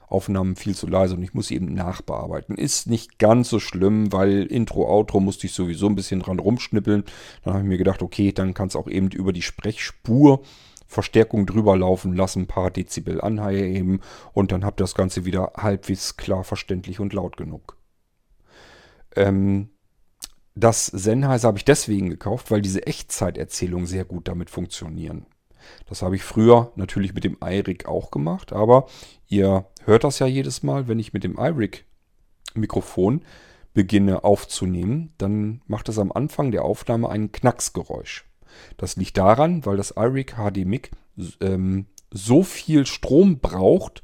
[0.08, 2.56] Aufnahmen viel zu leise und ich muss sie eben nachbearbeiten.
[2.56, 7.04] Ist nicht ganz so schlimm, weil Intro, Outro musste ich sowieso ein bisschen dran rumschnippeln.
[7.44, 10.44] Dann habe ich mir gedacht, okay, dann kann es auch eben über die Sprechspur
[10.86, 14.02] Verstärkung drüber laufen lassen, ein paar Dezibel anheben
[14.34, 17.78] und dann habt ihr das Ganze wieder halbwegs klar verständlich und laut genug.
[19.16, 19.70] Ähm,
[20.56, 25.26] das Sennheiser habe ich deswegen gekauft, weil diese Echtzeiterzählungen sehr gut damit funktionieren.
[25.88, 28.88] Das habe ich früher natürlich mit dem iRig auch gemacht, aber
[29.28, 31.86] ihr hört das ja jedes Mal, wenn ich mit dem iRig
[32.54, 33.24] Mikrofon
[33.74, 38.26] beginne aufzunehmen, dann macht es am Anfang der Aufnahme ein Knacksgeräusch.
[38.78, 40.92] Das liegt daran, weil das iRig HD Mic
[41.42, 44.04] ähm, so viel Strom braucht,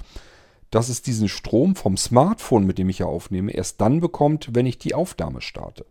[0.71, 4.65] dass es diesen Strom vom Smartphone, mit dem ich ja aufnehme, erst dann bekommt, wenn
[4.65, 5.85] ich die Aufnahme starte.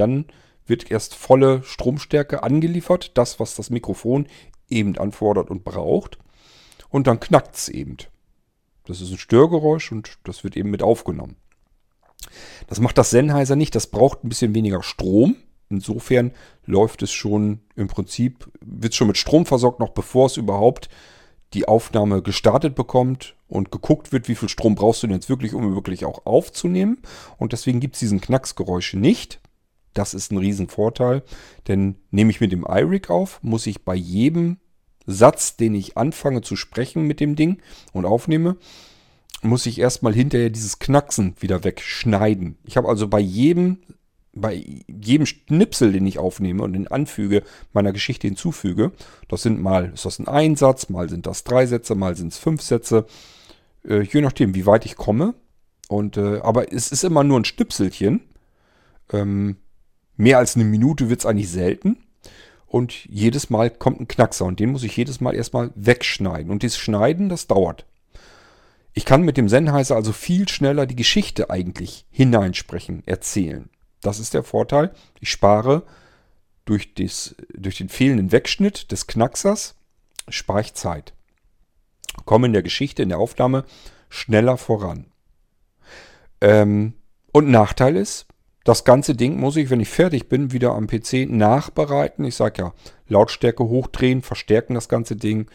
[0.00, 0.24] Dann
[0.66, 4.26] wird erst volle Stromstärke angeliefert, das, was das Mikrofon
[4.70, 6.18] eben anfordert und braucht.
[6.88, 7.98] Und dann knackt es eben.
[8.86, 11.36] Das ist ein Störgeräusch und das wird eben mit aufgenommen.
[12.66, 13.74] Das macht das Sennheiser nicht.
[13.74, 15.36] Das braucht ein bisschen weniger Strom.
[15.68, 16.32] Insofern
[16.64, 20.88] läuft es schon im Prinzip, wird schon mit Strom versorgt, noch bevor es überhaupt
[21.52, 25.52] die Aufnahme gestartet bekommt und geguckt wird, wie viel Strom brauchst du denn jetzt wirklich,
[25.52, 27.02] um wirklich auch aufzunehmen.
[27.38, 29.40] Und deswegen gibt es diesen Knacksgeräusche nicht.
[29.94, 31.22] Das ist ein Riesenvorteil,
[31.68, 34.58] denn nehme ich mit dem iRig auf, muss ich bei jedem
[35.06, 37.60] Satz, den ich anfange zu sprechen mit dem Ding
[37.92, 38.56] und aufnehme,
[39.42, 42.58] muss ich erstmal hinterher dieses Knacksen wieder wegschneiden.
[42.64, 43.78] Ich habe also bei jedem,
[44.32, 47.42] bei jedem Schnipsel, den ich aufnehme und den anfüge,
[47.72, 48.92] meiner Geschichte hinzufüge,
[49.28, 52.38] das sind mal, ist das ein Einsatz, mal sind das drei Sätze, mal sind es
[52.38, 53.06] fünf Sätze,
[53.88, 55.34] äh, je nachdem, wie weit ich komme.
[55.88, 58.20] Und, äh, aber es ist immer nur ein Schnipselchen.
[59.12, 59.56] Ähm,
[60.20, 61.96] Mehr als eine Minute wird es eigentlich selten.
[62.66, 66.52] Und jedes Mal kommt ein Knackser und den muss ich jedes Mal erstmal wegschneiden.
[66.52, 67.86] Und das Schneiden, das dauert.
[68.92, 73.70] Ich kann mit dem Sennheiser also viel schneller die Geschichte eigentlich hineinsprechen, erzählen.
[74.02, 74.92] Das ist der Vorteil.
[75.20, 75.84] Ich spare
[76.66, 79.74] durch, des, durch den fehlenden Wegschnitt des Knacksers,
[80.28, 81.14] spare ich Zeit.
[82.26, 83.64] Komme in der Geschichte, in der Aufnahme
[84.10, 85.06] schneller voran.
[86.42, 86.92] Ähm,
[87.32, 88.26] und Nachteil ist,
[88.64, 92.24] das ganze Ding muss ich, wenn ich fertig bin, wieder am PC nachbereiten.
[92.24, 92.72] Ich sage ja,
[93.08, 95.46] Lautstärke hochdrehen, verstärken das ganze Ding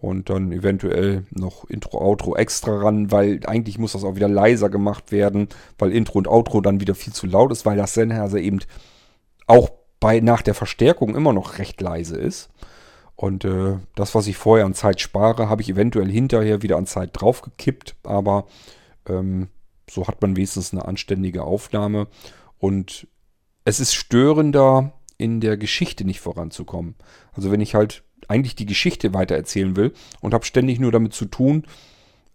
[0.00, 4.68] und dann eventuell noch Intro, Outro extra ran, weil eigentlich muss das auch wieder leiser
[4.68, 8.38] gemacht werden, weil Intro und Outro dann wieder viel zu laut ist, weil das Sennheiser
[8.38, 8.60] eben
[9.46, 12.50] auch bei nach der Verstärkung immer noch recht leise ist.
[13.16, 16.86] Und äh, das, was ich vorher an Zeit spare, habe ich eventuell hinterher wieder an
[16.86, 18.46] Zeit draufgekippt, aber
[19.06, 19.48] ähm,
[19.90, 22.06] so hat man wenigstens eine anständige Aufnahme.
[22.60, 23.08] Und
[23.64, 26.94] es ist störender, in der Geschichte nicht voranzukommen.
[27.32, 31.26] Also wenn ich halt eigentlich die Geschichte weitererzählen will und habe ständig nur damit zu
[31.26, 31.64] tun,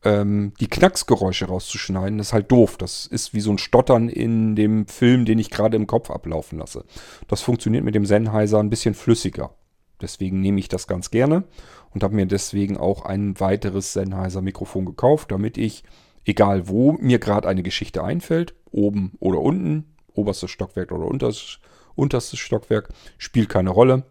[0.04, 2.78] ähm, die Knacksgeräusche rauszuschneiden, das ist halt doof.
[2.78, 6.60] Das ist wie so ein Stottern in dem Film, den ich gerade im Kopf ablaufen
[6.60, 6.86] lasse.
[7.28, 9.56] Das funktioniert mit dem Sennheiser ein bisschen flüssiger.
[10.02, 11.46] Deswegen nehme ich das ganz gerne
[11.92, 15.84] und habe mir deswegen auch ein weiteres Sennheiser Mikrofon gekauft, damit ich,
[16.26, 21.60] egal wo mir gerade eine Geschichte einfällt, oben oder unten, oberstes Stockwerk oder unters,
[21.96, 24.04] unterstes Stockwerk, spielt keine Rolle.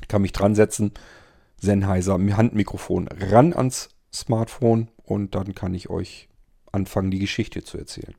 [0.00, 0.92] Ich kann mich dran setzen,
[1.60, 6.28] Sennheiser Handmikrofon ran ans Smartphone und dann kann ich euch
[6.72, 8.14] anfangen, die Geschichte zu erzählen.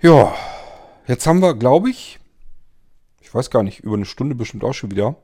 [0.00, 0.34] Ja,
[1.06, 2.18] jetzt haben wir, glaube ich,
[3.20, 5.16] ich weiß gar nicht, über eine Stunde bestimmt auch schon wieder,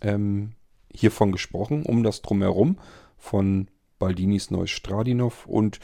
[0.00, 0.52] ähm,
[0.92, 2.78] hiervon gesprochen, um das drumherum
[3.16, 3.68] von
[3.98, 5.46] Baldinis Neues Stradinov.
[5.46, 5.80] Und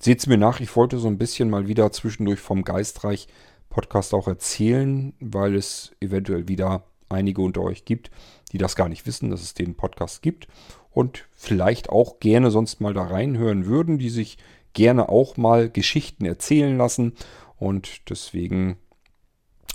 [0.00, 3.28] seht es mir nach, ich wollte so ein bisschen mal wieder zwischendurch vom Geistreich
[3.68, 8.10] Podcast auch erzählen, weil es eventuell wieder einige unter euch gibt,
[8.52, 10.48] die das gar nicht wissen, dass es den Podcast gibt
[10.90, 14.38] und vielleicht auch gerne sonst mal da reinhören würden, die sich
[14.72, 17.12] gerne auch mal Geschichten erzählen lassen.
[17.58, 18.76] Und deswegen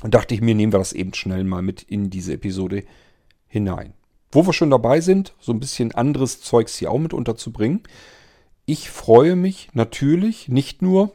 [0.03, 2.83] dachte ich mir, nehmen wir das eben schnell mal mit in diese Episode
[3.47, 3.93] hinein.
[4.31, 7.83] Wo wir schon dabei sind, so ein bisschen anderes Zeugs hier auch mit unterzubringen.
[8.71, 11.13] Ich freue mich natürlich nicht nur,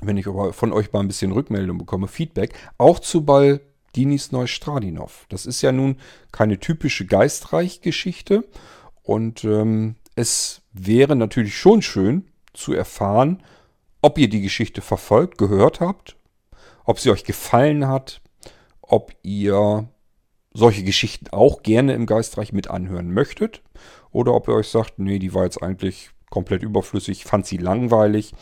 [0.00, 5.26] wenn ich von euch mal ein bisschen Rückmeldung bekomme, Feedback, auch zu Baldinis Neustradinov.
[5.30, 5.96] Das ist ja nun
[6.30, 8.48] keine typische Geistreich-Geschichte
[9.02, 13.42] und ähm, es wäre natürlich schon schön zu erfahren,
[14.00, 16.14] ob ihr die Geschichte verfolgt, gehört habt,
[16.84, 18.20] ob sie euch gefallen hat,
[18.80, 19.88] ob ihr
[20.52, 23.60] solche Geschichten auch gerne im Geistreich mit anhören möchtet
[24.12, 28.32] oder ob ihr euch sagt, nee, die war jetzt eigentlich komplett überflüssig, fand sie langweilig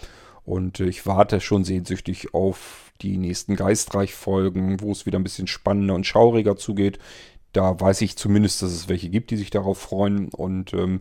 [0.44, 5.46] und äh, ich warte schon sehnsüchtig auf die nächsten Geistreich-Folgen, wo es wieder ein bisschen
[5.46, 6.98] spannender und schauriger zugeht.
[7.52, 10.30] Da weiß ich zumindest, dass es welche gibt, die sich darauf freuen.
[10.30, 11.00] Und ähm,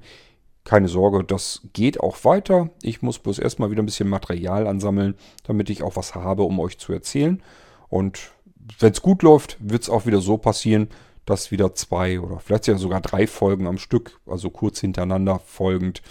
[0.66, 2.72] keine Sorge, das geht auch weiter.
[2.82, 6.60] Ich muss bloß erstmal wieder ein bisschen Material ansammeln, damit ich auch was habe, um
[6.60, 7.42] euch zu erzählen.
[7.88, 8.32] Und
[8.80, 10.90] wenn es gut läuft, wird es auch wieder so passieren,
[11.26, 16.02] dass wieder zwei oder vielleicht sogar drei Folgen am Stück, also kurz hintereinander folgend,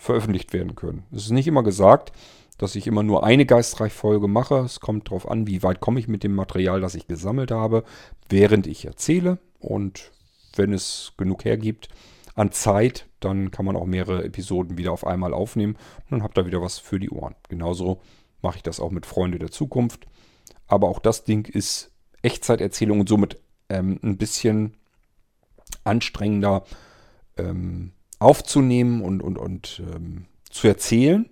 [0.00, 1.04] veröffentlicht werden können.
[1.12, 2.12] Es ist nicht immer gesagt,
[2.56, 4.56] dass ich immer nur eine Geistreich-Folge mache.
[4.60, 7.84] Es kommt darauf an, wie weit komme ich mit dem Material, das ich gesammelt habe,
[8.28, 9.38] während ich erzähle.
[9.58, 10.10] Und
[10.56, 11.88] wenn es genug hergibt
[12.34, 16.38] an Zeit, dann kann man auch mehrere Episoden wieder auf einmal aufnehmen und dann habt
[16.38, 17.34] ihr wieder was für die Ohren.
[17.50, 18.00] Genauso
[18.40, 20.06] mache ich das auch mit Freunde der Zukunft.
[20.66, 24.78] Aber auch das Ding ist Echtzeiterzählung und somit ähm, ein bisschen
[25.84, 26.64] anstrengender
[27.36, 31.28] ähm, aufzunehmen und, und, und ähm, zu erzählen.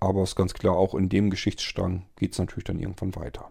[0.00, 3.50] Aber es ist ganz klar, auch in dem Geschichtsstrang geht es natürlich dann irgendwann weiter.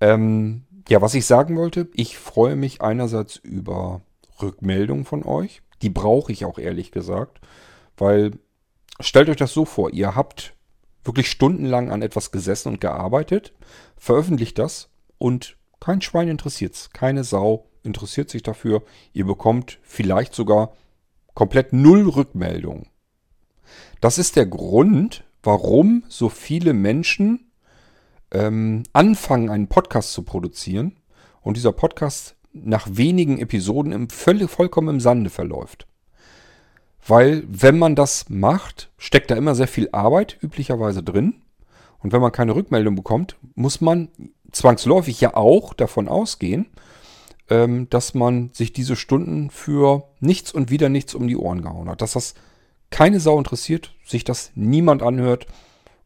[0.00, 4.02] Ähm, ja, was ich sagen wollte, ich freue mich einerseits über
[4.40, 5.62] Rückmeldungen von euch.
[5.82, 7.40] Die brauche ich auch ehrlich gesagt,
[7.96, 8.32] weil
[9.00, 10.54] stellt euch das so vor, ihr habt
[11.02, 13.52] wirklich stundenlang an etwas gesessen und gearbeitet,
[13.96, 18.82] veröffentlicht das und kein Schwein interessiert es, keine Sau interessiert sich dafür.
[19.12, 20.72] Ihr bekommt vielleicht sogar
[21.34, 22.88] komplett null Rückmeldungen.
[24.00, 27.50] Das ist der Grund, warum so viele Menschen
[28.30, 30.96] ähm, anfangen, einen Podcast zu produzieren
[31.40, 35.86] und dieser Podcast nach wenigen Episoden im völlig, vollkommen im Sande verläuft.
[37.06, 41.42] Weil, wenn man das macht, steckt da immer sehr viel Arbeit üblicherweise drin.
[42.00, 44.08] Und wenn man keine Rückmeldung bekommt, muss man
[44.50, 46.66] zwangsläufig ja auch davon ausgehen,
[47.48, 51.88] ähm, dass man sich diese Stunden für nichts und wieder nichts um die Ohren gehauen
[51.88, 52.02] hat.
[52.02, 52.34] Dass das
[52.90, 55.46] keine Sau interessiert, sich das niemand anhört.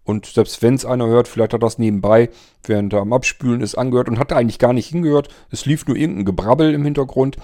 [0.05, 2.31] Und selbst wenn es einer hört, vielleicht hat das nebenbei,
[2.65, 5.29] während er am Abspülen ist, angehört und hat eigentlich gar nicht hingehört.
[5.51, 7.37] Es lief nur irgendein Gebrabbel im Hintergrund.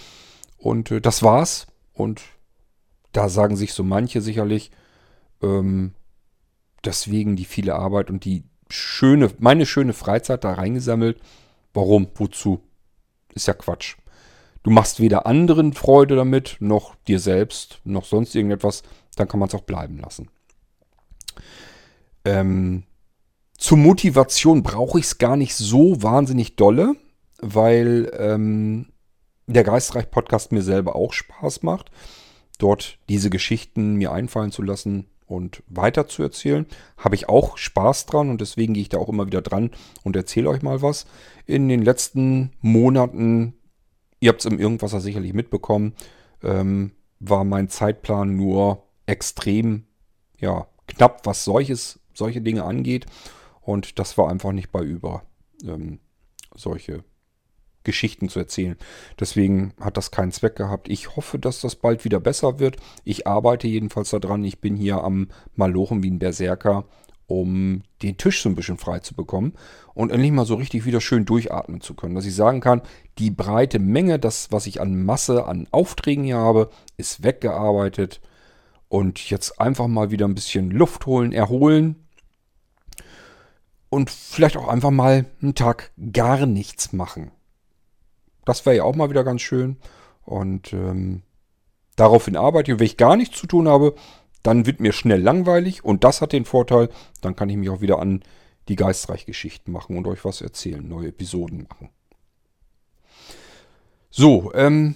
[0.58, 1.66] Und äh, das war's.
[1.92, 2.22] Und
[3.12, 4.70] da sagen sich so manche sicherlich,
[5.42, 5.92] ähm,
[6.84, 11.20] deswegen die viele Arbeit und die schöne, meine schöne Freizeit da reingesammelt.
[11.72, 12.08] Warum?
[12.14, 12.60] Wozu?
[13.36, 13.94] Ist ja Quatsch.
[14.64, 18.82] Du machst weder anderen Freude damit, noch dir selbst, noch sonst irgendetwas
[19.16, 20.28] dann kann man es auch bleiben lassen.
[22.24, 22.84] Ähm,
[23.58, 26.94] zur Motivation brauche ich es gar nicht so wahnsinnig dolle,
[27.40, 28.92] weil ähm,
[29.46, 31.90] der Geistreich-Podcast mir selber auch Spaß macht,
[32.58, 36.66] dort diese Geschichten mir einfallen zu lassen und weiter zu erzählen.
[36.96, 39.70] Habe ich auch Spaß dran und deswegen gehe ich da auch immer wieder dran
[40.04, 41.06] und erzähle euch mal was.
[41.46, 43.54] In den letzten Monaten,
[44.20, 45.94] ihr habt es im Irgendwasser sicherlich mitbekommen,
[46.42, 49.84] ähm, war mein Zeitplan nur extrem
[50.38, 53.06] ja, knapp, was solches, solche Dinge angeht.
[53.60, 55.22] Und das war einfach nicht bei über,
[55.64, 55.98] ähm,
[56.54, 57.04] solche
[57.86, 58.76] Geschichten zu erzählen.
[59.18, 60.90] Deswegen hat das keinen Zweck gehabt.
[60.90, 62.76] Ich hoffe, dass das bald wieder besser wird.
[63.04, 64.44] Ich arbeite jedenfalls daran.
[64.44, 66.84] Ich bin hier am Malochen wie ein Berserker,
[67.28, 69.54] um den Tisch so ein bisschen frei zu bekommen
[69.94, 72.14] und endlich mal so richtig wieder schön durchatmen zu können.
[72.14, 72.82] Dass ich sagen kann,
[73.18, 78.20] die breite Menge, das, was ich an Masse an Aufträgen hier habe, ist weggearbeitet.
[78.88, 82.06] Und jetzt einfach mal wieder ein bisschen Luft holen, erholen.
[83.88, 87.30] Und vielleicht auch einfach mal einen Tag gar nichts machen.
[88.46, 89.76] Das wäre ja auch mal wieder ganz schön.
[90.24, 91.22] Und ähm,
[91.96, 92.78] daraufhin arbeite ich.
[92.78, 93.94] wenn ich gar nichts zu tun habe,
[94.42, 95.84] dann wird mir schnell langweilig.
[95.84, 96.88] Und das hat den Vorteil,
[97.20, 98.22] dann kann ich mich auch wieder an
[98.68, 101.90] die Geistreich-Geschichten machen und euch was erzählen, neue Episoden machen.
[104.10, 104.94] So, ähm,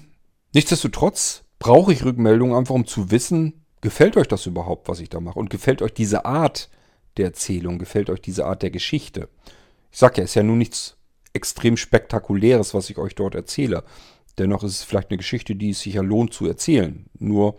[0.52, 5.20] Nichtsdestotrotz brauche ich Rückmeldungen einfach, um zu wissen, gefällt euch das überhaupt, was ich da
[5.20, 5.38] mache?
[5.38, 6.68] Und gefällt euch diese Art
[7.16, 9.28] der Erzählung, gefällt euch diese Art der Geschichte?
[9.92, 10.96] Ich sage ja, ist ja nun nichts
[11.32, 13.84] extrem Spektakuläres, was ich euch dort erzähle.
[14.38, 17.06] Dennoch ist es vielleicht eine Geschichte, die es sich ja lohnt zu erzählen.
[17.18, 17.56] Nur,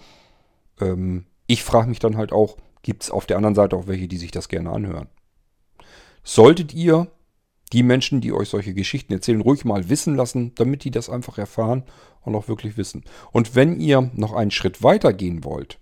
[0.80, 4.08] ähm, ich frage mich dann halt auch, gibt es auf der anderen Seite auch welche,
[4.08, 5.08] die sich das gerne anhören?
[6.24, 7.12] Solltet ihr
[7.74, 11.38] die Menschen, die euch solche Geschichten erzählen, ruhig mal wissen lassen, damit die das einfach
[11.38, 11.84] erfahren
[12.22, 13.04] und auch wirklich wissen.
[13.32, 15.80] Und wenn ihr noch einen Schritt weiter gehen wollt,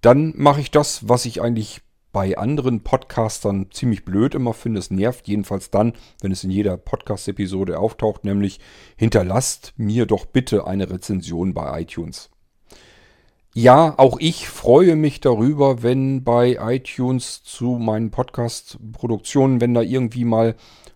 [0.00, 1.80] dann mache ich das, was ich eigentlich
[2.12, 4.78] bei anderen Podcastern ziemlich blöd immer finde.
[4.78, 8.60] Es nervt jedenfalls dann, wenn es in jeder Podcast-Episode auftaucht, nämlich
[8.96, 12.30] hinterlasst mir doch bitte eine Rezension bei iTunes.
[13.54, 20.24] Ja, auch ich freue mich darüber, wenn bei iTunes zu meinen Podcast-Produktionen, wenn da irgendwie
[20.24, 20.54] mal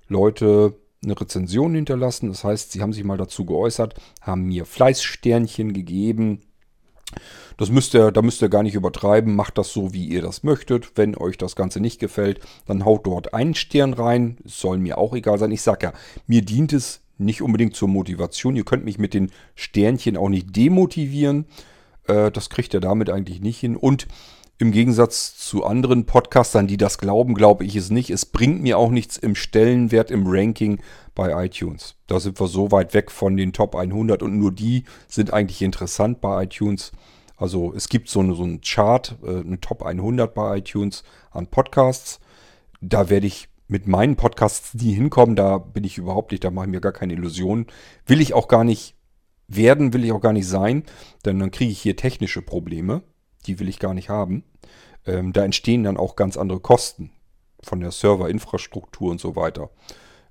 [0.08, 0.74] Leute
[1.04, 2.28] eine Rezension hinterlassen.
[2.28, 6.40] Das heißt, sie haben sich mal dazu geäußert, haben mir Fleißsternchen gegeben.
[7.56, 9.34] Das müsst ihr, da müsst ihr gar nicht übertreiben.
[9.34, 10.92] Macht das so, wie ihr das möchtet.
[10.96, 14.36] Wenn euch das Ganze nicht gefällt, dann haut dort einen Stern rein.
[14.44, 15.50] soll mir auch egal sein.
[15.52, 15.92] Ich sag ja,
[16.26, 18.56] mir dient es nicht unbedingt zur Motivation.
[18.56, 21.46] Ihr könnt mich mit den Sternchen auch nicht demotivieren.
[22.06, 23.76] Äh, das kriegt er damit eigentlich nicht hin.
[23.76, 24.06] Und
[24.58, 28.10] im Gegensatz zu anderen Podcastern, die das glauben, glaube ich es nicht.
[28.10, 30.80] Es bringt mir auch nichts im Stellenwert, im Ranking
[31.14, 31.94] bei iTunes.
[32.06, 35.60] Da sind wir so weit weg von den Top 100 und nur die sind eigentlich
[35.60, 36.92] interessant bei iTunes.
[37.36, 41.46] Also es gibt so, eine, so einen Chart, äh, eine Top 100 bei iTunes an
[41.46, 42.20] Podcasts.
[42.80, 45.36] Da werde ich mit meinen Podcasts nie hinkommen.
[45.36, 47.66] Da bin ich überhaupt nicht, da mache ich mir gar keine Illusionen.
[48.06, 48.96] Will ich auch gar nicht
[49.48, 50.84] werden will ich auch gar nicht sein,
[51.24, 53.02] denn dann kriege ich hier technische Probleme.
[53.46, 54.44] Die will ich gar nicht haben.
[55.06, 57.10] Ähm, da entstehen dann auch ganz andere Kosten
[57.62, 59.70] von der Serverinfrastruktur und so weiter.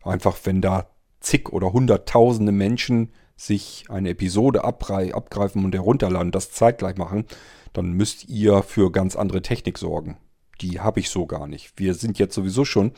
[0.04, 0.88] Einfach wenn da
[1.22, 7.26] zig oder hunderttausende Menschen sich eine Episode abgreifen und herunterladen, das zeitgleich machen,
[7.74, 10.18] dann müsst ihr für ganz andere Technik sorgen.
[10.62, 11.74] Die habe ich so gar nicht.
[11.78, 12.94] Wir sind jetzt sowieso schon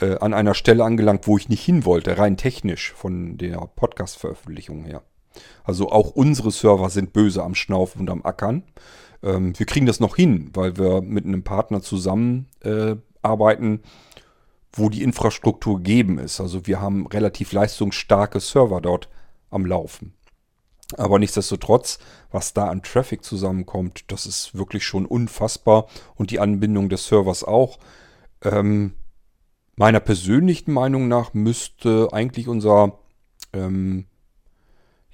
[0.00, 4.84] äh, an einer Stelle angelangt, wo ich nicht hin wollte, rein technisch von der Podcast-Veröffentlichung
[4.84, 5.02] her.
[5.64, 8.62] Also auch unsere Server sind böse am Schnaufen und am Ackern.
[9.22, 12.96] Ähm, wir kriegen das noch hin, weil wir mit einem Partner zusammen äh,
[14.72, 16.40] wo die Infrastruktur gegeben ist.
[16.40, 19.08] Also wir haben relativ leistungsstarke Server dort
[19.50, 20.14] am Laufen.
[20.96, 21.98] Aber nichtsdestotrotz,
[22.30, 25.86] was da an Traffic zusammenkommt, das ist wirklich schon unfassbar.
[26.14, 27.78] Und die Anbindung des Servers auch.
[28.42, 28.94] Ähm,
[29.74, 32.98] meiner persönlichen Meinung nach müsste eigentlich unser
[33.52, 34.06] ähm,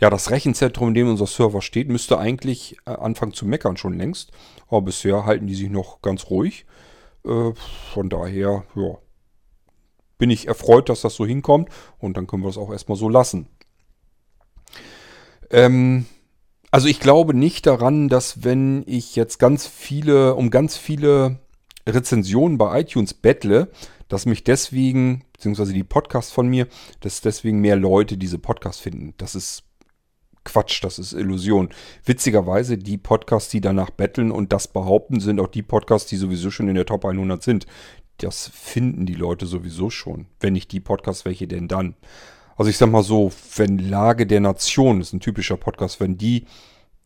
[0.03, 3.95] ja, das Rechenzentrum, in dem unser Server steht, müsste eigentlich äh, anfangen zu meckern schon
[3.95, 4.33] längst.
[4.67, 6.67] Aber bisher halten die sich noch ganz ruhig.
[7.25, 7.53] Äh,
[7.95, 8.99] von daher, ja,
[10.19, 11.69] bin ich erfreut, dass das so hinkommt.
[11.99, 13.47] Und dann können wir das auch erstmal so lassen.
[15.53, 16.07] Ähm,
[16.71, 21.39] also ich glaube nicht daran, dass wenn ich jetzt ganz viele, um ganz viele
[21.87, 23.71] Rezensionen bei iTunes bettle,
[24.09, 26.67] dass mich deswegen, beziehungsweise die Podcasts von mir,
[27.01, 29.15] dass deswegen mehr Leute diese Podcasts finden.
[29.19, 29.65] Das ist
[30.45, 31.69] Quatsch, das ist Illusion.
[32.05, 36.51] Witzigerweise, die Podcasts, die danach betteln und das behaupten, sind auch die Podcasts, die sowieso
[36.51, 37.67] schon in der Top 100 sind.
[38.19, 40.27] Das finden die Leute sowieso schon.
[40.41, 41.95] Wenn nicht die Podcasts, welche denn dann?
[42.57, 46.19] Also ich sag mal so, wenn Lage der Nation, das ist ein typischer Podcast, wenn
[46.19, 46.47] die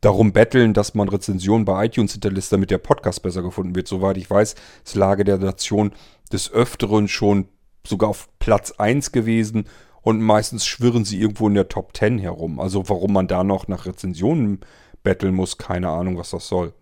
[0.00, 3.88] darum betteln, dass man Rezensionen bei iTunes hinterlässt, damit der Podcast besser gefunden wird.
[3.88, 4.54] Soweit ich weiß,
[4.84, 5.92] ist Lage der Nation
[6.32, 7.48] des Öfteren schon
[7.86, 9.66] sogar auf Platz 1 gewesen
[10.02, 12.60] und meistens schwirren sie irgendwo in der Top 10 herum.
[12.60, 14.60] Also warum man da noch nach Rezensionen
[15.02, 16.74] betteln muss, keine Ahnung, was das soll.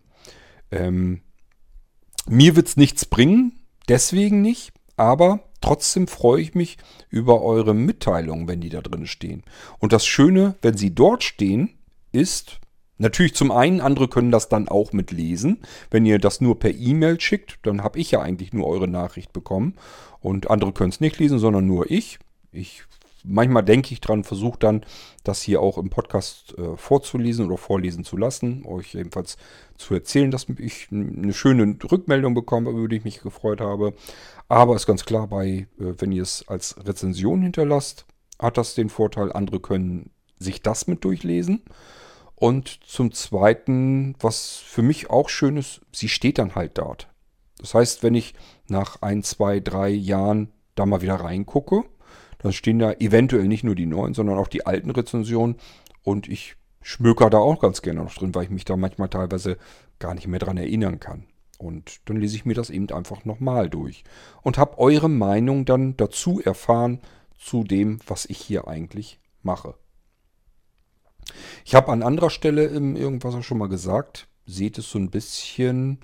[0.71, 1.23] Ähm,
[2.27, 6.77] mir wird es nichts bringen, deswegen nicht, aber trotzdem freue ich mich
[7.09, 9.43] über eure Mitteilungen, wenn die da drin stehen.
[9.79, 11.79] Und das Schöne, wenn sie dort stehen,
[12.13, 12.61] ist,
[12.97, 15.63] Natürlich zum einen, andere können das dann auch mitlesen.
[15.91, 19.33] Wenn ihr das nur per E-Mail schickt, dann habe ich ja eigentlich nur eure Nachricht
[19.33, 19.75] bekommen.
[20.21, 22.21] Und andere können es nicht lesen, sondern nur ich.
[22.53, 22.85] Ich
[23.25, 24.85] manchmal denke ich dran, versuche dann,
[25.25, 29.37] das hier auch im Podcast äh, vorzulesen oder vorlesen zu lassen, euch jedenfalls
[29.77, 33.95] zu erzählen, dass ich eine schöne Rückmeldung bekomme, über die ich mich gefreut habe.
[34.49, 38.07] Aber ist ganz klar, bei, äh, wenn ihr es als Rezension hinterlasst,
[38.39, 41.63] hat das den Vorteil, andere können sich das mit durchlesen.
[42.37, 47.09] Und zum Zweiten, was für mich auch schön ist, sie steht dann halt dort.
[47.59, 48.35] Das heißt, wenn ich
[48.69, 51.85] nach ein, zwei, drei Jahren da mal wieder reingucke,
[52.45, 55.57] dann stehen da eventuell nicht nur die neuen, sondern auch die alten Rezensionen.
[56.03, 59.57] Und ich schmöker da auch ganz gerne noch drin, weil ich mich da manchmal teilweise
[59.99, 61.25] gar nicht mehr dran erinnern kann.
[61.57, 64.05] Und dann lese ich mir das eben einfach nochmal durch.
[64.43, 67.01] Und habe eure Meinung dann dazu erfahren
[67.39, 69.75] zu dem, was ich hier eigentlich mache.
[71.65, 75.09] Ich habe an anderer Stelle im Irgendwas auch schon mal gesagt, seht es so ein
[75.11, 76.01] bisschen,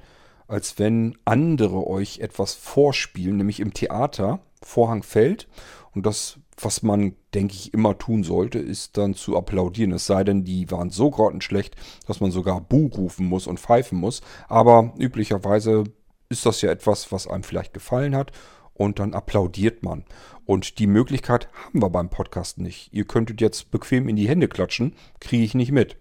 [0.49, 5.49] als wenn andere euch etwas vorspielen, nämlich im Theater, Vorhang fällt
[5.93, 9.93] und das, was man, denke ich, immer tun sollte, ist dann zu applaudieren.
[9.93, 11.74] Es sei denn, die waren so grottenschlecht,
[12.07, 14.20] dass man sogar Buh rufen muss und pfeifen muss.
[14.49, 15.85] Aber üblicherweise
[16.28, 18.32] ist das ja etwas, was einem vielleicht gefallen hat
[18.74, 20.05] und dann applaudiert man.
[20.45, 22.93] Und die Möglichkeit haben wir beim Podcast nicht.
[22.93, 25.97] Ihr könntet jetzt bequem in die Hände klatschen, kriege ich nicht mit.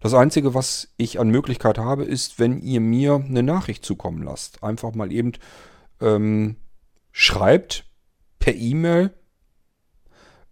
[0.00, 4.62] Das Einzige, was ich an Möglichkeit habe, ist, wenn ihr mir eine Nachricht zukommen lasst.
[4.62, 5.32] Einfach mal eben
[6.00, 6.56] ähm,
[7.12, 7.89] schreibt
[8.40, 9.14] per E-Mail.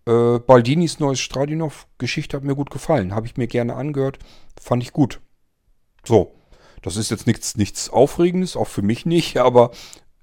[0.07, 3.15] Äh, Baldinis neues Stradinov-Geschichte hat mir gut gefallen.
[3.15, 4.21] Habe ich mir gerne angehört.
[4.61, 5.21] Fand ich gut.
[6.05, 6.35] So.
[6.83, 9.73] Das ist jetzt nichts, nichts Aufregendes, auch für mich nicht, aber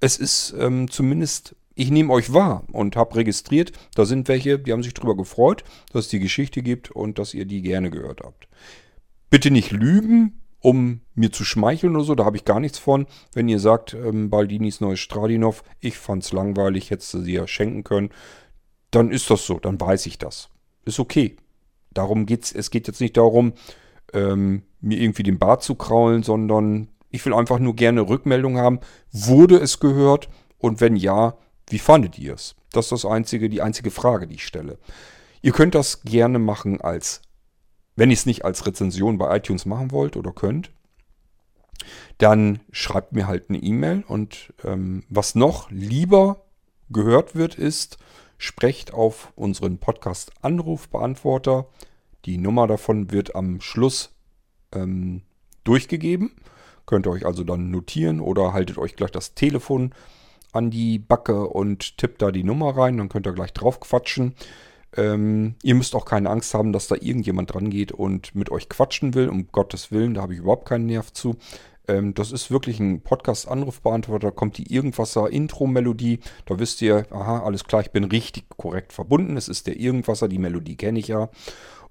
[0.00, 4.72] es ist ähm, zumindest ich nehme euch wahr und habe registriert, da sind welche, die
[4.72, 5.62] haben sich darüber gefreut,
[5.92, 8.48] dass es die Geschichte gibt und dass ihr die gerne gehört habt.
[9.28, 13.06] Bitte nicht lügen, um mir zu schmeicheln oder so, da habe ich gar nichts von.
[13.32, 17.84] Wenn ihr sagt, ähm, Baldinis neues Stradinov, ich fand's langweilig, hättest du sie ja schenken
[17.84, 18.10] können,
[18.90, 20.48] dann ist das so, dann weiß ich das.
[20.84, 21.36] Ist okay.
[21.92, 23.54] Darum geht's, es geht jetzt nicht darum,
[24.12, 28.80] ähm, mir irgendwie den Bart zu kraulen, sondern ich will einfach nur gerne Rückmeldung haben.
[29.10, 30.28] Wurde es gehört?
[30.58, 31.36] Und wenn ja,
[31.68, 32.54] wie fandet ihr es?
[32.72, 34.78] Das ist das einzige, die einzige Frage, die ich stelle.
[35.42, 37.22] Ihr könnt das gerne machen als,
[37.96, 40.70] wenn ihr es nicht als Rezension bei iTunes machen wollt oder könnt,
[42.18, 46.44] dann schreibt mir halt eine E-Mail und ähm, was noch lieber
[46.88, 47.98] gehört wird, ist,
[48.38, 51.66] sprecht auf unseren Podcast Anrufbeantworter.
[52.24, 54.14] Die Nummer davon wird am Schluss
[54.72, 55.22] ähm,
[55.64, 56.32] durchgegeben.
[56.86, 59.92] Könnt ihr euch also dann notieren oder haltet euch gleich das Telefon
[60.52, 64.34] an die Backe und tippt da die Nummer rein, dann könnt ihr gleich drauf quatschen.
[64.96, 68.68] Ähm, ihr müsst auch keine Angst haben, dass da irgendjemand dran geht und mit euch
[68.68, 69.28] quatschen will.
[69.28, 71.36] Um Gottes Willen, da habe ich überhaupt keinen Nerv zu.
[71.88, 74.28] Ähm, das ist wirklich ein Podcast-Anrufbeantworter.
[74.28, 76.20] Da kommt die Irgendwasser Intro-Melodie.
[76.46, 79.36] Da wisst ihr, aha, alles klar, ich bin richtig korrekt verbunden.
[79.36, 81.28] Es ist der Irgendwasser, die Melodie kenne ich ja.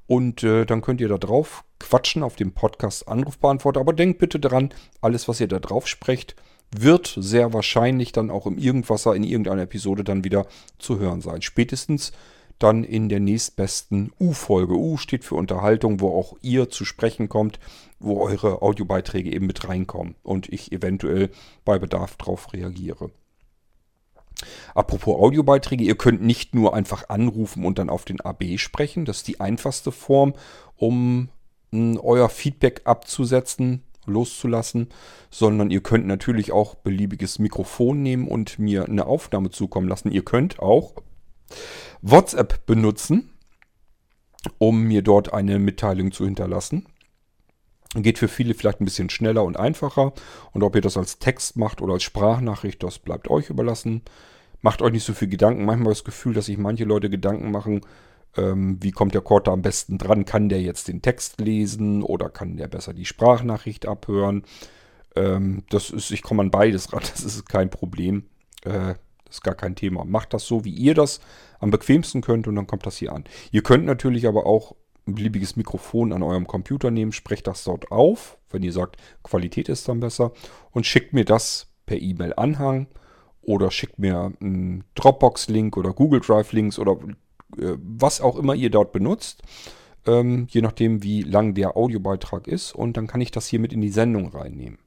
[0.07, 3.79] Und äh, dann könnt ihr da drauf quatschen auf dem Podcast-Anrufbeantworter.
[3.79, 4.69] Aber denkt bitte dran,
[5.01, 6.35] alles, was ihr da drauf sprecht,
[6.75, 10.45] wird sehr wahrscheinlich dann auch im Irgendwasser in irgendeiner Episode dann wieder
[10.77, 11.41] zu hören sein.
[11.41, 12.11] Spätestens
[12.59, 14.75] dann in der nächstbesten U-Folge.
[14.75, 17.59] U steht für Unterhaltung, wo auch ihr zu sprechen kommt,
[17.99, 21.29] wo eure Audiobeiträge eben mit reinkommen und ich eventuell
[21.65, 23.11] bei Bedarf darauf reagiere.
[24.73, 29.05] Apropos Audiobeiträge, ihr könnt nicht nur einfach anrufen und dann auf den AB sprechen.
[29.05, 30.33] Das ist die einfachste Form,
[30.75, 31.29] um
[31.71, 34.89] hm, euer Feedback abzusetzen loszulassen,
[35.29, 40.11] sondern ihr könnt natürlich auch beliebiges Mikrofon nehmen und mir eine Aufnahme zukommen lassen.
[40.11, 40.93] Ihr könnt auch
[42.07, 43.31] WhatsApp benutzen,
[44.59, 46.85] um mir dort eine Mitteilung zu hinterlassen.
[47.95, 50.13] Geht für viele vielleicht ein bisschen schneller und einfacher.
[50.51, 54.03] Und ob ihr das als Text macht oder als Sprachnachricht, das bleibt euch überlassen.
[54.61, 55.65] Macht euch nicht so viel Gedanken.
[55.65, 57.81] Manchmal das Gefühl, dass sich manche Leute Gedanken machen,
[58.37, 60.25] ähm, wie kommt der da am besten dran?
[60.25, 64.43] Kann der jetzt den Text lesen oder kann der besser die Sprachnachricht abhören?
[65.15, 68.25] Ähm, das ist, ich komme an beides ran, das ist kein Problem.
[68.63, 68.93] Äh,
[69.25, 70.05] das ist gar kein Thema.
[70.05, 71.19] Macht das so, wie ihr das
[71.65, 73.23] am bequemsten könnt und dann kommt das hier an.
[73.51, 74.75] Ihr könnt natürlich aber auch
[75.07, 79.67] ein beliebiges Mikrofon an eurem Computer nehmen, sprecht das dort auf, wenn ihr sagt, Qualität
[79.67, 80.31] ist dann besser
[80.71, 82.85] und schickt mir das per E-Mail Anhang
[83.41, 86.99] oder schickt mir einen Dropbox-Link oder Google Drive-Links oder
[87.57, 89.41] äh, was auch immer ihr dort benutzt,
[90.05, 93.73] ähm, je nachdem wie lang der Audiobeitrag ist und dann kann ich das hier mit
[93.73, 94.77] in die Sendung reinnehmen.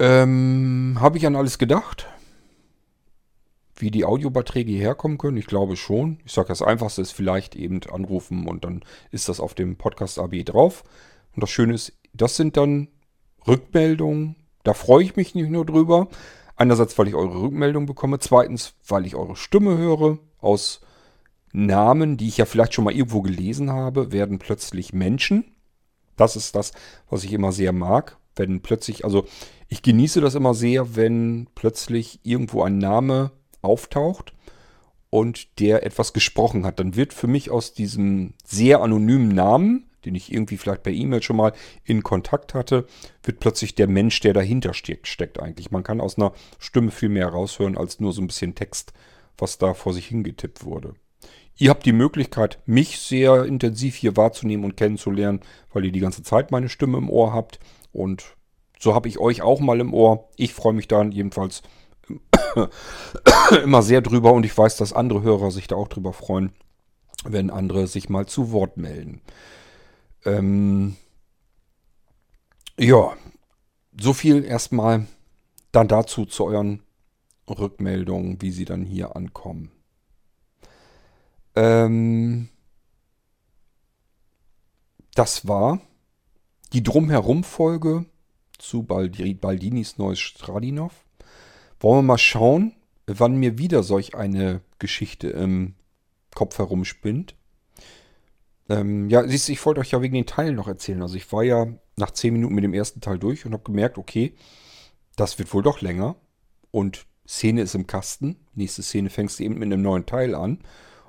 [0.00, 2.09] Ähm, Habe ich an alles gedacht?
[3.80, 5.36] Wie die Audiobeiträge hierher kommen können?
[5.36, 6.18] Ich glaube schon.
[6.24, 10.18] Ich sage, das Einfachste ist vielleicht eben anrufen und dann ist das auf dem Podcast
[10.18, 10.84] AB drauf.
[11.34, 12.88] Und das Schöne ist, das sind dann
[13.46, 14.36] Rückmeldungen.
[14.62, 16.08] Da freue ich mich nicht nur drüber,
[16.60, 18.18] Einerseits, weil ich eure Rückmeldung bekomme.
[18.18, 20.18] Zweitens, weil ich eure Stimme höre.
[20.40, 20.82] Aus
[21.54, 25.56] Namen, die ich ja vielleicht schon mal irgendwo gelesen habe, werden plötzlich Menschen.
[26.16, 26.72] Das ist das,
[27.08, 28.18] was ich immer sehr mag.
[28.36, 29.24] Wenn plötzlich, also
[29.68, 33.30] ich genieße das immer sehr, wenn plötzlich irgendwo ein Name
[33.62, 34.32] auftaucht
[35.10, 36.80] und der etwas gesprochen hat.
[36.80, 41.22] Dann wird für mich aus diesem sehr anonymen Namen den ich irgendwie vielleicht per E-Mail
[41.22, 41.52] schon mal
[41.84, 42.86] in Kontakt hatte,
[43.22, 45.70] wird plötzlich der Mensch, der dahinter steckt, steckt eigentlich.
[45.70, 48.92] Man kann aus einer Stimme viel mehr raushören als nur so ein bisschen Text,
[49.38, 50.94] was da vor sich hingetippt wurde.
[51.56, 55.40] Ihr habt die Möglichkeit, mich sehr intensiv hier wahrzunehmen und kennenzulernen,
[55.72, 57.60] weil ihr die ganze Zeit meine Stimme im Ohr habt.
[57.92, 58.36] Und
[58.78, 60.30] so habe ich euch auch mal im Ohr.
[60.36, 61.62] Ich freue mich dann jedenfalls
[63.62, 66.52] immer sehr drüber und ich weiß, dass andere Hörer sich da auch drüber freuen.
[67.24, 69.20] wenn andere sich mal zu Wort melden.
[70.24, 70.96] Ähm,
[72.78, 73.12] ja,
[73.98, 75.06] so viel erstmal
[75.72, 76.82] dann dazu zu euren
[77.48, 79.70] Rückmeldungen, wie sie dann hier ankommen.
[81.56, 82.48] Ähm,
[85.14, 85.80] das war
[86.72, 88.06] die Drumherum-Folge
[88.56, 90.92] zu Baldinis neues Stradinov.
[91.80, 92.74] Wollen wir mal schauen,
[93.06, 95.74] wann mir wieder solch eine Geschichte im
[96.34, 97.34] Kopf herumspinnt.
[98.68, 101.02] Ähm, ja, siehst du, ich wollte euch ja wegen den Teilen noch erzählen.
[101.02, 101.66] Also ich war ja
[101.96, 104.34] nach 10 Minuten mit dem ersten Teil durch und habe gemerkt, okay,
[105.16, 106.16] das wird wohl doch länger.
[106.70, 108.36] Und Szene ist im Kasten.
[108.54, 110.60] Nächste Szene fängst du eben mit einem neuen Teil an.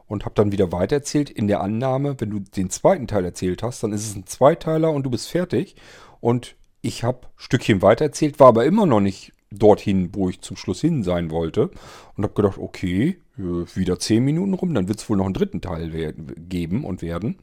[0.07, 3.81] Und habe dann wieder weitererzählt in der Annahme, wenn du den zweiten Teil erzählt hast,
[3.81, 5.76] dann ist es ein Zweiteiler und du bist fertig.
[6.19, 10.82] Und ich habe Stückchen weitererzählt, war aber immer noch nicht dorthin, wo ich zum Schluss
[10.82, 11.69] hin sein wollte.
[12.15, 15.61] Und habe gedacht, okay, wieder 10 Minuten rum, dann wird es wohl noch einen dritten
[15.61, 17.40] Teil geben und werden.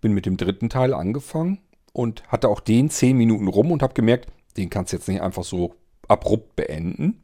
[0.00, 1.58] Bin mit dem dritten Teil angefangen
[1.92, 5.20] und hatte auch den 10 Minuten rum und habe gemerkt, den kannst du jetzt nicht
[5.20, 5.74] einfach so
[6.08, 7.22] abrupt beenden.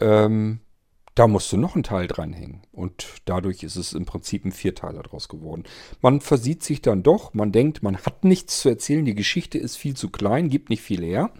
[0.00, 0.60] Ähm,
[1.16, 2.60] da musst du noch einen Teil dranhängen.
[2.72, 5.64] Und dadurch ist es im Prinzip ein Vierteiler draus geworden.
[6.02, 9.76] Man versieht sich dann doch, man denkt, man hat nichts zu erzählen, die Geschichte ist
[9.76, 11.30] viel zu klein, gibt nicht viel her.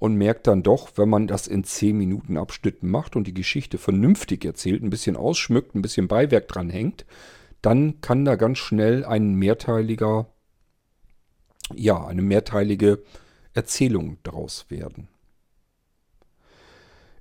[0.00, 3.78] Und merkt dann doch, wenn man das in 10 Minuten Abschnitten macht und die Geschichte
[3.78, 7.06] vernünftig erzählt, ein bisschen ausschmückt, ein bisschen Beiwerk dranhängt,
[7.62, 10.26] dann kann da ganz schnell ein mehrteiliger,
[11.76, 13.04] ja, eine mehrteilige
[13.54, 15.08] Erzählung daraus werden.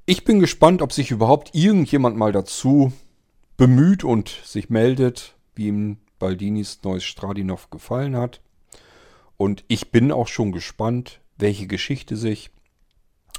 [0.09, 2.91] Ich bin gespannt, ob sich überhaupt irgendjemand mal dazu
[3.57, 8.41] bemüht und sich meldet, wie ihm Baldinis neues Stradinov gefallen hat.
[9.37, 12.49] Und ich bin auch schon gespannt, welche Geschichte sich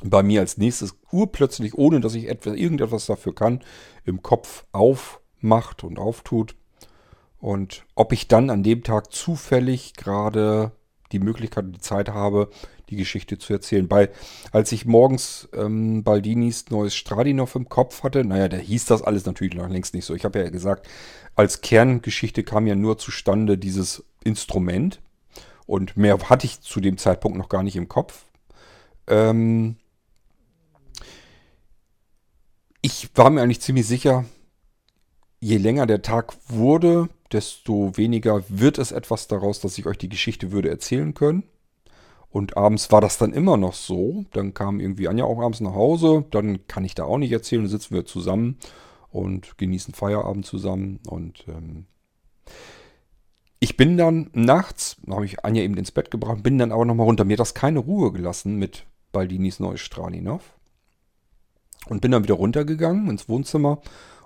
[0.05, 3.65] bei mir als nächstes urplötzlich, ohne dass ich etwas, irgendetwas dafür kann,
[4.05, 6.55] im Kopf aufmacht und auftut.
[7.41, 10.71] Und ob ich dann an dem Tag zufällig gerade
[11.12, 12.51] die Möglichkeit und die Zeit habe,
[12.89, 13.89] die Geschichte zu erzählen.
[13.89, 14.11] Bei,
[14.53, 19.27] als ich morgens ähm, Baldinis neues Stradinov im Kopf hatte, naja, da hieß das alles
[19.27, 20.15] natürlich noch längst nicht so.
[20.15, 20.89] Ich habe ja gesagt,
[21.35, 25.01] als Kerngeschichte kam ja nur zustande dieses Instrument.
[25.66, 28.24] Und mehr hatte ich zu dem Zeitpunkt noch gar nicht im Kopf.
[29.07, 29.77] Ähm
[32.82, 34.24] ich war mir eigentlich ziemlich sicher,
[35.41, 40.09] je länger der Tag wurde, desto weniger wird es etwas daraus, dass ich euch die
[40.09, 41.45] Geschichte würde erzählen können.
[42.31, 44.25] Und abends war das dann immer noch so.
[44.33, 46.25] Dann kam irgendwie Anja auch abends nach Hause.
[46.31, 47.62] Dann kann ich da auch nicht erzählen.
[47.62, 48.59] Dann sitzen wir zusammen
[49.11, 51.01] und genießen Feierabend zusammen.
[51.09, 51.87] Und ähm,
[53.59, 57.07] ich bin dann nachts, habe ich Anja eben ins Bett gebracht, bin dann aber nochmal
[57.07, 57.25] runter.
[57.25, 60.55] Mir hat das keine Ruhe gelassen mit Baldinis neues Stralinov.
[61.87, 63.81] Und bin dann wieder runtergegangen ins Wohnzimmer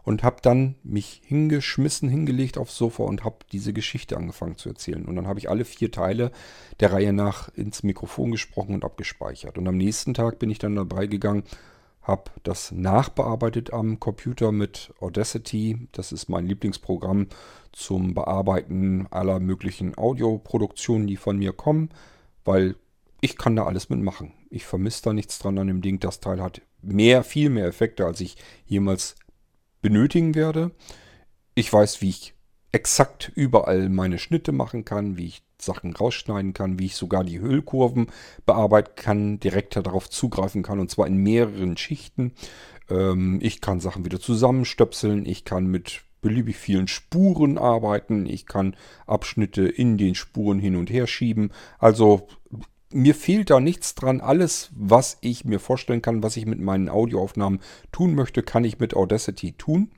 [0.05, 5.07] und habe dann mich hingeschmissen, hingelegt aufs Sofa und habe diese Geschichte angefangen zu erzählen.
[5.07, 6.31] Und dann habe ich alle vier Teile
[6.81, 9.59] der Reihe nach ins Mikrofon gesprochen und abgespeichert.
[9.59, 11.45] Und am nächsten Tag bin ich dann dabei gegangen,
[12.03, 15.89] habe das nachbearbeitet am Computer mit Audacity.
[15.93, 17.29] Das ist mein Lieblingsprogramm
[17.73, 21.89] zum Bearbeiten aller möglichen Audioproduktionen, die von mir kommen,
[22.45, 22.77] weil
[23.23, 24.35] ich kann da alles mitmachen.
[24.51, 25.99] Ich vermisse da nichts dran an dem Ding.
[25.99, 28.37] Das Teil hat mehr, viel mehr Effekte, als ich
[28.67, 29.17] jemals
[29.85, 30.71] benötigen werde.
[31.55, 32.35] Ich weiß, wie ich
[32.73, 37.39] exakt überall meine Schnitte machen kann, wie ich Sachen rausschneiden kann, wie ich sogar die
[37.39, 38.07] Höhlkurven
[38.47, 42.33] bearbeiten kann, direkt darauf zugreifen kann und zwar in mehreren Schichten.
[42.89, 48.77] Ähm, ich kann Sachen wieder zusammenstöpseln, ich kann mit beliebig vielen Spuren arbeiten, ich kann
[49.07, 51.53] Abschnitte in den Spuren hin und her schieben.
[51.79, 52.27] Also
[52.93, 54.21] mir fehlt da nichts dran.
[54.21, 57.61] Alles, was ich mir vorstellen kann, was ich mit meinen Audioaufnahmen
[57.93, 59.91] tun möchte, kann ich mit Audacity tun.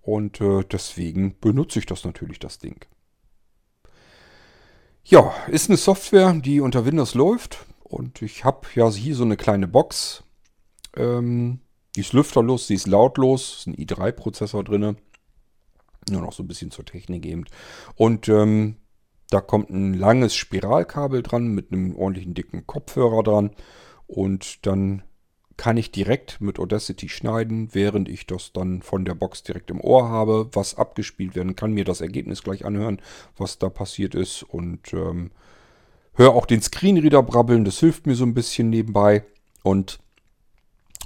[0.00, 2.84] Und äh, deswegen benutze ich das natürlich, das Ding.
[5.04, 7.66] Ja, ist eine Software, die unter Windows läuft.
[7.82, 10.22] Und ich habe ja hier so eine kleine Box.
[10.96, 11.60] Ähm,
[11.96, 13.58] die ist lüfterlos, sie ist lautlos.
[13.58, 14.96] Ist ein i3-Prozessor drin.
[16.08, 17.44] Nur noch so ein bisschen zur Technik eben.
[17.96, 18.76] Und ähm,
[19.30, 23.50] da kommt ein langes Spiralkabel dran mit einem ordentlichen dicken Kopfhörer dran.
[24.06, 25.02] Und dann
[25.56, 29.80] kann ich direkt mit Audacity schneiden, während ich das dann von der Box direkt im
[29.80, 33.00] Ohr habe, was abgespielt werden kann, mir das Ergebnis gleich anhören,
[33.36, 35.30] was da passiert ist und ähm,
[36.14, 39.22] höre auch den Screenreader brabbeln, das hilft mir so ein bisschen nebenbei
[39.62, 40.00] und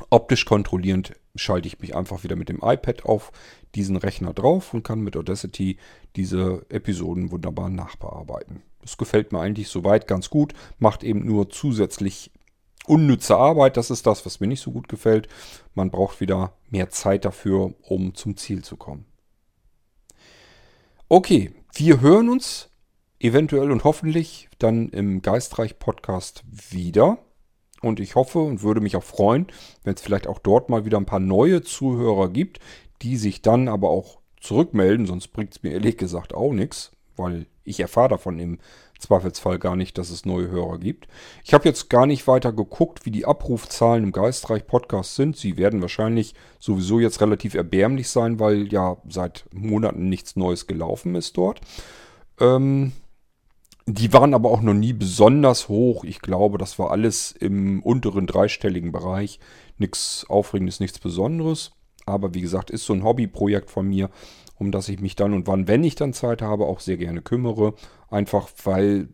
[0.09, 3.33] optisch kontrollierend schalte ich mich einfach wieder mit dem iPad auf
[3.75, 5.79] diesen Rechner drauf und kann mit Audacity
[6.17, 8.63] diese Episoden wunderbar nachbearbeiten.
[8.81, 12.31] Das gefällt mir eigentlich soweit ganz gut, macht eben nur zusätzlich
[12.87, 13.77] unnütze Arbeit.
[13.77, 15.29] Das ist das, was mir nicht so gut gefällt.
[15.75, 19.07] Man braucht wieder mehr Zeit dafür, um zum Ziel zu kommen.
[21.09, 22.71] Okay, wir hören uns
[23.19, 27.19] eventuell und hoffentlich dann im Geistreich-Podcast wieder.
[27.85, 29.47] Und ich hoffe und würde mich auch freuen,
[29.83, 32.59] wenn es vielleicht auch dort mal wieder ein paar neue Zuhörer gibt,
[33.03, 37.47] die sich dann aber auch zurückmelden, sonst bringt es mir ehrlich gesagt auch nichts, weil
[37.65, 38.59] ich erfahre davon im
[38.99, 41.09] Zweifelsfall gar nicht, dass es neue Hörer gibt.
[41.45, 45.37] Ich habe jetzt gar nicht weiter geguckt, wie die Abrufzahlen im Geistreich Podcast sind.
[45.37, 51.15] Sie werden wahrscheinlich sowieso jetzt relativ erbärmlich sein, weil ja seit Monaten nichts Neues gelaufen
[51.15, 51.61] ist dort.
[52.41, 52.93] Ähm,
[53.87, 56.05] die waren aber auch noch nie besonders hoch.
[56.05, 59.41] Ich glaube, das war alles im unteren dreistelligen Bereich.
[59.77, 61.73] Nichts Aufregendes, nichts Besonderes.
[62.07, 64.11] Aber wie gesagt, ist so ein Hobbyprojekt von mir,
[64.57, 67.21] um das ich mich dann und wann, wenn ich dann Zeit habe, auch sehr gerne
[67.21, 67.75] kümmere.
[68.11, 69.09] Einfach weil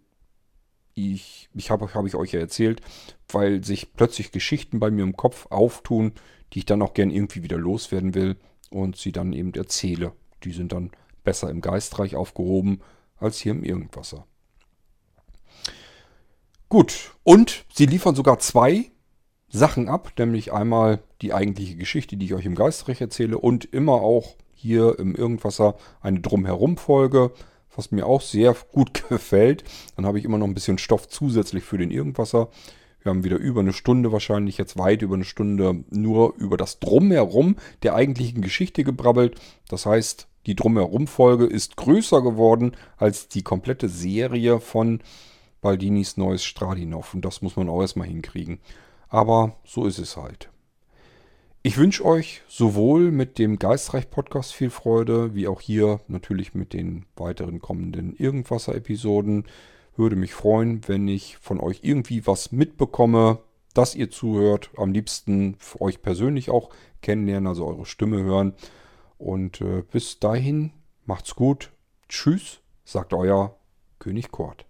[0.95, 2.81] ich, ich habe hab ich euch ja erzählt,
[3.29, 6.13] weil sich plötzlich Geschichten bei mir im Kopf auftun,
[6.53, 8.37] die ich dann auch gern irgendwie wieder loswerden will
[8.71, 10.13] und sie dann eben erzähle.
[10.45, 10.91] Die sind dann
[11.25, 12.81] besser im Geistreich aufgehoben
[13.17, 14.27] als hier im Irgendwasser.
[16.71, 18.93] Gut, und sie liefern sogar zwei
[19.49, 23.95] Sachen ab, nämlich einmal die eigentliche Geschichte, die ich euch im Geistreich erzähle und immer
[23.95, 27.33] auch hier im Irgendwasser eine Drumherum-Folge,
[27.75, 29.65] was mir auch sehr gut gefällt.
[29.97, 32.51] Dann habe ich immer noch ein bisschen Stoff zusätzlich für den Irgendwasser.
[33.03, 36.79] Wir haben wieder über eine Stunde, wahrscheinlich jetzt weit über eine Stunde, nur über das
[36.79, 39.41] Drumherum der eigentlichen Geschichte gebrabbelt.
[39.69, 45.03] Das heißt, die Drumherum-Folge ist größer geworden als die komplette Serie von
[45.61, 47.15] Baldinis neues Stradinov.
[47.15, 48.61] Und das muss man auch erstmal hinkriegen.
[49.09, 50.51] Aber so ist es halt.
[51.63, 57.05] Ich wünsche euch sowohl mit dem Geistreich-Podcast viel Freude, wie auch hier natürlich mit den
[57.17, 59.45] weiteren kommenden Irgendwasser-Episoden.
[59.95, 63.41] Würde mich freuen, wenn ich von euch irgendwie was mitbekomme,
[63.75, 64.71] dass ihr zuhört.
[64.79, 66.71] Am liebsten euch persönlich auch
[67.03, 68.55] kennenlernen, also eure Stimme hören.
[69.19, 70.73] Und äh, bis dahin,
[71.05, 71.73] macht's gut.
[72.09, 73.59] Tschüss, sagt euer
[73.99, 74.70] König Kort.